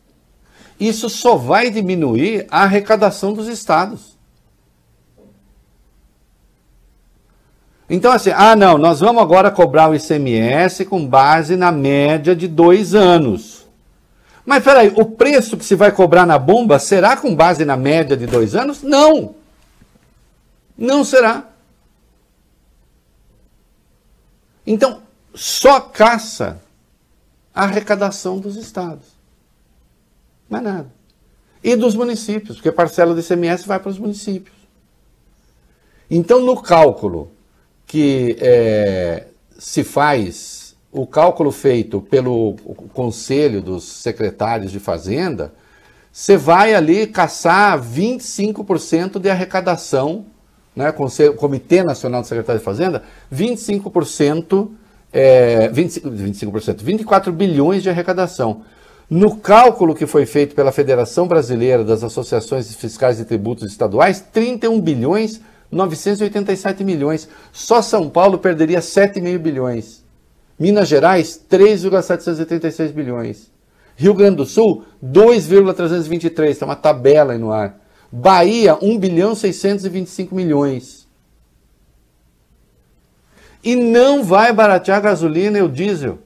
Isso 0.79 1.09
só 1.09 1.35
vai 1.35 1.69
diminuir 1.69 2.47
a 2.49 2.63
arrecadação 2.63 3.33
dos 3.33 3.47
estados. 3.47 4.10
Então, 7.93 8.09
assim, 8.13 8.29
ah, 8.33 8.55
não, 8.55 8.77
nós 8.77 9.01
vamos 9.01 9.21
agora 9.21 9.51
cobrar 9.51 9.89
o 9.89 9.93
ICMS 9.93 10.85
com 10.85 11.05
base 11.05 11.57
na 11.57 11.73
média 11.73 12.33
de 12.33 12.47
dois 12.47 12.95
anos. 12.95 13.67
Mas 14.45 14.63
peraí, 14.63 14.93
o 14.95 15.03
preço 15.03 15.57
que 15.57 15.65
se 15.65 15.75
vai 15.75 15.91
cobrar 15.91 16.25
na 16.25 16.39
bomba 16.39 16.79
será 16.79 17.17
com 17.17 17.35
base 17.35 17.65
na 17.65 17.75
média 17.75 18.15
de 18.15 18.25
dois 18.25 18.55
anos? 18.55 18.81
Não. 18.81 19.35
Não 20.77 21.03
será. 21.03 21.49
Então, 24.65 25.01
só 25.35 25.81
caça 25.81 26.61
a 27.53 27.63
arrecadação 27.63 28.39
dos 28.39 28.55
estados. 28.55 29.07
Mais 30.49 30.63
nada. 30.63 30.89
E 31.61 31.75
dos 31.75 31.93
municípios, 31.93 32.55
porque 32.55 32.71
parcela 32.71 33.13
do 33.13 33.19
ICMS 33.19 33.67
vai 33.67 33.79
para 33.81 33.89
os 33.89 33.99
municípios. 33.99 34.55
Então, 36.09 36.39
no 36.39 36.61
cálculo 36.61 37.29
que 37.91 38.37
é, 38.39 39.25
se 39.59 39.83
faz 39.83 40.77
o 40.93 41.05
cálculo 41.05 41.51
feito 41.51 41.99
pelo 41.99 42.55
Conselho 42.93 43.61
dos 43.61 43.83
Secretários 43.83 44.71
de 44.71 44.79
Fazenda, 44.79 45.53
você 46.09 46.37
vai 46.37 46.73
ali 46.73 47.05
caçar 47.05 47.77
25% 47.77 49.19
de 49.19 49.29
arrecadação, 49.29 50.25
né, 50.73 50.89
Conselho, 50.93 51.33
Comitê 51.33 51.83
Nacional 51.83 52.21
de 52.21 52.29
Secretários 52.29 52.61
de 52.61 52.65
Fazenda, 52.65 53.03
25%, 53.29 54.69
é, 55.11 55.67
25%, 55.67 56.11
25%, 56.11 56.81
24 56.81 57.33
bilhões 57.33 57.83
de 57.83 57.89
arrecadação. 57.89 58.61
No 59.09 59.35
cálculo 59.35 59.93
que 59.93 60.07
foi 60.07 60.25
feito 60.25 60.55
pela 60.55 60.71
Federação 60.71 61.27
Brasileira 61.27 61.83
das 61.83 62.05
Associações 62.05 62.73
Fiscais 62.73 63.19
e 63.19 63.25
Tributos 63.25 63.69
Estaduais, 63.69 64.21
31 64.31 64.79
bilhões 64.79 65.41
987 65.71 66.83
milhões. 66.83 67.29
Só 67.51 67.81
São 67.81 68.09
Paulo 68.09 68.37
perderia 68.37 68.79
7,5 68.79 69.37
bilhões. 69.37 70.03
Minas 70.59 70.87
Gerais, 70.87 71.37
3,786 71.49 72.91
bilhões. 72.91 73.51
Rio 73.95 74.13
Grande 74.13 74.37
do 74.37 74.45
Sul, 74.45 74.83
2,323. 75.01 76.57
Tem 76.57 76.67
uma 76.67 76.75
tabela 76.75 77.33
aí 77.33 77.39
no 77.39 77.51
ar. 77.51 77.79
Bahia, 78.11 78.77
1 78.81 78.99
bilhão 78.99 79.33
625 79.33 80.35
milhões. 80.35 81.07
E 83.63 83.75
não 83.75 84.23
vai 84.23 84.51
baratear 84.51 84.97
a 84.97 85.01
gasolina 85.01 85.57
e 85.57 85.61
o 85.61 85.69
diesel 85.69 86.19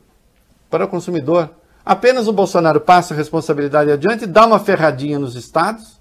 para 0.70 0.86
o 0.86 0.88
consumidor. 0.88 1.52
Apenas 1.86 2.28
o 2.28 2.34
Bolsonaro 2.34 2.82
passa 2.82 3.14
a 3.14 3.18
responsabilidade 3.18 3.92
adiante, 3.92 4.26
dá 4.26 4.48
uma 4.48 4.58
ferradinha 4.58 5.20
nos 5.20 5.36
estados 5.36 5.95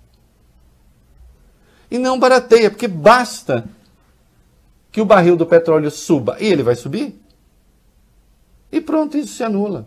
e 1.94 1.98
não 1.98 2.18
barateia, 2.18 2.70
porque 2.72 2.88
basta 2.88 3.64
que 4.90 5.00
o 5.00 5.04
barril 5.04 5.36
do 5.36 5.46
petróleo 5.46 5.92
suba 5.92 6.36
e 6.40 6.46
ele 6.46 6.64
vai 6.64 6.74
subir. 6.74 7.16
E 8.72 8.80
pronto, 8.80 9.16
isso 9.16 9.34
se 9.34 9.44
anula. 9.44 9.86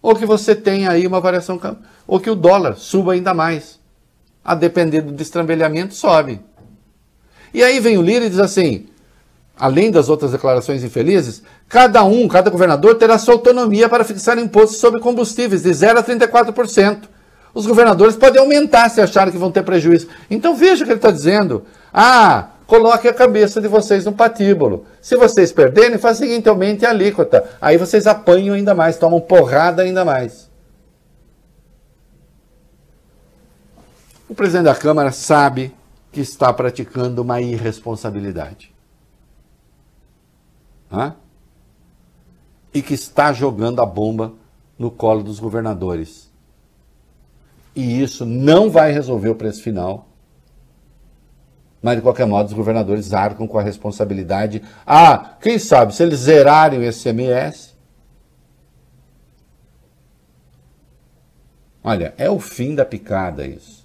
Ou 0.00 0.16
que 0.16 0.24
você 0.24 0.54
tenha 0.54 0.90
aí 0.90 1.06
uma 1.06 1.20
variação, 1.20 1.60
ou 2.06 2.18
que 2.18 2.30
o 2.30 2.34
dólar 2.34 2.76
suba 2.76 3.12
ainda 3.12 3.34
mais. 3.34 3.78
A 4.42 4.54
depender 4.54 5.02
do 5.02 5.12
destrambelhamento, 5.12 5.92
sobe. 5.94 6.40
E 7.52 7.62
aí 7.62 7.78
vem 7.78 7.98
o 7.98 8.02
Lira 8.02 8.24
e 8.24 8.30
diz 8.30 8.38
assim: 8.38 8.86
além 9.58 9.90
das 9.90 10.08
outras 10.08 10.32
declarações 10.32 10.82
infelizes, 10.82 11.42
cada 11.68 12.02
um, 12.04 12.26
cada 12.26 12.48
governador 12.48 12.94
terá 12.94 13.18
sua 13.18 13.34
autonomia 13.34 13.86
para 13.86 14.02
fixar 14.02 14.38
impostos 14.38 14.78
sobre 14.78 14.98
combustíveis 14.98 15.62
de 15.62 15.74
0 15.74 15.98
a 15.98 16.02
34%. 16.02 17.19
Os 17.52 17.66
governadores 17.66 18.16
podem 18.16 18.40
aumentar 18.40 18.88
se 18.88 19.00
acharem 19.00 19.32
que 19.32 19.38
vão 19.38 19.50
ter 19.50 19.64
prejuízo. 19.64 20.08
Então 20.30 20.54
veja 20.54 20.82
o 20.82 20.86
que 20.86 20.92
ele 20.92 20.98
está 20.98 21.10
dizendo. 21.10 21.64
Ah, 21.92 22.50
coloque 22.66 23.08
a 23.08 23.14
cabeça 23.14 23.60
de 23.60 23.66
vocês 23.66 24.04
no 24.04 24.12
patíbulo. 24.12 24.86
Se 25.00 25.16
vocês 25.16 25.52
perderem, 25.52 25.98
faz 25.98 26.18
o 26.18 26.20
seguinte, 26.20 26.48
aumente 26.48 26.86
a 26.86 26.90
alíquota. 26.90 27.48
Aí 27.60 27.76
vocês 27.76 28.06
apanham 28.06 28.54
ainda 28.54 28.74
mais, 28.74 28.98
tomam 28.98 29.20
porrada 29.20 29.82
ainda 29.82 30.04
mais. 30.04 30.48
O 34.28 34.34
presidente 34.34 34.66
da 34.66 34.74
Câmara 34.76 35.10
sabe 35.10 35.74
que 36.12 36.20
está 36.20 36.52
praticando 36.52 37.22
uma 37.22 37.40
irresponsabilidade. 37.40 38.72
Hã? 40.92 41.16
E 42.72 42.80
que 42.80 42.94
está 42.94 43.32
jogando 43.32 43.82
a 43.82 43.86
bomba 43.86 44.32
no 44.78 44.88
colo 44.88 45.24
dos 45.24 45.40
governadores 45.40 46.29
e 47.80 48.02
isso 48.02 48.26
não 48.26 48.70
vai 48.70 48.92
resolver 48.92 49.30
o 49.30 49.34
preço 49.34 49.62
final. 49.62 50.08
Mas, 51.82 51.96
de 51.96 52.02
qualquer 52.02 52.26
modo, 52.26 52.46
os 52.46 52.52
governadores 52.52 53.14
arcam 53.14 53.46
com 53.46 53.58
a 53.58 53.62
responsabilidade. 53.62 54.62
Ah, 54.86 55.36
quem 55.40 55.58
sabe, 55.58 55.94
se 55.94 56.02
eles 56.02 56.20
zerarem 56.20 56.78
o 56.78 56.84
ICMS. 56.84 57.70
Olha, 61.82 62.12
é 62.18 62.28
o 62.28 62.38
fim 62.38 62.74
da 62.74 62.84
picada 62.84 63.46
isso. 63.46 63.80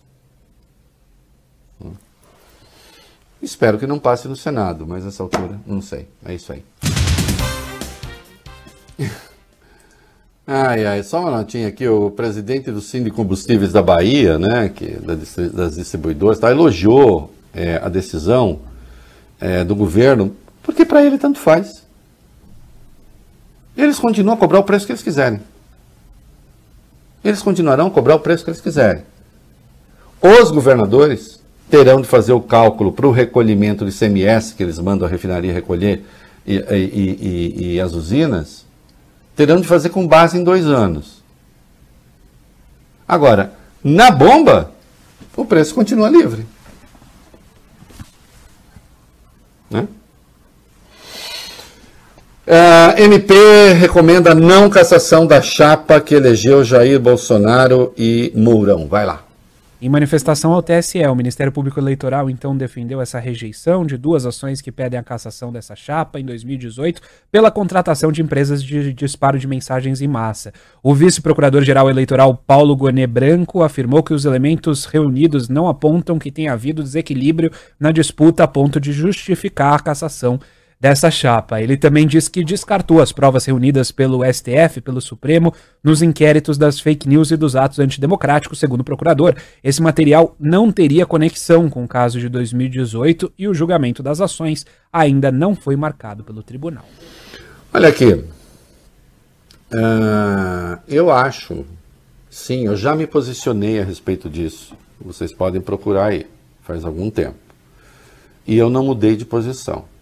Espero 3.41 3.77
que 3.77 3.87
não 3.87 3.99
passe 3.99 4.27
no 4.27 4.35
Senado, 4.35 4.85
mas 4.87 5.05
nessa 5.05 5.23
altura, 5.23 5.59
não 5.65 5.81
sei. 5.81 6.09
É 6.25 6.33
isso 6.33 6.51
aí. 6.51 6.65
Ai, 10.47 10.85
ai, 10.85 11.01
só 11.01 11.21
uma 11.21 11.31
notinha 11.31 11.67
aqui, 11.67 11.87
o 11.87 12.11
presidente 12.11 12.69
do 12.69 12.79
Cine 12.79 13.09
Combustíveis 13.09 13.71
da 13.71 13.81
Bahia, 13.81 14.37
né, 14.37 14.69
que, 14.69 14.99
das 15.51 15.75
distribuidoras, 15.75 16.37
tá, 16.37 16.51
elogiou 16.51 17.33
é, 17.51 17.77
a 17.81 17.89
decisão 17.89 18.59
é, 19.39 19.63
do 19.63 19.75
governo, 19.75 20.35
porque 20.61 20.85
para 20.85 21.03
ele 21.03 21.17
tanto 21.17 21.39
faz. 21.39 21.83
Eles 23.75 23.97
continuam 23.97 24.35
a 24.35 24.37
cobrar 24.37 24.59
o 24.59 24.63
preço 24.63 24.85
que 24.85 24.91
eles 24.91 25.01
quiserem. 25.01 25.39
Eles 27.23 27.41
continuarão 27.41 27.87
a 27.87 27.91
cobrar 27.91 28.13
o 28.13 28.19
preço 28.19 28.43
que 28.43 28.51
eles 28.51 28.61
quiserem. 28.61 29.01
Os 30.21 30.51
governadores 30.51 31.39
terão 31.71 31.99
de 31.99 32.07
fazer 32.07 32.33
o 32.33 32.41
cálculo 32.41 32.91
para 32.91 33.07
o 33.07 33.11
recolhimento 33.11 33.83
do 33.83 33.89
ICMS 33.89 34.53
que 34.53 34.61
eles 34.61 34.77
mandam 34.77 35.07
a 35.07 35.09
refinaria 35.09 35.51
recolher 35.51 36.05
e, 36.45 36.55
e, 36.55 37.63
e, 37.63 37.73
e 37.73 37.81
as 37.81 37.93
usinas, 37.93 38.64
terão 39.35 39.59
de 39.59 39.67
fazer 39.67 39.89
com 39.89 40.07
base 40.07 40.37
em 40.37 40.43
dois 40.43 40.65
anos. 40.65 41.23
Agora, 43.07 43.53
na 43.83 44.09
bomba, 44.09 44.71
o 45.35 45.45
preço 45.45 45.75
continua 45.75 46.09
livre. 46.09 46.45
Né? 49.69 49.87
Uh, 52.47 53.01
MP 53.01 53.33
recomenda 53.73 54.35
não 54.35 54.69
cassação 54.69 55.25
da 55.25 55.41
chapa 55.41 55.99
que 55.99 56.13
elegeu 56.13 56.63
Jair 56.63 56.99
Bolsonaro 56.99 57.93
e 57.97 58.31
Mourão. 58.35 58.87
Vai 58.87 59.05
lá. 59.05 59.24
Em 59.85 59.89
manifestação 59.89 60.51
ao 60.51 60.63
TSE, 60.63 61.05
o 61.05 61.13
Ministério 61.13 61.51
Público 61.51 61.79
Eleitoral 61.79 62.27
então 62.27 62.57
defendeu 62.57 62.99
essa 62.99 63.19
rejeição 63.19 63.85
de 63.85 63.97
duas 63.97 64.25
ações 64.25 64.59
que 64.59 64.71
pedem 64.71 64.99
a 64.99 65.03
cassação 65.03 65.53
dessa 65.53 65.75
chapa 65.75 66.19
em 66.19 66.25
2018 66.25 66.99
pela 67.31 67.51
contratação 67.51 68.11
de 68.11 68.19
empresas 68.19 68.63
de 68.63 68.91
disparo 68.91 69.37
de 69.37 69.47
mensagens 69.47 70.01
em 70.01 70.07
massa. 70.07 70.51
O 70.81 70.95
vice-procurador-geral 70.95 71.87
eleitoral 71.87 72.35
Paulo 72.35 72.75
Gonet 72.75 73.05
Branco 73.05 73.61
afirmou 73.61 74.01
que 74.01 74.11
os 74.11 74.25
elementos 74.25 74.85
reunidos 74.85 75.49
não 75.49 75.67
apontam 75.67 76.17
que 76.17 76.31
tenha 76.31 76.53
havido 76.53 76.81
desequilíbrio 76.81 77.51
na 77.79 77.91
disputa 77.91 78.43
a 78.43 78.47
ponto 78.47 78.79
de 78.79 78.91
justificar 78.91 79.75
a 79.75 79.79
cassação 79.79 80.39
dessa 80.85 81.09
chapa. 81.09 81.59
Ele 81.59 81.75
também 81.75 82.05
disse 82.05 82.29
que 82.29 82.43
descartou 82.43 83.01
as 83.01 83.11
provas 83.11 83.43
reunidas 83.43 83.91
pelo 83.91 84.23
STF, 84.23 84.81
pelo 84.81 85.01
Supremo, 85.01 85.51
nos 85.83 86.03
inquéritos 86.03 86.59
das 86.59 86.79
fake 86.79 87.09
news 87.09 87.31
e 87.31 87.37
dos 87.37 87.55
atos 87.55 87.79
antidemocráticos, 87.79 88.59
segundo 88.59 88.81
o 88.81 88.83
procurador. 88.83 89.33
Esse 89.63 89.81
material 89.81 90.35
não 90.39 90.71
teria 90.71 91.03
conexão 91.03 91.71
com 91.71 91.83
o 91.83 91.87
caso 91.87 92.19
de 92.19 92.29
2018 92.29 93.33
e 93.35 93.47
o 93.47 93.53
julgamento 93.53 94.03
das 94.03 94.21
ações 94.21 94.63
ainda 94.93 95.31
não 95.31 95.55
foi 95.55 95.75
marcado 95.75 96.23
pelo 96.23 96.43
tribunal. 96.43 96.85
Olha 97.73 97.89
aqui. 97.89 98.13
Uh, 99.73 100.77
eu 100.87 101.09
acho, 101.09 101.65
sim, 102.29 102.67
eu 102.67 102.77
já 102.77 102.95
me 102.95 103.07
posicionei 103.07 103.79
a 103.79 103.83
respeito 103.83 104.29
disso. 104.29 104.75
Vocês 105.01 105.33
podem 105.33 105.59
procurar 105.59 106.09
aí, 106.09 106.27
faz 106.61 106.85
algum 106.85 107.09
tempo. 107.09 107.39
E 108.45 108.55
eu 108.55 108.69
não 108.69 108.85
mudei 108.85 109.15
de 109.15 109.25
posição. 109.25 109.94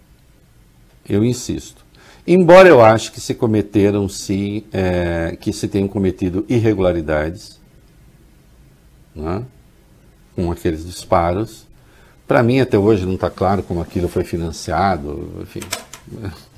Eu 1.08 1.24
insisto. 1.24 1.84
Embora 2.26 2.70
eu 2.70 2.84
ache 2.84 3.12
que 3.12 3.20
se 3.20 3.34
cometeram, 3.34 4.08
sim, 4.08 4.64
é, 4.72 5.38
que 5.39 5.51
se 5.51 5.68
tenham 5.68 5.88
cometido 5.88 6.45
irregularidades 6.47 7.60
né, 9.14 9.43
com 10.36 10.49
aqueles 10.49 10.86
disparos, 10.86 11.68
para 12.26 12.41
mim 12.41 12.62
até 12.62 12.78
hoje 12.78 13.06
não 13.06 13.16
está 13.16 13.30
claro 13.30 13.62
como 13.62 13.82
aquilo 13.82 14.08
foi 14.08 14.24
financiado, 14.24 15.39
enfim. 15.41 15.62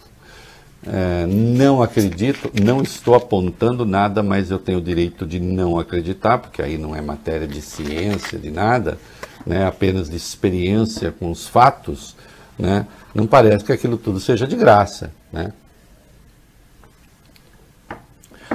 É, 0.87 1.25
não 1.25 1.81
acredito, 1.81 2.51
não 2.61 2.83
estou 2.83 3.15
apontando 3.15 3.85
nada, 3.85 4.21
mas 4.21 4.51
eu 4.51 4.59
tenho 4.59 4.77
o 4.77 4.81
direito 4.81 5.25
de 5.25 5.39
não 5.39 5.79
acreditar, 5.79 6.37
porque 6.37 6.61
aí 6.61 6.77
não 6.77 6.95
é 6.95 7.01
matéria 7.01 7.47
de 7.47 7.59
ciência, 7.59 8.37
de 8.37 8.51
nada, 8.51 8.99
né, 9.47 9.65
apenas 9.65 10.07
de 10.07 10.15
experiência 10.15 11.11
com 11.11 11.31
os 11.31 11.47
fatos, 11.47 12.15
né, 12.57 12.87
não 13.13 13.27
parece 13.27 13.63
que 13.63 13.71
aquilo 13.71 13.97
tudo 13.97 14.19
seja 14.19 14.47
de 14.47 14.55
graça. 14.55 15.11
Né? 15.31 15.51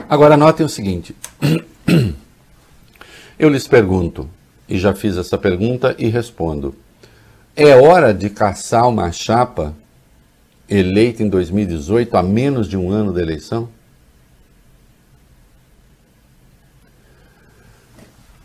Agora, 0.09 0.36
notem 0.36 0.66
o 0.66 0.68
seguinte: 0.68 1.14
eu 3.38 3.48
lhes 3.48 3.66
pergunto, 3.66 4.28
e 4.68 4.78
já 4.78 4.94
fiz 4.94 5.16
essa 5.16 5.36
pergunta 5.36 5.94
e 5.98 6.09
respondo: 6.09 6.74
é 7.57 7.76
hora 7.76 8.14
de 8.14 8.30
caçar 8.30 8.88
uma 8.88 9.11
chapa 9.12 9.74
eleita 10.68 11.22
em 11.22 11.28
2018, 11.28 12.16
a 12.16 12.22
menos 12.22 12.68
de 12.68 12.76
um 12.76 12.90
ano 12.90 13.12
da 13.12 13.20
eleição? 13.20 13.68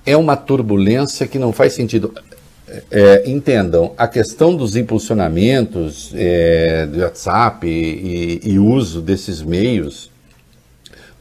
É 0.06 0.18
uma 0.18 0.36
turbulência 0.36 1.28
que 1.28 1.40
não 1.40 1.54
faz 1.54 1.74
sentido. 1.74 2.14
É, 2.92 3.30
entendam, 3.30 3.94
a 3.98 4.08
questão 4.08 4.56
dos 4.56 4.76
impulsionamentos 4.76 6.12
é, 6.16 6.86
do 6.86 7.00
WhatsApp 7.00 7.68
e, 7.68 8.40
e, 8.44 8.60
uso 8.60 9.02
desses 9.02 9.42
meios 9.42 10.10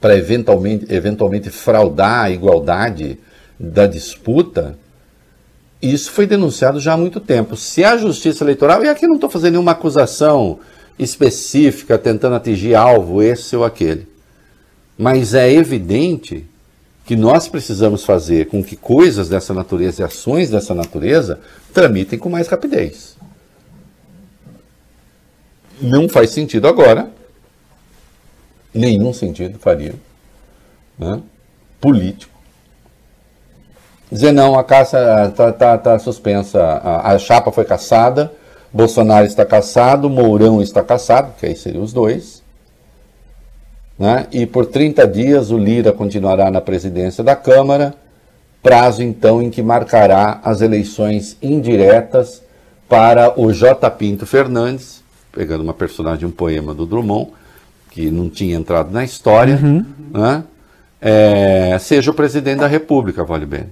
para 0.00 0.16
eventualmente, 0.16 0.86
eventualmente 0.92 1.50
fraudar 1.50 2.24
a 2.24 2.30
igualdade 2.30 3.18
da 3.58 3.86
disputa, 3.86 4.76
isso 5.80 6.10
foi 6.10 6.26
denunciado 6.26 6.80
já 6.80 6.94
há 6.94 6.96
muito 6.96 7.20
tempo. 7.20 7.56
Se 7.56 7.84
a 7.84 7.96
Justiça 7.96 8.42
Eleitoral, 8.42 8.82
e 8.82 8.88
aqui 8.88 9.06
não 9.06 9.16
estou 9.16 9.30
fazendo 9.30 9.52
nenhuma 9.52 9.72
acusação 9.72 10.60
específica 10.98 11.98
tentando 11.98 12.36
atingir 12.36 12.74
alvo 12.74 13.22
esse 13.22 13.54
ou 13.54 13.64
aquele. 13.64 14.06
Mas 14.96 15.34
é 15.34 15.52
evidente 15.52 16.46
que 17.04 17.14
nós 17.14 17.48
precisamos 17.48 18.04
fazer 18.04 18.46
com 18.48 18.62
que 18.62 18.76
coisas 18.76 19.28
dessa 19.28 19.52
natureza 19.52 20.02
e 20.02 20.04
ações 20.04 20.50
dessa 20.50 20.74
natureza 20.74 21.38
tramitem 21.72 22.18
com 22.18 22.30
mais 22.30 22.48
rapidez. 22.48 23.16
Não 25.80 26.08
faz 26.08 26.30
sentido 26.30 26.66
agora, 26.66 27.10
nenhum 28.72 29.12
sentido 29.12 29.58
faria, 29.58 29.94
né? 30.98 31.20
político, 31.80 32.32
dizer 34.10 34.32
não, 34.32 34.58
a 34.58 34.64
caça 34.64 35.26
está 35.28 35.52
tá, 35.52 35.76
tá 35.76 35.98
suspensa, 35.98 36.62
a, 36.62 37.12
a 37.12 37.18
chapa 37.18 37.52
foi 37.52 37.64
caçada, 37.64 38.32
Bolsonaro 38.72 39.26
está 39.26 39.44
caçado, 39.44 40.08
Mourão 40.08 40.62
está 40.62 40.82
caçado, 40.82 41.34
que 41.38 41.46
aí 41.46 41.56
seriam 41.56 41.82
os 41.84 41.92
dois. 41.92 42.43
Né? 43.98 44.26
E 44.32 44.46
por 44.46 44.66
30 44.66 45.06
dias 45.06 45.50
o 45.50 45.58
Lira 45.58 45.92
continuará 45.92 46.50
na 46.50 46.60
presidência 46.60 47.22
da 47.22 47.36
Câmara, 47.36 47.94
prazo 48.62 49.02
então 49.02 49.42
em 49.42 49.50
que 49.50 49.62
marcará 49.62 50.40
as 50.42 50.60
eleições 50.60 51.36
indiretas 51.42 52.42
para 52.88 53.38
o 53.40 53.52
J. 53.52 53.90
Pinto 53.90 54.26
Fernandes, 54.26 55.02
pegando 55.32 55.62
uma 55.62 55.74
personagem, 55.74 56.26
um 56.26 56.30
poema 56.30 56.74
do 56.74 56.86
Drummond, 56.86 57.30
que 57.90 58.10
não 58.10 58.28
tinha 58.28 58.56
entrado 58.56 58.90
na 58.90 59.04
história, 59.04 59.58
uhum. 59.62 59.84
né? 60.12 60.44
é, 61.00 61.76
seja 61.78 62.10
o 62.10 62.14
presidente 62.14 62.58
da 62.58 62.66
República, 62.66 63.22
vale 63.22 63.46
bem, 63.46 63.66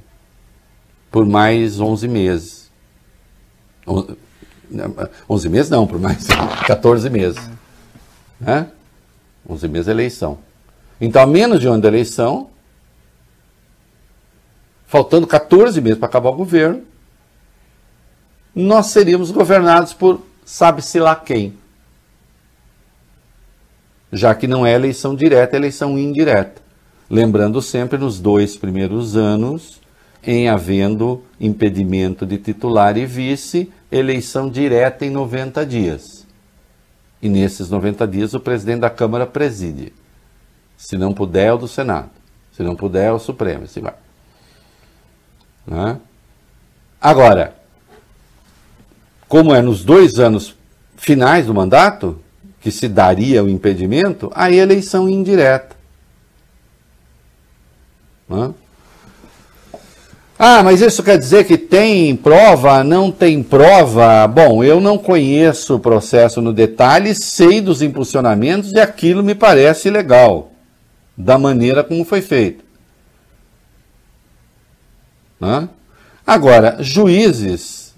por 1.10 1.26
mais 1.26 1.80
11 1.80 2.06
meses. 2.06 2.70
11 5.28 5.48
meses 5.48 5.70
não, 5.70 5.86
por 5.86 5.98
mais 5.98 6.26
14 6.66 7.10
meses. 7.10 7.40
Né? 8.40 8.66
11 9.52 9.68
meses 9.68 9.88
é 9.88 9.90
eleição. 9.90 10.38
Então, 11.00 11.22
a 11.22 11.26
menos 11.26 11.60
de 11.60 11.68
um 11.68 11.72
ano 11.72 11.82
da 11.82 11.88
eleição, 11.88 12.50
faltando 14.86 15.26
14 15.26 15.80
meses 15.80 15.98
para 15.98 16.08
acabar 16.08 16.30
o 16.30 16.34
governo, 16.34 16.82
nós 18.54 18.86
seríamos 18.86 19.30
governados 19.30 19.92
por 19.92 20.22
sabe-se 20.44 20.98
lá 20.98 21.16
quem. 21.16 21.54
Já 24.12 24.34
que 24.34 24.46
não 24.46 24.66
é 24.66 24.74
eleição 24.74 25.14
direta, 25.14 25.56
é 25.56 25.58
eleição 25.58 25.98
indireta. 25.98 26.60
Lembrando 27.08 27.60
sempre, 27.62 27.98
nos 27.98 28.20
dois 28.20 28.56
primeiros 28.56 29.16
anos, 29.16 29.80
em 30.22 30.48
havendo 30.48 31.22
impedimento 31.40 32.24
de 32.24 32.38
titular 32.38 32.96
e 32.96 33.06
vice, 33.06 33.72
eleição 33.90 34.48
direta 34.48 35.04
em 35.04 35.10
90 35.10 35.64
dias. 35.66 36.21
E 37.22 37.28
nesses 37.28 37.70
90 37.70 38.06
dias 38.08 38.34
o 38.34 38.40
presidente 38.40 38.80
da 38.80 38.90
Câmara 38.90 39.26
preside. 39.26 39.92
Se 40.76 40.98
não 40.98 41.14
puder, 41.14 41.46
é 41.46 41.52
o 41.52 41.58
do 41.58 41.68
Senado. 41.68 42.10
Se 42.52 42.62
não 42.62 42.74
puder, 42.74 43.06
é 43.06 43.12
o 43.12 43.18
Supremo. 43.18 43.64
Assim 43.64 43.80
vai. 43.80 43.94
Né? 45.64 46.00
Agora, 47.00 47.56
como 49.28 49.54
é 49.54 49.62
nos 49.62 49.84
dois 49.84 50.18
anos 50.18 50.56
finais 50.96 51.46
do 51.46 51.54
mandato, 51.54 52.20
que 52.60 52.70
se 52.70 52.88
daria 52.88 53.42
o 53.42 53.48
impedimento, 53.48 54.30
aí 54.34 54.58
eleição 54.58 55.08
indireta. 55.08 55.76
Né? 58.28 58.52
Ah, 60.44 60.60
mas 60.60 60.80
isso 60.80 61.04
quer 61.04 61.16
dizer 61.16 61.44
que 61.44 61.56
tem 61.56 62.16
prova, 62.16 62.82
não 62.82 63.12
tem 63.12 63.44
prova? 63.44 64.26
Bom, 64.26 64.64
eu 64.64 64.80
não 64.80 64.98
conheço 64.98 65.76
o 65.76 65.78
processo 65.78 66.42
no 66.42 66.52
detalhe, 66.52 67.14
sei 67.14 67.60
dos 67.60 67.80
impulsionamentos 67.80 68.72
e 68.72 68.80
aquilo 68.80 69.22
me 69.22 69.36
parece 69.36 69.88
legal, 69.88 70.50
da 71.16 71.38
maneira 71.38 71.84
como 71.84 72.04
foi 72.04 72.20
feito. 72.20 72.64
Né? 75.38 75.68
Agora, 76.26 76.78
juízes 76.80 77.94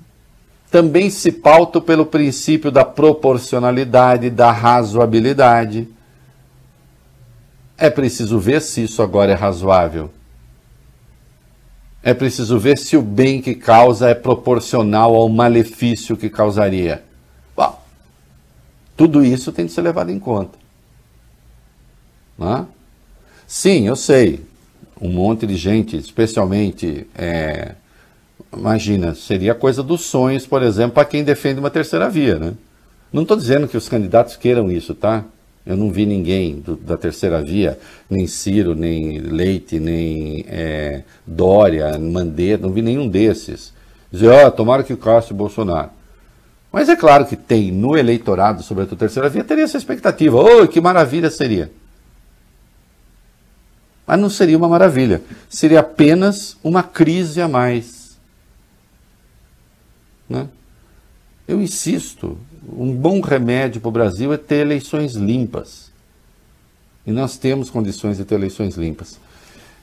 também 0.71 1.09
se 1.09 1.33
pautam 1.33 1.81
pelo 1.81 2.05
princípio 2.05 2.71
da 2.71 2.85
proporcionalidade, 2.85 4.29
da 4.29 4.53
razoabilidade. 4.53 5.89
É 7.79 7.89
preciso 7.89 8.39
ver 8.39 8.61
se 8.61 8.83
isso 8.83 9.01
agora 9.01 9.33
é 9.33 9.35
razoável. 9.35 10.11
É 12.07 12.13
preciso 12.13 12.59
ver 12.59 12.77
se 12.77 12.99
o 12.99 13.03
bem 13.03 13.41
que 13.41 13.55
causa 13.55 14.11
é 14.11 14.15
proporcional 14.15 15.15
ao 15.15 15.27
malefício 15.27 16.19
que 16.19 16.29
causaria. 16.29 17.03
Bom, 17.57 17.83
tudo 18.95 19.25
isso 19.25 19.51
tem 19.51 19.65
de 19.65 19.73
ser 19.73 19.81
levado 19.81 20.11
em 20.11 20.19
conta. 20.19 20.59
Não? 22.39 22.69
Sim, 23.47 23.87
eu 23.87 23.97
sei. 23.97 24.45
Um 25.01 25.11
monte 25.11 25.47
de 25.47 25.57
gente, 25.57 25.97
especialmente, 25.97 27.07
é, 27.15 27.73
imagina, 28.55 29.15
seria 29.15 29.55
coisa 29.55 29.83
dos 29.83 30.03
sonhos, 30.03 30.47
por 30.47 30.63
exemplo, 30.63 30.93
para 30.93 31.07
quem 31.07 31.25
defende 31.25 31.59
uma 31.59 31.71
terceira 31.71 32.11
via. 32.11 32.39
Né? 32.39 32.53
Não 33.11 33.23
estou 33.23 33.37
dizendo 33.37 33.67
que 33.67 33.79
os 33.79 33.89
candidatos 33.89 34.37
queiram 34.37 34.71
isso, 34.71 34.95
tá? 34.95 35.25
Eu 35.67 35.77
não 35.77 35.91
vi 35.91 36.05
ninguém 36.05 36.61
do, 36.61 36.77
da 36.77 36.97
terceira 36.97 37.43
via, 37.43 37.79
nem 38.09 38.27
Ciro, 38.27 38.75
nem 38.75 39.19
Leite, 39.19 39.81
nem 39.81 40.45
é, 40.47 41.05
Dória, 41.27 41.99
Mandetta, 41.99 42.67
não 42.67 42.73
vi 42.73 42.83
nenhum 42.83 43.09
desses. 43.09 43.73
Dizer, 44.13 44.29
ó, 44.29 44.47
oh, 44.47 44.51
tomara 44.51 44.83
que 44.83 44.93
o 44.93 44.99
Castro 44.99 45.35
Bolsonaro. 45.35 45.91
Mas 46.71 46.89
é 46.89 46.97
claro 46.97 47.25
que 47.25 47.37
tem 47.37 47.73
no 47.73 47.97
eleitorado, 47.97 48.63
sobretudo 48.63 48.97
a 48.97 48.99
terceira 48.99 49.29
via, 49.29 49.43
teria 49.43 49.65
essa 49.65 49.79
expectativa. 49.79 50.37
Oh, 50.37 50.69
que 50.69 50.81
maravilha 50.81 51.31
seria. 51.31 51.71
Mas 54.07 54.21
não 54.21 54.29
seria 54.29 54.59
uma 54.59 54.69
maravilha. 54.69 55.23
Seria 55.49 55.81
apenas 55.81 56.59
uma 56.63 56.83
crise 56.83 57.41
a 57.41 57.49
mais. 57.49 58.19
Né? 60.29 60.47
Eu 61.49 61.61
insisto, 61.61 62.39
um 62.73 62.93
bom 62.93 63.21
remédio 63.21 63.81
para 63.81 63.89
o 63.89 63.93
Brasil 63.93 64.33
é 64.33 64.37
ter 64.37 64.57
eleições 64.57 65.15
limpas. 65.15 65.93
E 67.07 67.13
nós 67.13 67.37
temos 67.37 67.71
condições 67.71 68.17
de 68.17 68.25
ter 68.25 68.37
eleições 68.37 68.77
limpas. 68.77 69.19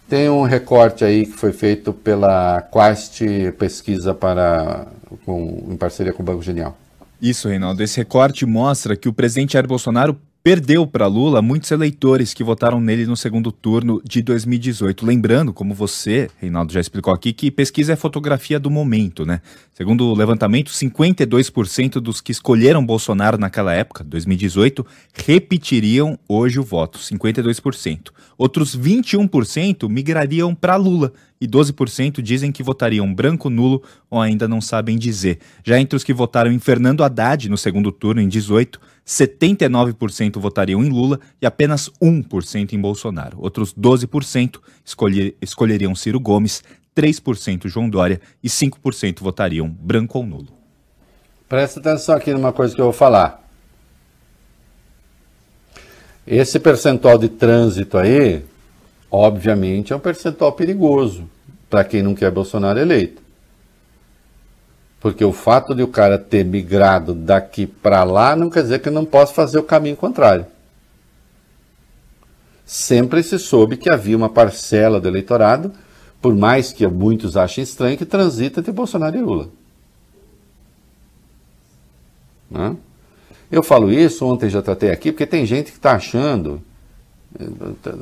Tem 0.10 0.30
um 0.30 0.44
recorte 0.44 1.06
aí 1.06 1.26
que 1.26 1.34
foi 1.34 1.54
feito 1.54 1.94
pela 1.94 2.62
Quest 2.62 3.22
Pesquisa 3.58 4.14
para, 4.14 4.88
com, 5.26 5.68
em 5.70 5.78
parceria 5.78 6.12
com 6.12 6.22
o 6.22 6.26
Banco 6.26 6.42
Genial. 6.42 6.78
Isso, 7.22 7.48
Reinaldo. 7.48 7.82
Esse 7.84 7.98
recorte 7.98 8.46
mostra 8.46 8.98
que 8.98 9.08
o 9.08 9.14
presidente 9.14 9.54
Jair 9.54 9.68
Bolsonaro 9.68 10.20
perdeu 10.44 10.88
para 10.88 11.06
Lula 11.06 11.42
muitos 11.42 11.70
eleitores 11.70 12.34
que 12.34 12.44
votaram 12.44 12.82
nele 12.82 13.06
no 13.06 13.16
segundo 13.16 13.52
turno 13.52 14.02
de 14.04 14.22
2018. 14.22 15.06
Lembrando, 15.06 15.54
como 15.54 15.74
você, 15.74 16.30
Reinaldo, 16.40 16.74
já 16.74 16.80
explicou 16.80 17.14
aqui, 17.14 17.32
que 17.32 17.52
pesquisa 17.52 17.94
é 17.94 17.96
fotografia 17.96 18.60
do 18.60 18.70
momento, 18.70 19.26
né? 19.26 19.42
Segundo 19.82 20.06
o 20.06 20.14
levantamento, 20.14 20.70
52% 20.70 21.94
dos 21.94 22.22
que 22.22 22.32
escolheram 22.32 22.86
Bolsonaro 22.86 23.36
naquela 23.36 23.74
época, 23.74 24.04
2018, 24.04 24.86
repetiriam 25.12 26.20
hoje 26.30 26.60
o 26.60 26.64
voto, 26.64 27.00
52%. 27.00 28.12
Outros 28.38 28.78
21% 28.78 29.90
migrariam 29.90 30.54
para 30.54 30.76
Lula 30.76 31.12
e 31.42 31.48
12% 31.48 32.22
dizem 32.22 32.52
que 32.52 32.62
votariam 32.62 33.12
branco, 33.12 33.50
nulo 33.50 33.82
ou 34.08 34.22
ainda 34.22 34.48
não 34.48 34.62
sabem 34.62 35.00
dizer. 35.00 35.40
Já 35.64 35.80
entre 35.80 35.98
os 35.98 36.04
que 36.04 36.14
votaram 36.14 36.52
em 36.52 36.60
Fernando 36.60 37.04
Haddad 37.04 37.50
no 37.50 37.58
segundo 37.58 37.92
turno, 37.92 38.22
em 38.22 38.28
18, 38.28 38.80
79% 39.04 40.40
votariam 40.40 40.84
em 40.86 40.90
Lula 40.90 41.20
e 41.42 41.46
apenas 41.46 41.90
1% 42.00 42.74
em 42.74 42.80
Bolsonaro. 42.80 43.38
Outros 43.42 43.74
12% 43.74 44.60
escolher, 44.86 45.36
escolheriam 45.42 45.96
Ciro 45.96 46.20
Gomes, 46.20 46.64
3% 46.96 47.68
João 47.68 47.90
Dória 47.90 48.20
e 48.44 48.50
5% 48.50 49.20
votariam 49.22 49.68
branco 49.68 50.18
ou 50.18 50.26
nulo. 50.26 50.48
Presta 51.48 51.80
atenção 51.80 52.16
aqui 52.16 52.34
numa 52.34 52.54
coisa 52.54 52.74
que 52.74 52.82
eu 52.82 52.86
vou 52.86 52.94
falar. 52.94 53.42
Esse 56.26 56.60
percentual 56.60 57.18
de 57.18 57.28
trânsito 57.28 57.98
aí, 57.98 58.46
obviamente, 59.10 59.92
é 59.92 59.96
um 59.96 60.00
percentual 60.00 60.54
perigoso 60.54 61.30
para 61.70 61.84
quem 61.84 62.04
não 62.04 62.14
quer 62.14 62.32
Bolsonaro 62.32 62.80
eleito. 62.80 63.22
Porque 65.00 65.26
o 65.26 65.34
fato 65.34 65.74
de 65.74 65.82
o 65.82 65.88
cara 65.88 66.20
ter 66.20 66.46
migrado 66.46 67.14
daqui 67.14 67.66
para 67.66 68.04
lá 68.04 68.36
não 68.36 68.50
quer 68.50 68.62
dizer 68.62 68.80
que 68.80 68.90
não 68.90 69.04
possa 69.04 69.34
fazer 69.34 69.58
o 69.58 69.64
caminho 69.64 69.96
contrário. 69.96 70.46
Sempre 72.66 73.24
se 73.24 73.40
soube 73.40 73.78
que 73.78 73.92
havia 73.92 74.16
uma 74.16 74.30
parcela 74.30 75.02
do 75.02 75.08
eleitorado, 75.08 75.74
por 76.22 76.36
mais 76.36 76.72
que 76.72 76.86
muitos 76.88 77.36
achem 77.36 77.64
estranho, 77.64 77.98
que 77.98 78.06
transita 78.06 78.60
entre 78.60 78.72
Bolsonaro 78.72 79.18
e 79.18 79.22
Lula. 79.22 79.50
Né? 82.50 82.76
Eu 83.52 83.64
falo 83.64 83.92
isso, 83.92 84.26
ontem 84.26 84.50
já 84.50 84.62
tratei 84.62 84.92
aqui, 84.92 85.12
porque 85.12 85.26
tem 85.26 85.46
gente 85.46 85.72
que 85.72 85.78
está 85.78 85.94
achando, 85.94 86.62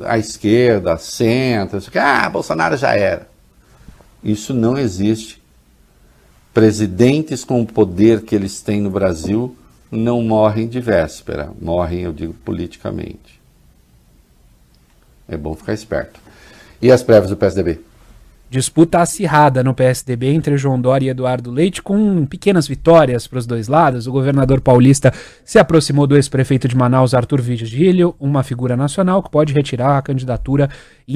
a 0.04 0.18
esquerda, 0.18 0.92
a 0.92 0.98
centro, 0.98 1.80
que 1.90 1.98
ah, 1.98 2.28
Bolsonaro 2.28 2.76
já 2.76 2.94
era. 2.94 3.28
Isso 4.22 4.52
não 4.52 4.76
existe. 4.76 5.40
Presidentes 6.52 7.44
com 7.44 7.62
o 7.62 7.66
poder 7.66 8.22
que 8.22 8.34
eles 8.34 8.60
têm 8.60 8.80
no 8.80 8.90
Brasil 8.90 9.56
não 9.90 10.20
morrem 10.22 10.68
de 10.68 10.80
véspera, 10.80 11.52
morrem, 11.60 12.00
eu 12.00 12.12
digo, 12.12 12.34
politicamente. 12.44 13.40
É 15.28 15.36
bom 15.36 15.54
ficar 15.54 15.72
esperto. 15.72 16.20
E 16.82 16.90
as 16.90 17.02
prévias 17.02 17.30
do 17.30 17.36
PSDB? 17.36 17.89
Disputa 18.50 18.98
acirrada 18.98 19.62
no 19.62 19.72
PSDB 19.72 20.34
entre 20.34 20.56
João 20.56 20.80
Dória 20.80 21.06
e 21.06 21.10
Eduardo 21.10 21.52
Leite, 21.52 21.80
com 21.80 22.26
pequenas 22.26 22.66
vitórias 22.66 23.24
para 23.28 23.38
os 23.38 23.46
dois 23.46 23.68
lados. 23.68 24.08
O 24.08 24.12
governador 24.12 24.60
paulista 24.60 25.14
se 25.44 25.56
aproximou 25.56 26.04
do 26.04 26.16
ex-prefeito 26.16 26.66
de 26.66 26.76
Manaus, 26.76 27.14
Arthur 27.14 27.40
Vigílio, 27.40 28.12
uma 28.18 28.42
figura 28.42 28.76
nacional 28.76 29.22
que 29.22 29.30
pode 29.30 29.54
retirar 29.54 29.96
a 29.96 30.02
candidatura 30.02 30.68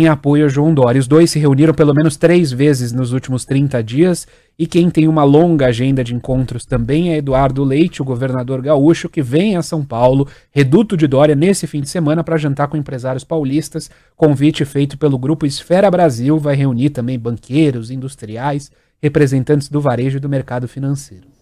em 0.03 0.09
apoio 0.09 0.47
a 0.47 0.49
João 0.49 0.74
Dória. 0.74 0.99
Os 0.99 1.07
dois 1.07 1.30
se 1.30 1.38
reuniram 1.38 1.74
pelo 1.74 1.95
menos 1.95 2.16
três 2.16 2.51
vezes 2.51 2.92
nos 2.92 3.12
últimos 3.12 3.45
30 3.45 3.82
dias 3.82 4.26
e 4.59 4.66
quem 4.66 4.88
tem 4.90 5.09
uma 5.09 5.24
longa 5.24 5.66
agenda 5.66 6.03
de 6.03 6.14
encontros 6.14 6.64
também 6.64 7.12
é 7.12 7.18
Eduardo 7.18 7.62
Leite, 7.64 8.03
o 8.03 8.05
governador 8.05 8.62
gaúcho, 8.62 9.09
que 9.09 9.22
vem 9.22 9.57
a 9.57 9.62
São 9.62 9.84
Paulo, 9.84 10.28
reduto 10.53 10.97
de 10.97 11.07
Dória, 11.07 11.34
nesse 11.34 11.66
fim 11.66 11.80
de 11.80 11.88
semana 11.88 12.22
para 12.22 12.36
jantar 12.36 12.68
com 12.68 12.76
empresários 12.76 13.24
paulistas. 13.24 13.90
Convite 14.16 14.64
feito 14.64 14.97
pelo 14.97 15.18
grupo 15.18 15.47
Esfera 15.47 15.90
Brasil 15.90 16.38
vai 16.38 16.55
reunir 16.55 16.90
também 16.90 17.18
banqueiros, 17.18 17.90
industriais, 17.90 18.70
representantes 19.03 19.68
do 19.68 19.80
varejo 19.80 20.16
e 20.16 20.20
do 20.20 20.28
mercado 20.28 20.68
financeiro. 20.68 21.34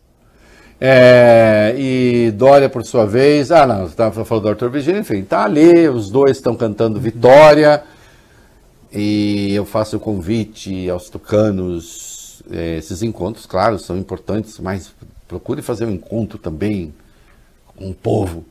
É, 0.84 1.76
e 1.78 2.32
Dória, 2.32 2.68
por 2.68 2.84
sua 2.84 3.06
vez, 3.06 3.52
ah, 3.52 3.66
não, 3.66 3.82
você 3.82 3.92
estava 3.92 4.24
falando 4.24 4.42
do 4.42 4.48
Arthur 4.48 4.68
Virgínia, 4.68 5.00
enfim, 5.00 5.22
tá 5.22 5.44
ali, 5.44 5.88
os 5.88 6.10
dois 6.10 6.38
estão 6.38 6.56
cantando 6.56 6.98
vitória, 6.98 7.84
e 8.92 9.52
eu 9.54 9.64
faço 9.64 9.96
o 9.96 10.00
convite 10.00 10.88
aos 10.90 11.08
tucanos 11.08 12.42
é, 12.50 12.76
esses 12.76 13.02
encontros, 13.02 13.46
claro, 13.46 13.78
são 13.78 13.96
importantes, 13.96 14.58
mas 14.58 14.94
procure 15.28 15.62
fazer 15.62 15.86
um 15.86 15.90
encontro 15.90 16.38
também 16.38 16.94
com 17.66 17.90
o 17.90 17.94
povo. 17.94 18.44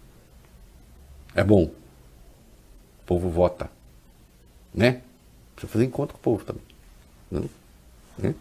É 1.36 1.44
bom. 1.44 1.64
O 1.64 3.06
povo 3.06 3.30
vota. 3.30 3.70
Né? 4.74 5.02
Precisa 5.56 5.72
fazer 5.72 5.86
encontro 5.86 6.14
com 6.14 6.20
o 6.20 6.24
povo 6.24 6.46
também. 6.46 6.64
Né? 8.18 8.34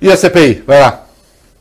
E 0.00 0.10
a 0.10 0.16
CPI? 0.16 0.62
Vai 0.62 0.80
lá. 0.80 1.06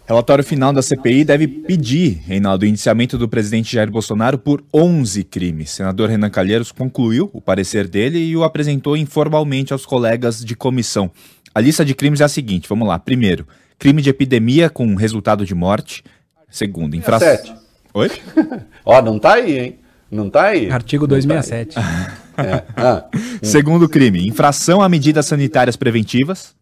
Relatório 0.05 0.43
final 0.43 0.73
da 0.73 0.81
CPI 0.81 1.23
deve 1.23 1.47
pedir, 1.47 2.21
Reinaldo, 2.25 2.65
o 2.65 2.67
indiciamento 2.67 3.17
do 3.17 3.29
presidente 3.29 3.73
Jair 3.73 3.89
Bolsonaro 3.89 4.37
por 4.37 4.63
11 4.73 5.23
crimes. 5.23 5.69
senador 5.69 6.09
Renan 6.09 6.29
Calheiros 6.29 6.71
concluiu 6.71 7.29
o 7.33 7.39
parecer 7.39 7.87
dele 7.87 8.19
e 8.19 8.35
o 8.35 8.43
apresentou 8.43 8.97
informalmente 8.97 9.71
aos 9.71 9.85
colegas 9.85 10.43
de 10.43 10.55
comissão. 10.55 11.09
A 11.53 11.61
lista 11.61 11.85
de 11.85 11.93
crimes 11.93 12.19
é 12.19 12.25
a 12.25 12.27
seguinte, 12.27 12.67
vamos 12.67 12.87
lá. 12.87 12.99
Primeiro, 12.99 13.47
crime 13.77 14.01
de 14.01 14.09
epidemia 14.09 14.69
com 14.69 14.95
resultado 14.95 15.45
de 15.45 15.55
morte. 15.55 16.03
Segundo, 16.49 16.95
infração. 16.95 17.57
Oi? 17.93 18.11
Ó, 18.83 19.01
não 19.01 19.17
tá 19.17 19.35
aí, 19.35 19.59
hein? 19.59 19.79
Não 20.09 20.29
tá 20.29 20.47
aí. 20.47 20.69
Artigo 20.69 21.07
267. 21.07 21.75
Tá 21.75 22.21
é. 22.43 22.63
ah. 22.75 23.05
Segundo 23.41 23.87
crime, 23.87 24.27
infração 24.27 24.81
a 24.81 24.89
medidas 24.89 25.25
sanitárias 25.25 25.77
preventivas. 25.77 26.53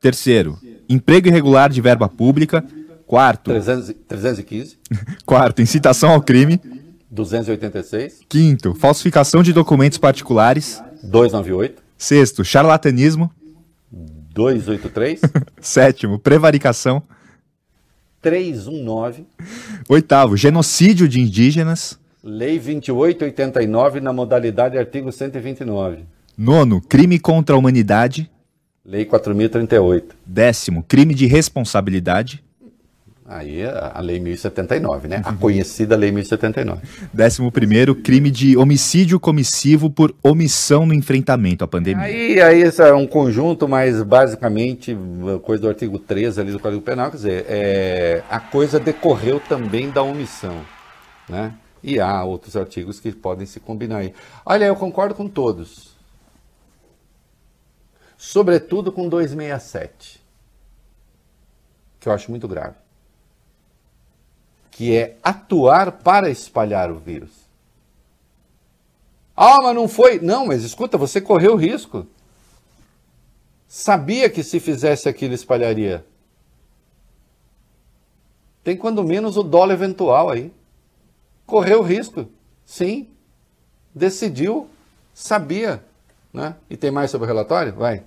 Terceiro, 0.00 0.58
emprego 0.88 1.28
irregular 1.28 1.70
de 1.70 1.80
verba 1.80 2.08
pública. 2.08 2.64
Quarto. 3.06 3.50
300, 3.50 3.94
315. 4.08 4.78
Quarto, 5.24 5.62
incitação 5.62 6.10
ao 6.10 6.22
crime. 6.22 6.60
286. 7.10 8.20
Quinto, 8.28 8.74
falsificação 8.74 9.42
de 9.42 9.52
documentos 9.52 9.98
particulares. 9.98 10.82
298. 11.02 11.82
Sexto, 11.96 12.44
charlatanismo. 12.44 13.30
283. 13.90 15.20
Sétimo, 15.60 16.18
prevaricação. 16.18 17.02
319. 18.20 19.26
Oitavo, 19.88 20.36
genocídio 20.36 21.06
de 21.06 21.20
indígenas. 21.20 21.98
Lei 22.22 22.58
2889, 22.58 24.00
na 24.00 24.12
modalidade 24.12 24.78
artigo 24.78 25.12
129. 25.12 26.04
Nono, 26.36 26.80
crime 26.80 27.18
contra 27.18 27.54
a 27.54 27.58
humanidade. 27.58 28.30
Lei 28.86 29.06
4038. 29.06 30.14
Décimo, 30.26 30.82
crime 30.82 31.14
de 31.14 31.24
responsabilidade. 31.26 32.44
Aí 33.26 33.62
é 33.62 33.90
a 33.94 33.98
Lei 34.02 34.20
1079, 34.20 35.08
né? 35.08 35.22
A 35.24 35.32
conhecida 35.32 35.96
Lei 35.96 36.12
1079. 36.12 36.82
Décimo 37.10 37.50
primeiro, 37.50 37.94
crime 37.94 38.30
de 38.30 38.54
homicídio 38.58 39.18
comissivo 39.18 39.88
por 39.88 40.14
omissão 40.22 40.84
no 40.84 40.92
enfrentamento 40.92 41.64
à 41.64 41.66
pandemia. 41.66 42.04
Aí, 42.04 42.38
aí 42.42 42.62
isso 42.62 42.82
é 42.82 42.92
um 42.92 43.06
conjunto, 43.06 43.66
mas 43.66 44.02
basicamente, 44.02 44.94
coisa 45.42 45.62
do 45.62 45.68
artigo 45.70 45.98
13 45.98 46.42
ali 46.42 46.52
do 46.52 46.60
Código 46.60 46.82
Penal, 46.82 47.10
quer 47.10 47.16
dizer, 47.16 47.46
é, 47.48 48.22
a 48.28 48.38
coisa 48.38 48.78
decorreu 48.78 49.40
também 49.40 49.88
da 49.88 50.02
omissão, 50.02 50.60
né? 51.26 51.54
E 51.82 51.98
há 51.98 52.22
outros 52.22 52.54
artigos 52.54 53.00
que 53.00 53.10
podem 53.12 53.46
se 53.46 53.58
combinar 53.60 53.98
aí. 53.98 54.12
Olha, 54.44 54.66
eu 54.66 54.76
concordo 54.76 55.14
com 55.14 55.26
todos. 55.26 55.93
Sobretudo 58.24 58.90
com 58.90 59.08
267, 59.08 60.20
que 62.00 62.08
eu 62.08 62.12
acho 62.12 62.30
muito 62.30 62.48
grave 62.48 62.76
que 64.70 64.96
é 64.96 65.16
atuar 65.22 65.92
para 65.92 66.28
espalhar 66.28 66.90
o 66.90 66.98
vírus. 66.98 67.30
Ah, 69.36 69.60
mas 69.62 69.72
não 69.72 69.86
foi. 69.86 70.18
Não, 70.18 70.46
mas 70.46 70.64
escuta, 70.64 70.98
você 70.98 71.20
correu 71.20 71.54
risco. 71.54 72.04
Sabia 73.68 74.28
que 74.28 74.42
se 74.42 74.58
fizesse 74.58 75.08
aquilo 75.08 75.32
espalharia. 75.32 76.04
Tem 78.64 78.76
quando 78.76 79.04
menos 79.04 79.36
o 79.36 79.44
dólar 79.44 79.74
eventual 79.74 80.28
aí. 80.28 80.52
Correu 81.46 81.80
risco. 81.80 82.26
Sim. 82.66 83.06
Decidiu. 83.94 84.68
Sabia. 85.14 85.84
Né? 86.32 86.56
E 86.68 86.76
tem 86.76 86.90
mais 86.90 87.12
sobre 87.12 87.26
o 87.26 87.28
relatório? 87.28 87.74
Vai. 87.74 88.02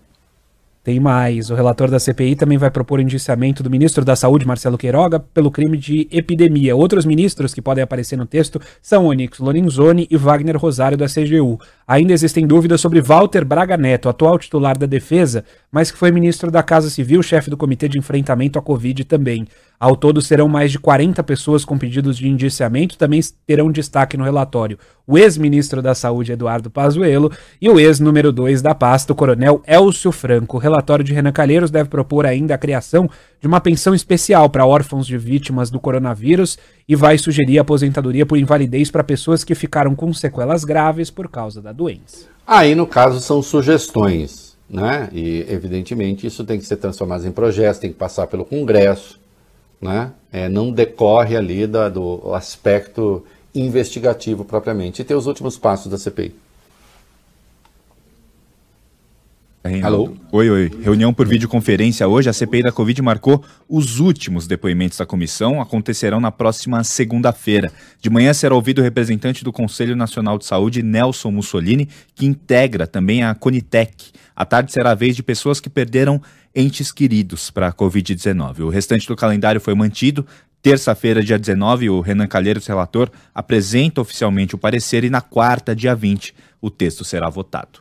Tem 0.87 1.01
mais. 1.01 1.49
O 1.49 1.53
relator 1.53 1.91
da 1.91 1.99
CPI 1.99 2.37
também 2.37 2.57
vai 2.57 2.71
propor 2.71 2.99
o 2.99 3.01
indiciamento 3.01 3.61
do 3.61 3.69
ministro 3.69 4.05
da 4.05 4.15
Saúde, 4.15 4.47
Marcelo 4.47 4.77
Queiroga, 4.77 5.19
pelo 5.19 5.51
crime 5.51 5.77
de 5.77 6.07
epidemia. 6.09 6.77
Outros 6.77 7.03
ministros 7.03 7.53
que 7.53 7.61
podem 7.61 7.83
aparecer 7.83 8.15
no 8.15 8.25
texto 8.25 8.57
são 8.81 9.07
Onyx 9.07 9.37
Lorenzoni 9.39 10.07
e 10.09 10.15
Wagner 10.15 10.55
Rosário 10.55 10.97
da 10.97 11.07
CGU. 11.07 11.59
Ainda 11.85 12.13
existem 12.13 12.47
dúvidas 12.47 12.79
sobre 12.79 13.01
Walter 13.01 13.43
Braga 13.43 13.75
Neto, 13.75 14.07
atual 14.07 14.39
titular 14.39 14.77
da 14.77 14.85
defesa, 14.85 15.43
mas 15.69 15.91
que 15.91 15.97
foi 15.97 16.09
ministro 16.09 16.49
da 16.49 16.63
Casa 16.63 16.89
Civil, 16.89 17.21
chefe 17.21 17.49
do 17.49 17.57
Comitê 17.57 17.89
de 17.89 17.99
Enfrentamento 17.99 18.57
à 18.57 18.61
Covid 18.61 19.03
também. 19.03 19.45
Ao 19.79 19.95
todo, 19.95 20.21
serão 20.21 20.47
mais 20.47 20.71
de 20.71 20.79
40 20.79 21.21
pessoas 21.23 21.63
com 21.63 21.77
pedidos 21.77 22.17
de 22.17 22.27
indiciamento, 22.27 22.97
também 22.97 23.21
terão 23.45 23.71
destaque 23.71 24.17
no 24.17 24.23
relatório 24.23 24.79
o 25.07 25.17
ex-ministro 25.17 25.81
da 25.81 25.95
Saúde, 25.95 26.33
Eduardo 26.33 26.69
Pazuello, 26.69 27.31
e 27.61 27.69
o 27.69 27.79
ex-número 27.79 28.29
2 28.29 28.61
da 28.61 28.75
pasta, 28.75 29.13
o 29.13 29.15
coronel 29.15 29.63
Elcio 29.65 30.11
Franco. 30.11 30.57
O 30.57 30.59
relatório 30.59 31.03
de 31.03 31.13
Renan 31.13 31.31
Calheiros 31.31 31.71
deve 31.71 31.89
propor 31.89 32.25
ainda 32.25 32.55
a 32.55 32.57
criação 32.57 33.09
de 33.39 33.47
uma 33.47 33.61
pensão 33.61 33.95
especial 33.95 34.49
para 34.49 34.65
órfãos 34.65 35.07
de 35.07 35.17
vítimas 35.17 35.69
do 35.69 35.79
coronavírus 35.79 36.59
e 36.89 36.93
vai 36.93 37.17
sugerir 37.17 37.57
aposentadoria 37.57 38.25
por 38.25 38.37
invalidez 38.37 38.91
para 38.91 39.03
pessoas 39.03 39.45
que 39.45 39.55
ficaram 39.55 39.95
com 39.95 40.13
sequelas 40.13 40.65
graves 40.65 41.09
por 41.09 41.29
causa 41.29 41.61
da 41.61 41.71
doença. 41.71 42.27
Aí, 42.45 42.75
no 42.75 42.85
caso, 42.85 43.21
são 43.21 43.41
sugestões, 43.41 44.57
né? 44.69 45.07
E, 45.13 45.45
evidentemente, 45.47 46.27
isso 46.27 46.43
tem 46.43 46.59
que 46.59 46.65
ser 46.65 46.77
transformado 46.77 47.25
em 47.25 47.31
projetos, 47.31 47.79
tem 47.79 47.91
que 47.91 47.97
passar 47.97 48.27
pelo 48.27 48.43
Congresso 48.43 49.17
né? 49.81 50.11
É, 50.31 50.49
não 50.49 50.71
decorre 50.71 51.35
ali 51.35 51.65
da, 51.65 51.89
do 51.89 52.33
aspecto 52.33 53.25
investigativo 53.53 54.43
propriamente. 54.43 55.01
E 55.01 55.05
tem 55.05 55.15
os 55.15 55.27
últimos 55.27 55.57
passos 55.57 55.91
da 55.91 55.97
CPI. 55.97 56.33
Alô? 59.83 60.15
Oi, 60.31 60.49
oi. 60.49 60.71
Reunião 60.81 61.13
por 61.13 61.27
videoconferência 61.27 62.07
hoje. 62.07 62.29
A 62.29 62.33
CPI 62.33 62.63
da 62.63 62.71
Covid 62.71 63.01
marcou 63.01 63.43
os 63.67 63.99
últimos 63.99 64.47
depoimentos 64.47 64.97
da 64.97 65.05
comissão. 65.05 65.61
Acontecerão 65.61 66.19
na 66.21 66.31
próxima 66.31 66.83
segunda-feira. 66.83 67.71
De 68.01 68.09
manhã 68.09 68.33
será 68.33 68.55
ouvido 68.55 68.79
o 68.79 68.83
representante 68.83 69.43
do 69.43 69.51
Conselho 69.51 69.95
Nacional 69.95 70.37
de 70.37 70.45
Saúde, 70.45 70.81
Nelson 70.81 71.31
Mussolini, 71.31 71.89
que 72.15 72.25
integra 72.25 72.87
também 72.87 73.23
a 73.23 73.35
Conitec. 73.35 74.11
À 74.35 74.45
tarde 74.45 74.71
será 74.71 74.91
a 74.91 74.95
vez 74.95 75.15
de 75.15 75.23
pessoas 75.23 75.59
que 75.59 75.69
perderam 75.69 76.21
entes 76.57 76.91
queridos 76.91 77.51
para 77.51 77.67
a 77.67 77.73
Covid-19. 77.73 78.61
O 78.61 78.69
restante 78.69 79.07
do 79.07 79.15
calendário 79.15 79.61
foi 79.61 79.75
mantido. 79.75 80.25
Terça-feira, 80.59 81.23
dia 81.23 81.37
19, 81.37 81.87
o 81.91 82.01
Renan 82.01 82.25
Calheiros, 82.25 82.65
relator, 82.65 83.11
apresenta 83.33 84.01
oficialmente 84.01 84.55
o 84.55 84.57
parecer 84.57 85.03
e 85.03 85.09
na 85.09 85.21
quarta, 85.21 85.75
dia 85.75 85.95
20, 85.95 86.33
o 86.59 86.71
texto 86.71 87.05
será 87.05 87.29
votado. 87.29 87.79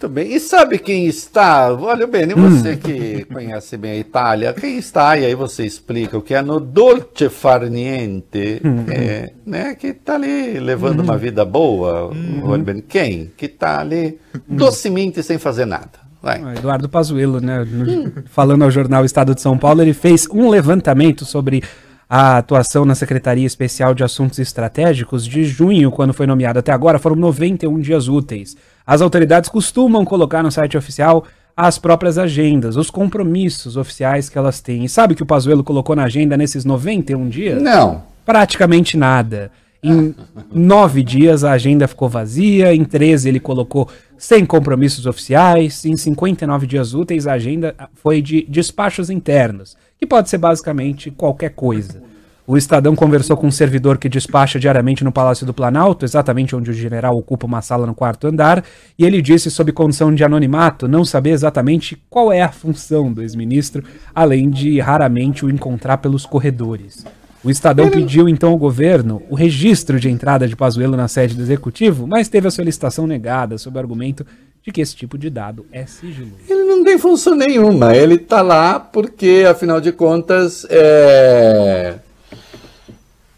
Muito 0.00 0.08
bem. 0.08 0.32
E 0.32 0.40
sabe 0.40 0.78
quem 0.78 1.06
está? 1.06 1.74
Olha 1.74 2.06
bem, 2.06 2.28
você 2.28 2.72
hum. 2.72 2.76
que 2.78 3.24
conhece 3.24 3.76
bem 3.76 3.90
a 3.90 3.96
Itália, 3.98 4.52
quem 4.54 4.78
está, 4.78 5.18
e 5.18 5.26
aí 5.26 5.34
você 5.34 5.66
explica 5.66 6.16
o 6.16 6.22
que 6.22 6.32
é 6.32 6.40
no 6.40 6.58
dolce 6.58 7.28
far 7.28 7.68
niente, 7.68 8.62
hum. 8.64 8.86
é, 8.88 9.32
né, 9.44 9.74
que 9.74 9.88
está 9.88 10.14
ali 10.14 10.58
levando 10.58 11.00
hum. 11.00 11.04
uma 11.04 11.18
vida 11.18 11.44
boa. 11.44 12.10
Hum. 12.14 12.40
Olha 12.44 12.62
bem, 12.62 12.80
quem? 12.80 13.30
Que 13.36 13.44
está 13.44 13.80
ali 13.80 14.18
docemente 14.48 15.22
sem 15.22 15.36
fazer 15.36 15.66
nada. 15.66 15.99
Vai. 16.22 16.56
Eduardo 16.56 16.88
Pazuello, 16.88 17.40
né, 17.40 17.64
no, 17.64 18.12
falando 18.26 18.62
ao 18.62 18.70
jornal 18.70 19.04
Estado 19.04 19.34
de 19.34 19.40
São 19.40 19.56
Paulo, 19.56 19.80
ele 19.80 19.94
fez 19.94 20.26
um 20.30 20.48
levantamento 20.50 21.24
sobre 21.24 21.62
a 22.08 22.38
atuação 22.38 22.84
na 22.84 22.94
Secretaria 22.94 23.46
Especial 23.46 23.94
de 23.94 24.02
Assuntos 24.02 24.38
Estratégicos 24.38 25.24
de 25.24 25.44
junho, 25.44 25.90
quando 25.92 26.12
foi 26.12 26.26
nomeado 26.26 26.58
até 26.58 26.72
agora, 26.72 26.98
foram 26.98 27.14
91 27.14 27.78
dias 27.78 28.08
úteis. 28.08 28.56
As 28.84 29.00
autoridades 29.00 29.48
costumam 29.48 30.04
colocar 30.04 30.42
no 30.42 30.50
site 30.50 30.76
oficial 30.76 31.24
as 31.56 31.78
próprias 31.78 32.18
agendas, 32.18 32.76
os 32.76 32.90
compromissos 32.90 33.76
oficiais 33.76 34.28
que 34.28 34.36
elas 34.36 34.60
têm. 34.60 34.84
E 34.84 34.88
sabe 34.88 35.12
o 35.12 35.16
que 35.16 35.22
o 35.22 35.26
Pazuello 35.26 35.62
colocou 35.62 35.94
na 35.94 36.04
agenda 36.04 36.36
nesses 36.36 36.64
91 36.64 37.28
dias? 37.28 37.62
Não. 37.62 38.02
Praticamente 38.26 38.96
nada. 38.96 39.50
Em 39.82 40.14
nove 40.52 41.02
dias 41.02 41.42
a 41.42 41.52
agenda 41.52 41.88
ficou 41.88 42.08
vazia, 42.08 42.74
em 42.74 42.84
13 42.84 43.28
ele 43.30 43.40
colocou 43.40 43.88
sem 44.18 44.44
compromissos 44.44 45.06
oficiais, 45.06 45.84
em 45.86 45.96
59 45.96 46.66
dias 46.66 46.92
úteis 46.92 47.26
a 47.26 47.32
agenda 47.32 47.74
foi 47.94 48.20
de 48.20 48.46
despachos 48.46 49.08
internos, 49.08 49.78
que 49.98 50.06
pode 50.06 50.28
ser 50.28 50.36
basicamente 50.36 51.10
qualquer 51.10 51.50
coisa. 51.50 52.02
O 52.46 52.56
Estadão 52.56 52.96
conversou 52.96 53.36
com 53.36 53.46
um 53.46 53.50
servidor 53.50 53.96
que 53.96 54.08
despacha 54.08 54.58
diariamente 54.58 55.04
no 55.04 55.12
Palácio 55.12 55.46
do 55.46 55.54
Planalto, 55.54 56.04
exatamente 56.04 56.54
onde 56.54 56.70
o 56.70 56.74
general 56.74 57.16
ocupa 57.16 57.46
uma 57.46 57.62
sala 57.62 57.86
no 57.86 57.94
quarto 57.94 58.26
andar, 58.26 58.64
e 58.98 59.06
ele 59.06 59.22
disse, 59.22 59.50
sob 59.50 59.70
condição 59.72 60.12
de 60.12 60.24
anonimato, 60.24 60.88
não 60.88 61.04
saber 61.04 61.30
exatamente 61.30 61.96
qual 62.10 62.32
é 62.32 62.42
a 62.42 62.50
função 62.50 63.12
do 63.12 63.22
ex-ministro, 63.22 63.84
além 64.12 64.50
de 64.50 64.80
raramente 64.80 65.44
o 65.44 65.50
encontrar 65.50 65.98
pelos 65.98 66.26
corredores. 66.26 67.06
O 67.42 67.50
Estadão 67.50 67.86
ele... 67.86 67.96
pediu 67.96 68.28
então 68.28 68.50
ao 68.50 68.58
governo 68.58 69.22
o 69.30 69.34
registro 69.34 69.98
de 69.98 70.10
entrada 70.10 70.46
de 70.46 70.54
Pazuello 70.54 70.96
na 70.96 71.08
sede 71.08 71.34
do 71.34 71.42
executivo, 71.42 72.06
mas 72.06 72.28
teve 72.28 72.46
a 72.46 72.50
solicitação 72.50 73.06
negada 73.06 73.56
sob 73.56 73.76
o 73.76 73.80
argumento 73.80 74.26
de 74.62 74.70
que 74.70 74.80
esse 74.80 74.94
tipo 74.94 75.16
de 75.16 75.30
dado 75.30 75.64
é 75.72 75.86
sigiloso. 75.86 76.34
Ele 76.48 76.64
não 76.64 76.84
tem 76.84 76.98
função 76.98 77.34
nenhuma, 77.34 77.96
ele 77.96 78.16
está 78.16 78.42
lá 78.42 78.78
porque, 78.78 79.46
afinal 79.48 79.80
de 79.80 79.90
contas, 79.90 80.66
é... 80.68 81.94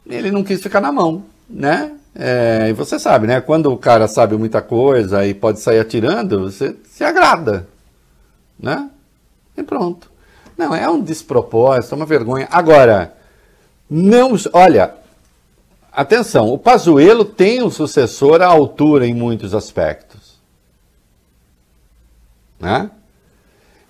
ele 0.04 0.32
não 0.32 0.42
quis 0.42 0.60
ficar 0.60 0.80
na 0.80 0.90
mão, 0.90 1.24
né? 1.48 1.92
É... 2.14 2.66
e 2.70 2.72
você 2.72 2.98
sabe, 2.98 3.28
né? 3.28 3.40
Quando 3.40 3.72
o 3.72 3.78
cara 3.78 4.08
sabe 4.08 4.36
muita 4.36 4.60
coisa 4.60 5.24
e 5.24 5.32
pode 5.32 5.60
sair 5.60 5.78
atirando, 5.78 6.50
você 6.50 6.74
se 6.90 7.04
agrada, 7.04 7.68
né? 8.58 8.90
E 9.56 9.62
pronto. 9.62 10.10
Não, 10.58 10.74
é 10.74 10.88
um 10.88 11.00
despropósito, 11.00 11.94
é 11.94 11.96
uma 11.96 12.06
vergonha. 12.06 12.48
Agora, 12.50 13.14
não, 13.94 14.34
olha, 14.54 14.94
atenção, 15.92 16.48
o 16.48 16.56
Pazuello 16.56 17.26
tem 17.26 17.62
um 17.62 17.68
sucessor 17.68 18.40
à 18.40 18.46
altura 18.46 19.06
em 19.06 19.12
muitos 19.12 19.54
aspectos. 19.54 20.40
Né? 22.58 22.90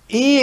E, 0.09 0.41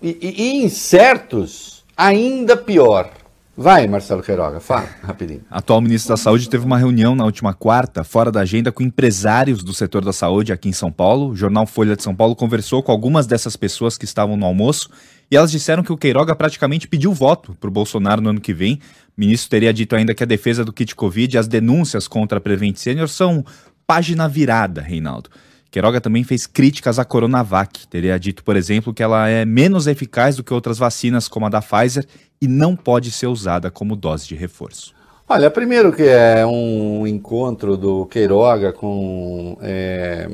e, 0.00 0.18
e 0.20 0.64
em 0.64 0.68
certos, 0.70 1.84
ainda 1.94 2.56
pior. 2.56 3.10
Vai, 3.54 3.86
Marcelo 3.86 4.22
Queiroga, 4.22 4.60
fala 4.60 4.88
rapidinho. 5.04 5.42
A 5.50 5.58
atual 5.58 5.82
ministro 5.82 6.08
da 6.08 6.16
Saúde 6.16 6.48
teve 6.48 6.64
uma 6.64 6.78
reunião 6.78 7.14
na 7.14 7.26
última 7.26 7.52
quarta, 7.52 8.02
fora 8.02 8.32
da 8.32 8.40
agenda, 8.40 8.72
com 8.72 8.82
empresários 8.82 9.62
do 9.62 9.74
setor 9.74 10.02
da 10.02 10.12
saúde 10.14 10.54
aqui 10.54 10.70
em 10.70 10.72
São 10.72 10.90
Paulo. 10.90 11.32
O 11.32 11.36
jornal 11.36 11.66
Folha 11.66 11.94
de 11.94 12.02
São 12.02 12.14
Paulo 12.14 12.34
conversou 12.34 12.82
com 12.82 12.90
algumas 12.90 13.26
dessas 13.26 13.56
pessoas 13.56 13.98
que 13.98 14.06
estavam 14.06 14.38
no 14.38 14.46
almoço 14.46 14.88
e 15.32 15.36
elas 15.36 15.50
disseram 15.50 15.82
que 15.82 15.90
o 15.90 15.96
Queiroga 15.96 16.36
praticamente 16.36 16.86
pediu 16.86 17.10
voto 17.10 17.56
para 17.58 17.68
o 17.68 17.72
Bolsonaro 17.72 18.20
no 18.20 18.28
ano 18.28 18.40
que 18.40 18.52
vem. 18.52 18.74
O 19.16 19.20
ministro 19.22 19.48
teria 19.48 19.72
dito 19.72 19.96
ainda 19.96 20.14
que 20.14 20.22
a 20.22 20.26
defesa 20.26 20.62
do 20.62 20.74
kit 20.74 20.94
Covid 20.94 21.34
e 21.34 21.38
as 21.38 21.48
denúncias 21.48 22.06
contra 22.06 22.36
a 22.36 22.40
Prevent 22.40 22.76
Senior 22.76 23.08
são 23.08 23.42
página 23.86 24.28
virada, 24.28 24.82
Reinaldo. 24.82 25.30
Queiroga 25.70 26.02
também 26.02 26.22
fez 26.22 26.46
críticas 26.46 26.98
à 26.98 27.04
Coronavac. 27.06 27.88
Teria 27.88 28.18
dito, 28.18 28.44
por 28.44 28.56
exemplo, 28.56 28.92
que 28.92 29.02
ela 29.02 29.26
é 29.26 29.46
menos 29.46 29.86
eficaz 29.86 30.36
do 30.36 30.44
que 30.44 30.52
outras 30.52 30.76
vacinas, 30.76 31.28
como 31.28 31.46
a 31.46 31.48
da 31.48 31.62
Pfizer, 31.62 32.04
e 32.38 32.46
não 32.46 32.76
pode 32.76 33.10
ser 33.10 33.28
usada 33.28 33.70
como 33.70 33.96
dose 33.96 34.28
de 34.28 34.34
reforço. 34.34 34.92
Olha, 35.26 35.50
primeiro 35.50 35.94
que 35.94 36.02
é 36.02 36.44
um 36.44 37.06
encontro 37.06 37.74
do 37.78 38.04
Queiroga 38.04 38.70
com 38.70 39.56
é, 39.62 40.28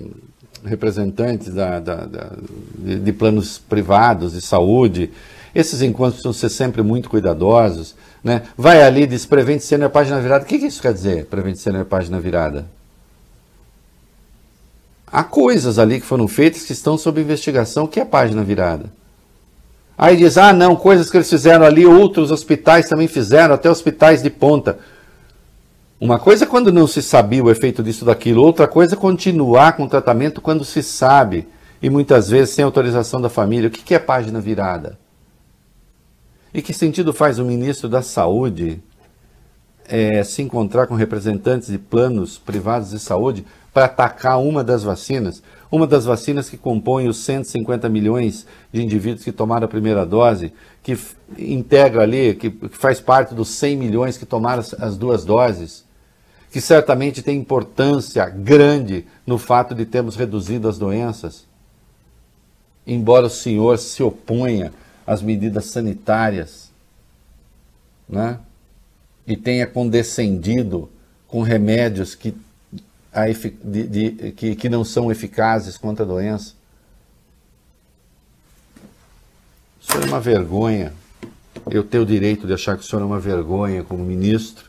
representantes 0.65 1.55
da, 1.55 1.79
da, 1.81 1.95
da, 2.07 2.31
de, 2.79 2.99
de 3.01 3.13
planos 3.13 3.59
privados 3.59 4.33
de 4.33 4.41
saúde. 4.41 5.11
Esses 5.55 5.83
encontros 5.83 6.23
precisam 6.23 6.33
ser 6.33 6.49
sempre 6.49 6.83
muito 6.83 7.09
cuidadosos. 7.09 7.95
Né? 8.23 8.43
Vai 8.57 8.83
ali, 8.83 9.07
diz 9.07 9.25
Prevent 9.27 9.61
Senior 9.61 9.91
Página 9.91 10.21
Virada. 10.21 10.45
O 10.45 10.47
que, 10.47 10.59
que 10.59 10.67
isso 10.67 10.83
quer 10.83 10.93
dizer, 10.93 11.27
Prevent 11.27 11.57
Senior 11.57 11.85
Página 11.85 12.21
Virada? 12.21 12.67
Há 15.11 15.25
coisas 15.25 15.79
ali 15.79 16.01
que 16.01 16.07
foram 16.07 16.29
feitas 16.29 16.65
que 16.65 16.73
estão 16.73 16.99
sob 16.99 17.21
investigação. 17.21 17.85
O 17.85 17.89
que 17.89 18.01
é 18.01 18.05
página 18.05 18.43
virada? 18.43 18.87
Aí 19.97 20.17
diz, 20.17 20.37
ah, 20.37 20.53
não, 20.53 20.77
coisas 20.77 21.11
que 21.11 21.17
eles 21.17 21.29
fizeram 21.29 21.65
ali, 21.65 21.85
outros 21.85 22.31
hospitais 22.31 22.89
também 22.89 23.09
fizeram, 23.09 23.55
até 23.55 23.69
hospitais 23.69 24.23
de 24.23 24.31
ponta. 24.31 24.79
Uma 26.01 26.19
coisa 26.19 26.45
é 26.45 26.47
quando 26.47 26.73
não 26.73 26.87
se 26.87 27.03
sabia 27.03 27.43
o 27.43 27.51
efeito 27.51 27.83
disso 27.83 28.05
daquilo, 28.05 28.43
outra 28.43 28.69
coisa 28.69 28.95
é 28.95 28.99
continuar 28.99 29.77
com 29.77 29.83
o 29.83 29.89
tratamento 29.89 30.41
quando 30.41 30.65
se 30.65 30.81
sabe, 30.81 31.49
e 31.83 31.91
muitas 31.91 32.29
vezes 32.29 32.55
sem 32.55 32.65
autorização 32.65 33.21
da 33.21 33.29
família. 33.29 33.69
O 33.69 33.71
que 33.71 33.95
é 33.95 33.99
página 33.99 34.41
virada? 34.41 34.97
E 36.55 36.63
que 36.63 36.73
sentido 36.73 37.13
faz 37.13 37.41
o 37.41 37.45
ministro 37.45 37.89
da 37.89 38.01
Saúde 38.01 38.81
é, 39.89 40.23
se 40.23 40.41
encontrar 40.41 40.87
com 40.87 40.95
representantes 40.95 41.69
de 41.69 41.79
planos 41.79 42.39
privados 42.39 42.91
de 42.91 42.99
saúde 42.99 43.45
para 43.73 43.87
atacar 43.87 44.39
uma 44.39 44.63
das 44.63 44.85
vacinas? 44.85 45.43
Uma 45.71 45.87
das 45.87 46.05
vacinas 46.05 46.49
que 46.49 46.57
compõe 46.57 47.09
os 47.09 47.19
150 47.19 47.89
milhões 47.89 48.47
de 48.73 48.83
indivíduos 48.83 49.25
que 49.25 49.33
tomaram 49.33 49.65
a 49.65 49.69
primeira 49.69 50.07
dose, 50.07 50.53
que 50.83 50.97
integra 51.37 52.03
ali, 52.03 52.35
que, 52.35 52.55
faz 52.71 53.01
parte 53.01 53.35
dos 53.35 53.49
100 53.49 53.77
milhões 53.77 54.17
que 54.17 54.25
tomaram 54.25 54.63
as 54.79 54.97
duas 54.97 55.25
doses, 55.25 55.88
que 56.51 56.61
certamente 56.61 57.23
tem 57.23 57.39
importância 57.39 58.27
grande 58.29 59.05
no 59.27 59.39
fato 59.39 59.75
de 59.75 59.85
termos 59.85 60.17
reduzido 60.17 60.69
as 60.69 60.79
doenças. 60.79 61.47
Embora 62.87 63.27
o 63.27 63.31
senhor 63.31 63.79
se 63.79 64.03
oponha 64.03 64.73
as 65.07 65.21
medidas 65.21 65.67
sanitárias, 65.67 66.71
né? 68.09 68.39
e 69.27 69.37
tenha 69.37 69.67
condescendido 69.67 70.89
com 71.27 71.43
remédios 71.43 72.15
que, 72.15 72.35
de, 73.63 73.87
de, 73.87 74.33
que, 74.33 74.57
que 74.57 74.69
não 74.71 74.85
são 74.85 75.13
eficazes 75.13 75.77
contra 75.77 76.03
a 76.03 76.09
doença. 76.09 76.55
O 79.83 79.85
senhor 79.85 80.05
é 80.05 80.07
uma 80.07 80.21
vergonha. 80.21 80.95
Eu 81.71 81.85
tenho 81.85 82.05
o 82.05 82.07
direito 82.07 82.47
de 82.47 82.55
achar 82.55 82.79
que 82.79 82.83
o 82.83 82.87
senhor 82.87 83.03
é 83.03 83.05
uma 83.05 83.21
vergonha 83.21 83.85
como 83.85 84.03
ministro 84.03 84.68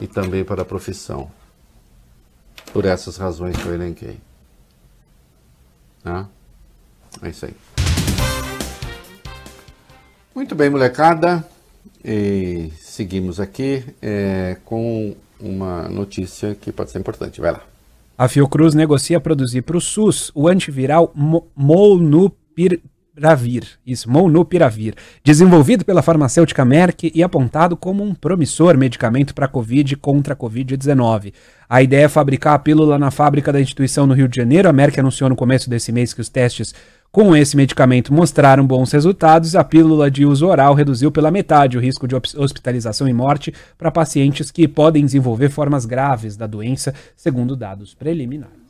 e 0.00 0.06
também 0.06 0.44
para 0.44 0.62
a 0.62 0.64
profissão. 0.64 1.30
Por 2.72 2.84
essas 2.84 3.16
razões 3.16 3.56
que 3.56 3.66
eu 3.66 3.74
elenquei. 3.74 4.18
Né? 6.04 6.26
É 7.22 7.28
isso 7.28 7.46
aí. 7.46 7.54
Muito 10.34 10.54
bem, 10.54 10.68
molecada. 10.68 11.46
E 12.04 12.72
seguimos 12.80 13.38
aqui 13.38 13.84
é, 14.02 14.56
com 14.64 15.14
uma 15.40 15.88
notícia 15.88 16.54
que 16.54 16.72
pode 16.72 16.90
ser 16.90 16.98
importante. 16.98 17.40
Vai 17.40 17.52
lá. 17.52 17.62
A 18.16 18.28
Fiocruz 18.28 18.74
negocia 18.74 19.20
produzir 19.20 19.62
para 19.62 19.76
o 19.76 19.80
SUS 19.80 20.30
o 20.34 20.46
antiviral 20.48 21.12
Molnupiravir, 23.16 23.64
isso, 23.86 24.10
Molnupiravir, 24.10 24.94
desenvolvido 25.22 25.84
pela 25.84 26.02
farmacêutica 26.02 26.64
Merck 26.64 27.12
e 27.14 27.22
apontado 27.22 27.76
como 27.76 28.02
um 28.02 28.12
promissor 28.12 28.76
medicamento 28.76 29.36
para 29.36 29.46
Covid 29.46 29.94
contra 29.96 30.34
a 30.34 30.36
Covid-19. 30.36 31.32
A 31.68 31.80
ideia 31.80 32.06
é 32.06 32.08
fabricar 32.08 32.54
a 32.54 32.58
pílula 32.58 32.98
na 32.98 33.12
fábrica 33.12 33.52
da 33.52 33.60
instituição 33.60 34.04
no 34.04 34.14
Rio 34.14 34.26
de 34.26 34.36
Janeiro. 34.36 34.68
A 34.68 34.72
Merck 34.72 34.98
anunciou 34.98 35.30
no 35.30 35.36
começo 35.36 35.70
desse 35.70 35.92
mês 35.92 36.12
que 36.12 36.20
os 36.20 36.28
testes 36.28 36.74
com 37.12 37.36
esse 37.36 37.56
medicamento 37.56 38.12
mostraram 38.12 38.66
bons 38.66 38.90
resultados. 38.90 39.54
A 39.54 39.62
pílula 39.62 40.10
de 40.10 40.26
uso 40.26 40.48
oral 40.48 40.74
reduziu 40.74 41.12
pela 41.12 41.30
metade 41.30 41.78
o 41.78 41.80
risco 41.80 42.08
de 42.08 42.16
hospitalização 42.16 43.06
e 43.06 43.12
morte 43.12 43.54
para 43.78 43.92
pacientes 43.92 44.50
que 44.50 44.66
podem 44.66 45.04
desenvolver 45.04 45.50
formas 45.50 45.86
graves 45.86 46.36
da 46.36 46.48
doença, 46.48 46.92
segundo 47.14 47.54
dados 47.54 47.94
preliminares. 47.94 48.63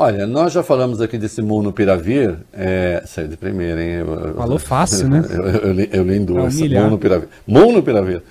Olha, 0.00 0.28
nós 0.28 0.52
já 0.52 0.62
falamos 0.62 1.00
aqui 1.00 1.18
desse 1.18 1.42
monopiravir, 1.42 2.36
é, 2.52 3.02
saiu 3.04 3.26
de 3.26 3.36
primeira, 3.36 3.82
hein? 3.82 3.90
Eu, 3.94 4.34
Falou 4.36 4.58
fácil, 4.58 5.08
né? 5.08 5.24
eu, 5.28 5.42
eu, 5.42 5.74
eu, 5.74 5.88
eu 5.90 6.04
li 6.04 6.16
em 6.18 6.24
duas, 6.24 6.54
monopiravir. 6.60 7.28
Monopiravir. 7.44 8.22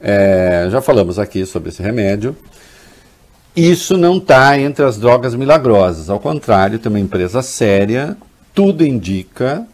É, 0.00 0.68
já 0.70 0.80
falamos 0.80 1.18
aqui 1.18 1.44
sobre 1.44 1.70
esse 1.70 1.82
remédio. 1.82 2.36
Isso 3.56 3.96
não 3.96 4.18
está 4.18 4.56
entre 4.56 4.84
as 4.84 4.98
drogas 4.98 5.34
milagrosas, 5.34 6.08
ao 6.08 6.20
contrário, 6.20 6.78
tem 6.78 6.88
uma 6.88 7.00
empresa 7.00 7.42
séria 7.42 8.16
tudo 8.54 8.84
indica, 8.84 9.66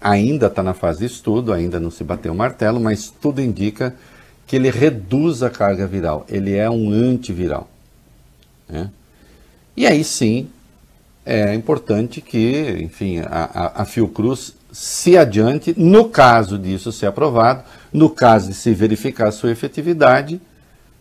ainda 0.00 0.46
está 0.46 0.62
na 0.62 0.74
fase 0.74 1.00
de 1.00 1.06
estudo, 1.06 1.52
ainda 1.52 1.80
não 1.80 1.90
se 1.90 2.04
bateu 2.04 2.32
o 2.32 2.36
martelo, 2.36 2.78
mas 2.78 3.12
tudo 3.20 3.40
indica 3.40 3.94
que 4.46 4.56
ele 4.56 4.70
reduz 4.70 5.42
a 5.42 5.50
carga 5.50 5.86
viral, 5.86 6.24
ele 6.28 6.54
é 6.54 6.68
um 6.68 6.90
antiviral. 6.90 7.68
Né? 8.68 8.90
E 9.76 9.86
aí 9.86 10.04
sim, 10.04 10.48
é 11.24 11.54
importante 11.54 12.20
que, 12.20 12.78
enfim, 12.80 13.20
a, 13.20 13.82
a, 13.82 13.84
Fiocruz 13.84 14.54
se 14.70 15.16
adiante, 15.16 15.74
no 15.76 16.08
caso 16.08 16.58
disso 16.58 16.92
ser 16.92 17.06
aprovado, 17.06 17.64
no 17.92 18.10
caso 18.10 18.48
de 18.48 18.54
se 18.54 18.74
verificar 18.74 19.28
a 19.28 19.32
sua 19.32 19.50
efetividade, 19.50 20.40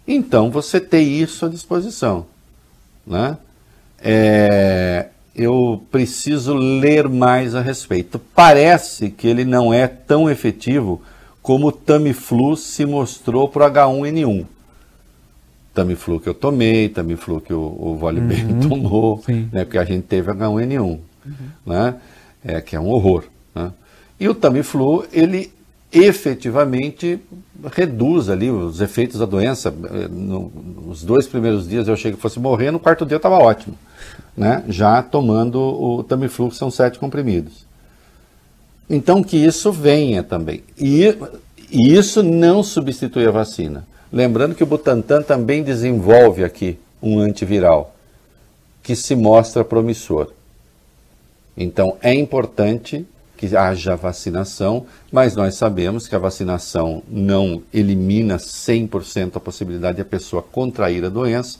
então 0.08 0.50
você 0.50 0.80
tem 0.80 1.20
isso 1.20 1.46
à 1.46 1.50
disposição. 1.50 2.26
Né? 3.06 3.38
É, 4.00 5.08
eu 5.36 5.84
preciso 5.92 6.54
ler 6.54 7.10
mais 7.10 7.56
a 7.56 7.62
respeito. 7.62 8.20
Parece 8.34 9.10
que 9.10 9.28
ele 9.28 9.44
não 9.44 9.74
é 9.74 9.88
tão 9.88 10.30
efetivo 10.30 11.02
como 11.42 11.68
o 11.68 11.72
Tamiflu 11.72 12.56
se 12.56 12.86
mostrou 12.86 13.50
para 13.50 13.68
o 13.68 13.72
H1N1. 13.72 14.46
Tamiflu 15.74 16.20
que 16.20 16.30
eu 16.30 16.34
tomei, 16.34 16.90
Tamiflu 16.90 17.42
que 17.42 17.54
o, 17.54 17.60
o 17.60 17.96
Volibem 17.96 18.46
uhum, 18.46 18.60
tomou, 18.70 19.24
né, 19.28 19.66
porque 19.66 19.78
a 19.78 19.84
gente 19.84 20.04
teve 20.04 20.32
H1N1, 20.32 20.82
uhum. 20.82 21.00
né, 21.66 21.96
é, 22.44 22.62
que 22.62 22.76
é 22.76 22.80
um 22.80 22.90
horror. 22.90 23.24
Né? 23.54 23.72
E 24.20 24.30
o 24.30 24.36
Tamiflu, 24.36 25.06
ele 25.12 25.52
efetivamente 25.92 27.20
reduz 27.72 28.30
ali 28.30 28.50
os 28.50 28.82
efeitos 28.82 29.20
da 29.20 29.26
doença. 29.26 29.70
No, 30.10 30.52
nos 30.86 31.04
dois 31.04 31.28
primeiros 31.28 31.68
dias 31.68 31.88
eu 31.88 31.94
achei 31.94 32.12
que 32.12 32.20
fosse 32.20 32.40
morrer, 32.40 32.72
no 32.72 32.80
quarto 32.80 33.06
dia 33.06 33.16
eu 33.16 33.18
estava 33.18 33.38
ótimo 33.38 33.78
né, 34.36 34.64
já 34.68 35.02
tomando 35.02 35.60
o 35.60 36.04
Tamiflu, 36.04 36.50
que 36.50 36.56
são 36.56 36.72
sete 36.72 37.00
comprimidos. 37.00 37.66
Então, 38.90 39.24
que 39.24 39.38
isso 39.38 39.72
venha 39.72 40.24
também. 40.24 40.64
E, 40.78 41.16
e 41.72 41.94
isso 41.94 42.22
não 42.22 42.62
substitui 42.64 43.26
a 43.26 43.32
vacina. 43.32 43.86
Lembrando 44.14 44.54
que 44.54 44.62
o 44.62 44.68
Butantan 44.68 45.24
também 45.24 45.64
desenvolve 45.64 46.44
aqui 46.44 46.78
um 47.02 47.18
antiviral, 47.18 47.96
que 48.84 48.96
se 48.96 49.16
mostra 49.16 49.66
promissor. 49.66 50.32
Então, 51.58 51.98
é 52.00 52.14
importante 52.14 53.08
que 53.36 53.58
haja 53.58 53.96
vacinação, 53.96 54.86
mas 55.12 55.36
nós 55.36 55.56
sabemos 55.56 56.08
que 56.08 56.16
a 56.16 56.20
vacinação 56.20 57.02
não 57.10 57.64
elimina 57.74 58.38
100% 58.38 59.38
a 59.38 59.40
possibilidade 59.40 59.96
de 59.96 60.04
a 60.04 60.06
pessoa 60.06 60.44
contrair 60.44 61.04
a 61.04 61.10
doença, 61.10 61.58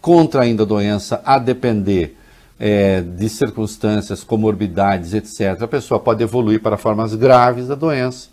contraindo 0.00 0.62
a 0.62 0.66
doença 0.66 1.20
a 1.22 1.38
depender 1.38 2.16
é, 2.58 3.02
de 3.02 3.28
circunstâncias, 3.28 4.24
comorbidades, 4.24 5.12
etc., 5.12 5.60
a 5.60 5.68
pessoa 5.68 6.00
pode 6.00 6.22
evoluir 6.22 6.62
para 6.62 6.78
formas 6.78 7.14
graves 7.14 7.68
da 7.68 7.74
doença. 7.74 8.29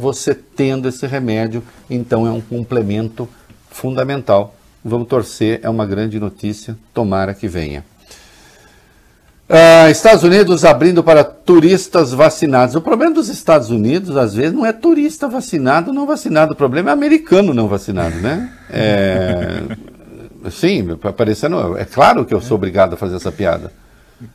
Você 0.00 0.34
tendo 0.34 0.88
esse 0.88 1.06
remédio, 1.06 1.62
então 1.90 2.26
é 2.26 2.30
um 2.30 2.40
complemento 2.40 3.28
fundamental. 3.70 4.54
Vamos 4.82 5.08
torcer, 5.08 5.60
é 5.62 5.68
uma 5.68 5.84
grande 5.84 6.18
notícia, 6.18 6.74
tomara 6.94 7.34
que 7.34 7.46
venha. 7.46 7.84
Uh, 9.46 9.90
Estados 9.90 10.22
Unidos 10.22 10.64
abrindo 10.64 11.04
para 11.04 11.22
turistas 11.22 12.12
vacinados. 12.12 12.76
O 12.76 12.80
problema 12.80 13.12
dos 13.12 13.28
Estados 13.28 13.68
Unidos, 13.68 14.16
às 14.16 14.34
vezes, 14.34 14.54
não 14.54 14.64
é 14.64 14.72
turista 14.72 15.28
vacinado 15.28 15.92
não 15.92 16.06
vacinado. 16.06 16.54
O 16.54 16.56
problema 16.56 16.90
é 16.90 16.92
americano 16.92 17.52
não 17.52 17.68
vacinado, 17.68 18.16
né? 18.20 18.50
É, 18.70 19.62
Sim, 20.50 20.96
parecendo. 21.16 21.76
É 21.76 21.84
claro 21.84 22.24
que 22.24 22.32
eu 22.32 22.40
sou 22.40 22.54
obrigado 22.54 22.94
a 22.94 22.96
fazer 22.96 23.16
essa 23.16 23.30
piada. 23.30 23.70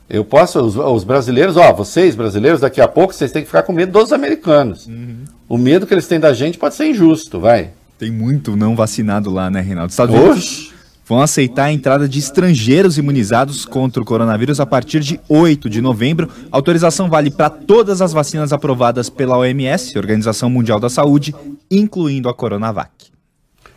Eu 0.08 0.24
posso, 0.24 0.60
os, 0.60 0.76
os, 0.76 1.04
brasileiros, 1.04 1.56
ó, 1.56 1.72
vocês 1.72 2.14
brasileiros, 2.14 2.60
daqui 2.60 2.80
a 2.80 2.88
pouco 2.88 3.14
vocês 3.14 3.32
têm 3.32 3.42
que 3.42 3.46
ficar 3.46 3.62
com 3.62 3.72
medo 3.72 3.92
dos 3.98 4.12
americanos. 4.12 4.86
Uhum. 4.86 5.24
O 5.48 5.56
medo 5.56 5.86
que 5.86 5.94
eles 5.94 6.08
têm 6.08 6.18
da 6.18 6.32
gente 6.32 6.58
pode 6.58 6.74
ser 6.74 6.86
injusto, 6.86 7.38
vai. 7.38 7.70
Tem 7.98 8.10
muito 8.10 8.56
não 8.56 8.74
vacinado 8.74 9.30
lá, 9.30 9.48
né, 9.50 9.60
Reinaldo? 9.60 9.90
Estados 9.90 10.14
Unidos 10.14 10.74
vão 11.06 11.20
aceitar 11.22 11.66
a 11.66 11.72
entrada 11.72 12.08
de 12.08 12.18
estrangeiros 12.18 12.98
imunizados 12.98 13.64
contra 13.64 14.02
o 14.02 14.04
coronavírus 14.04 14.58
a 14.58 14.66
partir 14.66 15.00
de 15.00 15.20
8 15.28 15.70
de 15.70 15.80
novembro. 15.80 16.28
A 16.50 16.56
autorização 16.56 17.08
vale 17.08 17.30
para 17.30 17.48
todas 17.48 18.02
as 18.02 18.12
vacinas 18.12 18.52
aprovadas 18.52 19.08
pela 19.08 19.38
OMS, 19.38 19.96
Organização 19.96 20.50
Mundial 20.50 20.80
da 20.80 20.90
Saúde, 20.90 21.32
incluindo 21.70 22.28
a 22.28 22.34
Coronavac. 22.34 22.90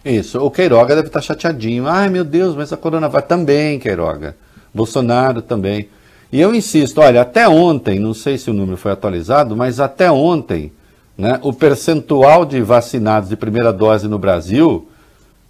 Isso. 0.04 0.40
O 0.40 0.50
Queiroga 0.50 0.96
deve 0.96 1.08
estar 1.08 1.22
chateadinho. 1.22 1.88
Ai, 1.88 2.10
meu 2.10 2.24
Deus, 2.24 2.56
mas 2.56 2.74
a 2.74 2.78
Coronavac 2.78 3.30
também, 3.30 3.78
Queiroga. 3.78 4.36
Bolsonaro 4.74 5.42
também. 5.42 5.88
E 6.32 6.40
eu 6.40 6.54
insisto, 6.54 7.00
olha, 7.00 7.22
até 7.22 7.48
ontem, 7.48 8.00
não 8.00 8.14
sei 8.14 8.38
se 8.38 8.50
o 8.50 8.54
número 8.54 8.78
foi 8.78 8.92
atualizado, 8.92 9.56
mas 9.56 9.80
até 9.80 10.12
ontem, 10.12 10.72
né, 11.20 11.40
o 11.44 11.54
percentual 11.54 12.46
de 12.46 12.62
vacinados 12.62 13.30
de 13.30 13.36
primeira 13.36 13.72
dose 13.72 14.08
no 14.08 14.18
Brasil 14.18 14.88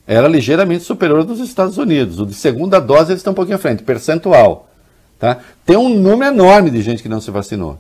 era 0.06 0.28
ligeiramente 0.28 0.84
superior 0.84 1.24
dos 1.24 1.40
Estados 1.40 1.78
Unidos. 1.78 2.20
O 2.20 2.26
de 2.26 2.34
segunda 2.34 2.80
dose 2.80 3.12
eles 3.12 3.20
estão 3.20 3.32
um 3.32 3.36
pouquinho 3.36 3.56
à 3.58 3.60
frente, 3.60 3.84
percentual. 3.84 4.68
Tá? 5.20 5.38
Tem 5.66 5.78
um 5.78 5.90
número 5.90 6.34
enorme 6.34 6.70
de 6.72 6.82
gente 6.82 7.04
que 7.04 7.10
não 7.10 7.22
se 7.22 7.30
vacinou 7.30 7.80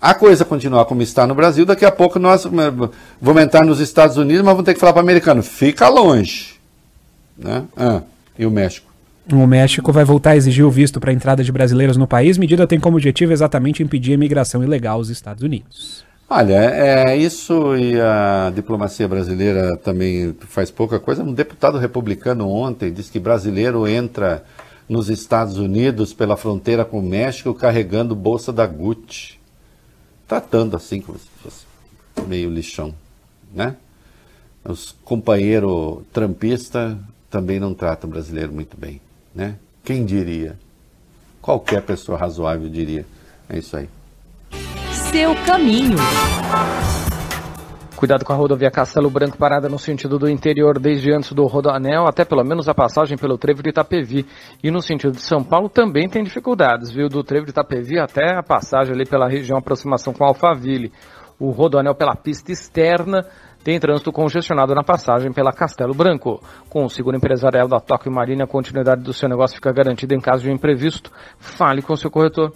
a 0.00 0.14
coisa 0.14 0.44
continuar 0.44 0.84
como 0.84 1.02
está 1.02 1.26
no 1.26 1.34
Brasil, 1.34 1.66
daqui 1.66 1.84
a 1.84 1.90
pouco 1.90 2.18
nós 2.18 2.46
eh, 2.46 2.88
vamos 3.20 3.42
entrar 3.42 3.64
nos 3.64 3.80
Estados 3.80 4.16
Unidos, 4.16 4.42
mas 4.42 4.52
vamos 4.52 4.64
ter 4.64 4.74
que 4.74 4.80
falar 4.80 4.92
para 4.92 5.00
o 5.00 5.04
americano, 5.04 5.42
fica 5.42 5.88
longe. 5.88 6.54
Né? 7.36 7.64
Ah, 7.76 8.02
e 8.38 8.46
o 8.46 8.50
México? 8.50 8.86
O 9.30 9.46
México 9.46 9.92
vai 9.92 10.04
voltar 10.04 10.30
a 10.30 10.36
exigir 10.36 10.64
o 10.64 10.70
visto 10.70 11.00
para 11.00 11.10
a 11.10 11.14
entrada 11.14 11.44
de 11.44 11.52
brasileiros 11.52 11.96
no 11.96 12.06
país. 12.06 12.38
Medida 12.38 12.66
tem 12.66 12.80
como 12.80 12.96
objetivo 12.96 13.32
exatamente 13.32 13.82
impedir 13.82 14.12
a 14.12 14.14
imigração 14.14 14.64
ilegal 14.64 14.96
aos 14.96 15.10
Estados 15.10 15.42
Unidos. 15.42 16.07
Olha, 16.30 16.54
é 16.54 17.16
isso 17.16 17.74
e 17.76 17.98
a 17.98 18.52
diplomacia 18.54 19.08
brasileira 19.08 19.76
também 19.78 20.36
faz 20.40 20.70
pouca 20.70 21.00
coisa. 21.00 21.22
Um 21.22 21.32
deputado 21.32 21.78
republicano 21.78 22.48
ontem 22.48 22.92
disse 22.92 23.10
que 23.10 23.18
brasileiro 23.18 23.88
entra 23.88 24.44
nos 24.88 25.08
Estados 25.08 25.56
Unidos 25.56 26.12
pela 26.12 26.36
fronteira 26.36 26.84
com 26.84 26.98
o 26.98 27.02
México 27.02 27.54
carregando 27.54 28.14
bolsa 28.14 28.52
da 28.52 28.66
Gucci 28.66 29.38
tratando 30.28 30.76
assim 30.76 31.00
como 31.00 31.18
se 31.18 31.26
fosse 31.42 31.64
meio 32.26 32.50
lixão, 32.50 32.94
né? 33.52 33.76
Os 34.62 34.94
companheiros 35.02 36.02
trampistas 36.12 36.94
também 37.30 37.58
não 37.58 37.72
tratam 37.72 38.10
brasileiro 38.10 38.52
muito 38.52 38.76
bem, 38.76 39.00
né? 39.34 39.56
Quem 39.82 40.04
diria? 40.04 40.58
Qualquer 41.40 41.80
pessoa 41.80 42.18
razoável 42.18 42.68
diria. 42.68 43.06
É 43.48 43.58
isso 43.58 43.74
aí. 43.74 43.88
Seu 45.10 45.34
caminho. 45.46 45.96
Cuidado 47.96 48.24
com 48.26 48.32
a 48.32 48.36
rodovia 48.36 48.70
Castelo 48.70 49.08
Branco 49.08 49.38
parada 49.38 49.66
no 49.66 49.78
sentido 49.78 50.18
do 50.18 50.28
interior 50.28 50.78
desde 50.78 51.10
antes 51.10 51.32
do 51.32 51.46
Rodoanel 51.46 52.06
até 52.06 52.26
pelo 52.26 52.44
menos 52.44 52.68
a 52.68 52.74
passagem 52.74 53.16
pelo 53.16 53.38
trevo 53.38 53.62
de 53.62 53.70
Itapevi. 53.70 54.26
E 54.62 54.70
no 54.70 54.82
sentido 54.82 55.12
de 55.12 55.22
São 55.22 55.42
Paulo 55.42 55.70
também 55.70 56.08
tem 56.10 56.22
dificuldades, 56.22 56.90
viu? 56.90 57.08
Do 57.08 57.24
trevo 57.24 57.46
de 57.46 57.52
Itapevi 57.52 57.98
até 57.98 58.36
a 58.36 58.42
passagem 58.42 58.94
ali 58.94 59.06
pela 59.06 59.28
região 59.28 59.58
aproximação 59.58 60.12
com 60.12 60.24
Alphaville. 60.24 60.92
O 61.40 61.50
Rodoanel 61.50 61.94
pela 61.94 62.14
pista 62.14 62.52
externa 62.52 63.24
tem 63.64 63.80
trânsito 63.80 64.12
congestionado 64.12 64.74
na 64.74 64.84
passagem 64.84 65.32
pela 65.32 65.52
Castelo 65.52 65.94
Branco. 65.94 66.38
Com 66.68 66.84
o 66.84 66.90
seguro 66.90 67.16
empresarial 67.16 67.66
da 67.66 67.80
Tóquio 67.80 68.12
Marina, 68.12 68.44
a 68.44 68.46
continuidade 68.46 69.02
do 69.02 69.14
seu 69.14 69.28
negócio 69.28 69.56
fica 69.56 69.72
garantida 69.72 70.14
em 70.14 70.20
caso 70.20 70.42
de 70.42 70.52
imprevisto. 70.52 71.10
Fale 71.38 71.80
com 71.80 71.96
seu 71.96 72.10
corretor. 72.10 72.52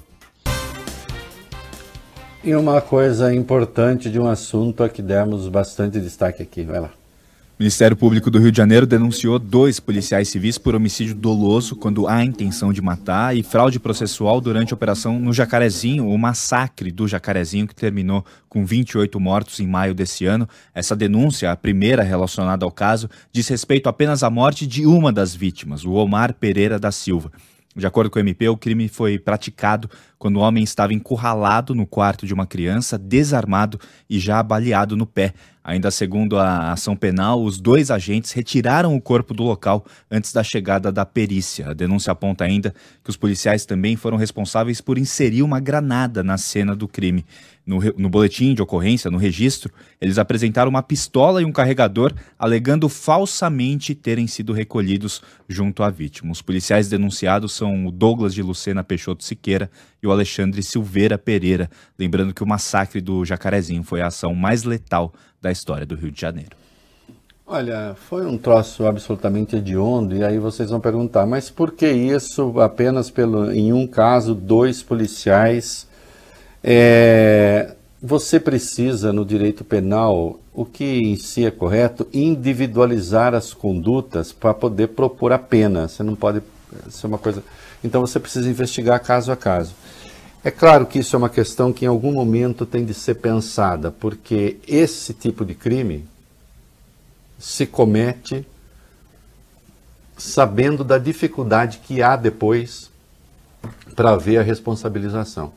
E 2.44 2.56
uma 2.56 2.80
coisa 2.80 3.32
importante 3.32 4.10
de 4.10 4.18
um 4.18 4.26
assunto 4.26 4.82
a 4.82 4.88
que 4.88 5.00
demos 5.00 5.46
bastante 5.48 6.00
destaque 6.00 6.42
aqui. 6.42 6.64
Vai 6.64 6.80
lá. 6.80 6.88
O 6.88 7.62
Ministério 7.62 7.96
Público 7.96 8.32
do 8.32 8.40
Rio 8.40 8.50
de 8.50 8.56
Janeiro 8.56 8.84
denunciou 8.84 9.38
dois 9.38 9.78
policiais 9.78 10.28
civis 10.28 10.58
por 10.58 10.74
homicídio 10.74 11.14
doloso 11.14 11.76
quando 11.76 12.08
há 12.08 12.24
intenção 12.24 12.72
de 12.72 12.82
matar 12.82 13.36
e 13.36 13.44
fraude 13.44 13.78
processual 13.78 14.40
durante 14.40 14.72
a 14.72 14.74
operação 14.74 15.20
no 15.20 15.32
Jacarezinho, 15.32 16.08
o 16.08 16.18
massacre 16.18 16.90
do 16.90 17.06
Jacarezinho 17.06 17.68
que 17.68 17.76
terminou 17.76 18.24
com 18.48 18.66
28 18.66 19.20
mortos 19.20 19.60
em 19.60 19.66
maio 19.68 19.94
desse 19.94 20.26
ano. 20.26 20.48
Essa 20.74 20.96
denúncia, 20.96 21.52
a 21.52 21.56
primeira 21.56 22.02
relacionada 22.02 22.64
ao 22.64 22.72
caso, 22.72 23.08
diz 23.30 23.46
respeito 23.46 23.88
apenas 23.88 24.24
à 24.24 24.30
morte 24.30 24.66
de 24.66 24.84
uma 24.84 25.12
das 25.12 25.32
vítimas, 25.32 25.84
o 25.84 25.92
Omar 25.92 26.34
Pereira 26.34 26.76
da 26.76 26.90
Silva. 26.90 27.30
De 27.74 27.86
acordo 27.86 28.10
com 28.10 28.18
o 28.18 28.20
MP, 28.20 28.48
o 28.48 28.56
crime 28.56 28.86
foi 28.86 29.18
praticado 29.18 29.88
quando 30.18 30.36
o 30.36 30.40
homem 30.40 30.62
estava 30.62 30.92
encurralado 30.92 31.74
no 31.74 31.86
quarto 31.86 32.26
de 32.26 32.34
uma 32.34 32.46
criança, 32.46 32.98
desarmado 32.98 33.78
e 34.08 34.18
já 34.18 34.42
baleado 34.42 34.96
no 34.96 35.06
pé. 35.06 35.32
Ainda 35.64 35.90
segundo 35.90 36.38
a 36.38 36.72
ação 36.72 36.96
penal, 36.96 37.42
os 37.42 37.58
dois 37.58 37.90
agentes 37.90 38.32
retiraram 38.32 38.96
o 38.96 39.00
corpo 39.00 39.32
do 39.32 39.44
local 39.44 39.86
antes 40.10 40.32
da 40.32 40.42
chegada 40.42 40.90
da 40.90 41.06
perícia. 41.06 41.70
A 41.70 41.72
denúncia 41.72 42.10
aponta 42.10 42.44
ainda 42.44 42.74
que 43.02 43.10
os 43.10 43.16
policiais 43.16 43.64
também 43.64 43.96
foram 43.96 44.16
responsáveis 44.16 44.80
por 44.80 44.98
inserir 44.98 45.42
uma 45.42 45.60
granada 45.60 46.22
na 46.22 46.36
cena 46.36 46.74
do 46.74 46.88
crime. 46.88 47.24
No, 47.64 47.78
no, 47.96 48.08
boletim 48.08 48.54
de 48.54 48.62
ocorrência, 48.62 49.08
no 49.08 49.18
registro, 49.18 49.72
eles 50.00 50.18
apresentaram 50.18 50.68
uma 50.68 50.82
pistola 50.82 51.40
e 51.40 51.44
um 51.44 51.52
carregador, 51.52 52.12
alegando 52.36 52.88
falsamente 52.88 53.94
terem 53.94 54.26
sido 54.26 54.52
recolhidos 54.52 55.22
junto 55.48 55.84
à 55.84 55.90
vítima. 55.90 56.32
Os 56.32 56.42
policiais 56.42 56.88
denunciados 56.88 57.52
são 57.52 57.86
o 57.86 57.92
Douglas 57.92 58.34
de 58.34 58.42
Lucena 58.42 58.82
Peixoto 58.82 59.22
Siqueira 59.22 59.70
e 60.02 60.06
o 60.08 60.10
Alexandre 60.10 60.60
Silveira 60.60 61.16
Pereira. 61.16 61.70
Lembrando 61.96 62.34
que 62.34 62.42
o 62.42 62.46
massacre 62.46 63.00
do 63.00 63.24
Jacarezinho 63.24 63.84
foi 63.84 64.00
a 64.00 64.08
ação 64.08 64.34
mais 64.34 64.64
letal 64.64 65.12
da 65.40 65.52
história 65.52 65.86
do 65.86 65.94
Rio 65.94 66.10
de 66.10 66.20
Janeiro. 66.20 66.56
Olha, 67.46 67.94
foi 67.94 68.26
um 68.26 68.38
troço 68.38 68.86
absolutamente 68.86 69.56
hediondo, 69.56 70.16
e 70.16 70.24
aí 70.24 70.38
vocês 70.38 70.70
vão 70.70 70.80
perguntar, 70.80 71.26
mas 71.26 71.50
por 71.50 71.72
que 71.72 71.86
isso 71.86 72.58
apenas 72.60 73.10
pelo, 73.10 73.52
em 73.52 73.72
um 73.72 73.86
caso, 73.86 74.34
dois 74.34 74.82
policiais 74.82 75.86
é, 76.62 77.74
você 78.00 78.38
precisa, 78.40 79.12
no 79.12 79.24
direito 79.24 79.64
penal, 79.64 80.40
o 80.52 80.64
que 80.64 80.84
em 80.84 81.16
si 81.16 81.44
é 81.44 81.50
correto, 81.50 82.06
individualizar 82.12 83.34
as 83.34 83.54
condutas 83.54 84.32
para 84.32 84.52
poder 84.52 84.88
propor 84.88 85.32
a 85.32 85.38
pena. 85.38 85.88
Você 85.88 86.02
não 86.02 86.14
pode 86.14 86.42
ser 86.90 87.06
uma 87.06 87.18
coisa. 87.18 87.42
Então 87.82 88.00
você 88.00 88.18
precisa 88.20 88.48
investigar 88.48 89.00
caso 89.02 89.32
a 89.32 89.36
caso. 89.36 89.74
É 90.44 90.50
claro 90.50 90.86
que 90.86 90.98
isso 90.98 91.14
é 91.14 91.18
uma 91.18 91.28
questão 91.28 91.72
que 91.72 91.84
em 91.84 91.88
algum 91.88 92.12
momento 92.12 92.66
tem 92.66 92.84
de 92.84 92.92
ser 92.92 93.14
pensada, 93.14 93.92
porque 93.92 94.58
esse 94.66 95.14
tipo 95.14 95.44
de 95.44 95.54
crime 95.54 96.04
se 97.38 97.64
comete 97.66 98.44
sabendo 100.16 100.84
da 100.84 100.98
dificuldade 100.98 101.78
que 101.78 102.02
há 102.02 102.16
depois 102.16 102.90
para 103.94 104.16
ver 104.16 104.38
a 104.38 104.42
responsabilização. 104.42 105.52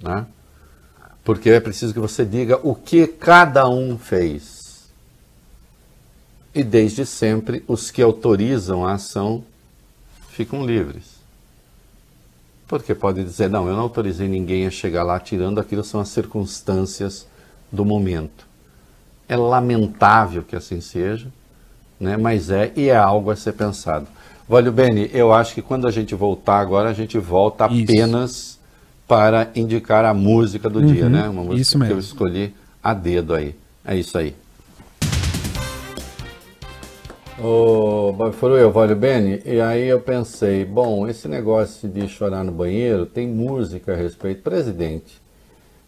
Né? 0.00 0.26
Porque 1.24 1.50
é 1.50 1.60
preciso 1.60 1.92
que 1.92 2.00
você 2.00 2.24
diga 2.24 2.60
o 2.62 2.74
que 2.74 3.06
cada 3.06 3.68
um 3.68 3.98
fez. 3.98 4.88
E 6.54 6.62
desde 6.62 7.04
sempre, 7.04 7.64
os 7.66 7.90
que 7.90 8.00
autorizam 8.00 8.86
a 8.86 8.92
ação 8.92 9.44
ficam 10.30 10.64
livres. 10.64 11.16
Porque 12.68 12.94
pode 12.94 13.22
dizer, 13.22 13.48
não, 13.48 13.68
eu 13.68 13.74
não 13.74 13.82
autorizei 13.82 14.28
ninguém 14.28 14.66
a 14.66 14.70
chegar 14.70 15.02
lá 15.02 15.20
tirando 15.20 15.60
aquilo, 15.60 15.84
são 15.84 16.00
as 16.00 16.08
circunstâncias 16.08 17.26
do 17.70 17.84
momento. 17.84 18.46
É 19.28 19.36
lamentável 19.36 20.42
que 20.42 20.56
assim 20.56 20.80
seja, 20.80 21.28
né? 21.98 22.16
mas 22.16 22.50
é 22.50 22.72
e 22.76 22.88
é 22.88 22.96
algo 22.96 23.30
a 23.30 23.36
ser 23.36 23.52
pensado. 23.52 24.06
Valeu, 24.48 24.72
Beni, 24.72 25.10
eu 25.12 25.32
acho 25.32 25.54
que 25.54 25.62
quando 25.62 25.88
a 25.88 25.90
gente 25.90 26.14
voltar 26.14 26.60
agora, 26.60 26.88
a 26.88 26.92
gente 26.92 27.18
volta 27.18 27.66
Isso. 27.66 28.55
Para 29.06 29.50
indicar 29.54 30.04
a 30.04 30.12
música 30.12 30.68
do 30.68 30.80
uhum, 30.80 30.86
dia, 30.86 31.08
né? 31.08 31.28
Uma 31.28 31.44
música 31.44 31.86
que 31.86 31.92
eu 31.92 31.98
escolhi 31.98 32.54
a 32.82 32.92
dedo 32.92 33.34
aí. 33.34 33.54
É 33.84 33.96
isso 33.96 34.18
aí. 34.18 34.34
Ô, 37.38 38.14
foram 38.32 38.56
eu, 38.56 38.72
Vale 38.72 38.94
Bene, 38.94 39.42
e 39.44 39.60
aí 39.60 39.86
eu 39.86 40.00
pensei, 40.00 40.64
bom, 40.64 41.06
esse 41.06 41.28
negócio 41.28 41.86
de 41.86 42.08
chorar 42.08 42.42
no 42.42 42.50
banheiro 42.50 43.04
tem 43.04 43.28
música 43.28 43.92
a 43.92 43.96
respeito. 43.96 44.42
Presidente, 44.42 45.20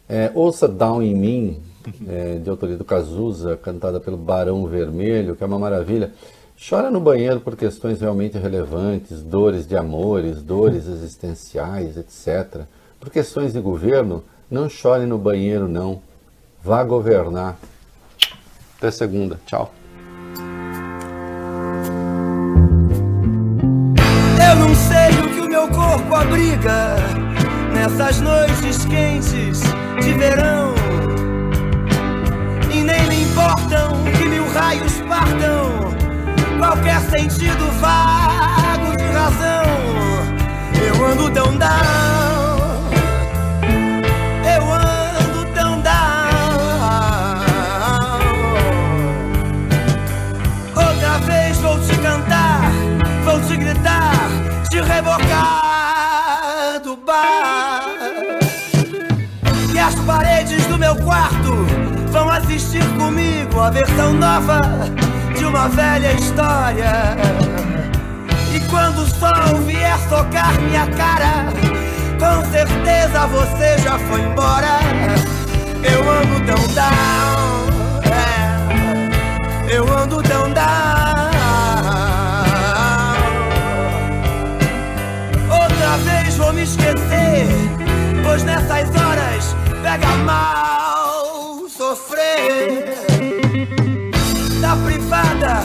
é, 0.06 0.30
ouça 0.34 0.68
Down 0.68 1.02
em 1.02 1.14
Mim, 1.14 1.62
é, 2.06 2.34
de 2.34 2.50
autoria 2.50 2.76
do 2.76 2.84
Cazuza, 2.84 3.56
cantada 3.56 3.98
pelo 3.98 4.18
Barão 4.18 4.66
Vermelho, 4.66 5.34
que 5.34 5.42
é 5.42 5.46
uma 5.46 5.58
maravilha. 5.58 6.12
Chora 6.68 6.90
no 6.90 7.00
banheiro 7.00 7.40
por 7.40 7.56
questões 7.56 8.00
realmente 8.00 8.36
relevantes, 8.36 9.22
dores 9.22 9.66
de 9.66 9.76
amores, 9.76 10.42
dores 10.42 10.86
existenciais, 10.86 11.96
etc. 11.96 12.66
Por 13.00 13.10
questões 13.10 13.52
de 13.52 13.60
governo, 13.60 14.24
não 14.50 14.68
chore 14.68 15.06
no 15.06 15.16
banheiro, 15.16 15.68
não. 15.68 16.02
Vá 16.62 16.82
governar. 16.82 17.56
Até 18.76 18.90
segunda. 18.90 19.40
Tchau. 19.46 19.72
Eu 24.40 24.56
não 24.56 24.74
sei 24.74 25.10
o 25.24 25.34
que 25.34 25.40
o 25.40 25.48
meu 25.48 25.68
corpo 25.68 26.14
abriga 26.14 26.96
nessas 27.72 28.20
noites 28.20 28.84
quentes 28.86 29.60
de 30.02 30.12
verão. 30.14 30.74
E 32.72 32.82
nem 32.82 33.06
me 33.08 33.22
importam 33.22 33.92
que 34.16 34.24
mil 34.28 34.46
raios 34.52 35.00
partam 35.02 35.88
qualquer 36.58 37.00
sentido 37.02 37.70
vago 37.80 38.96
de 38.96 39.04
razão. 39.04 39.68
Eu 40.84 41.06
ando 41.06 41.30
tão 41.30 41.56
down. 41.56 42.17
Meu 60.88 60.96
quarto 61.04 61.52
vão 62.10 62.30
assistir 62.30 62.82
comigo 62.96 63.60
a 63.60 63.68
versão 63.68 64.14
nova 64.14 64.58
de 65.36 65.44
uma 65.44 65.68
velha 65.68 66.14
história. 66.14 67.14
E 68.54 68.60
quando 68.70 69.02
o 69.02 69.06
sol 69.06 69.58
vier 69.66 69.98
tocar 70.08 70.58
minha 70.62 70.86
cara, 70.86 71.52
com 72.18 72.50
certeza 72.50 73.26
você 73.26 73.76
já 73.82 73.98
foi 73.98 74.22
embora. 74.22 74.78
Eu 75.84 76.10
ando 76.10 76.40
tão 76.46 76.68
down, 76.74 77.68
é, 79.70 79.76
eu 79.76 79.94
ando 79.94 80.22
tão 80.22 80.50
down. 80.52 81.28
vou 86.38 86.52
me 86.52 86.62
esquecer, 86.62 87.46
pois 88.24 88.44
nessas 88.44 88.88
horas 88.94 89.56
pega 89.82 90.06
mal 90.24 90.77
sofrer. 91.88 92.84
Da 94.60 94.76
privada 94.76 95.62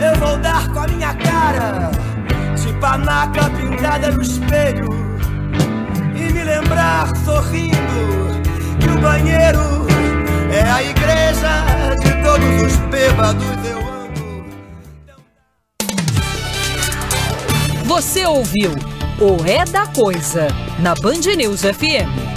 eu 0.00 0.18
vou 0.18 0.36
dar 0.38 0.68
com 0.72 0.80
a 0.80 0.88
minha 0.88 1.14
cara, 1.14 1.90
de 2.54 2.72
panaca 2.74 3.48
pintada 3.50 4.10
no 4.10 4.20
espelho, 4.20 4.88
e 6.14 6.32
me 6.32 6.44
lembrar 6.44 7.08
sorrindo 7.24 8.42
que 8.80 8.88
o 8.88 8.98
banheiro 9.00 9.86
é 10.52 10.62
a 10.70 10.82
igreja 10.82 11.64
de 12.02 12.22
todos 12.22 12.62
os 12.62 12.76
bêbados. 12.90 13.44
Eu 13.64 13.78
ando. 13.78 14.44
Você 17.86 18.26
ouviu? 18.26 18.72
O 19.20 19.46
É 19.46 19.64
da 19.64 19.86
Coisa, 19.86 20.48
na 20.80 20.94
Band 20.94 21.34
News 21.36 21.62
FM. 21.62 22.31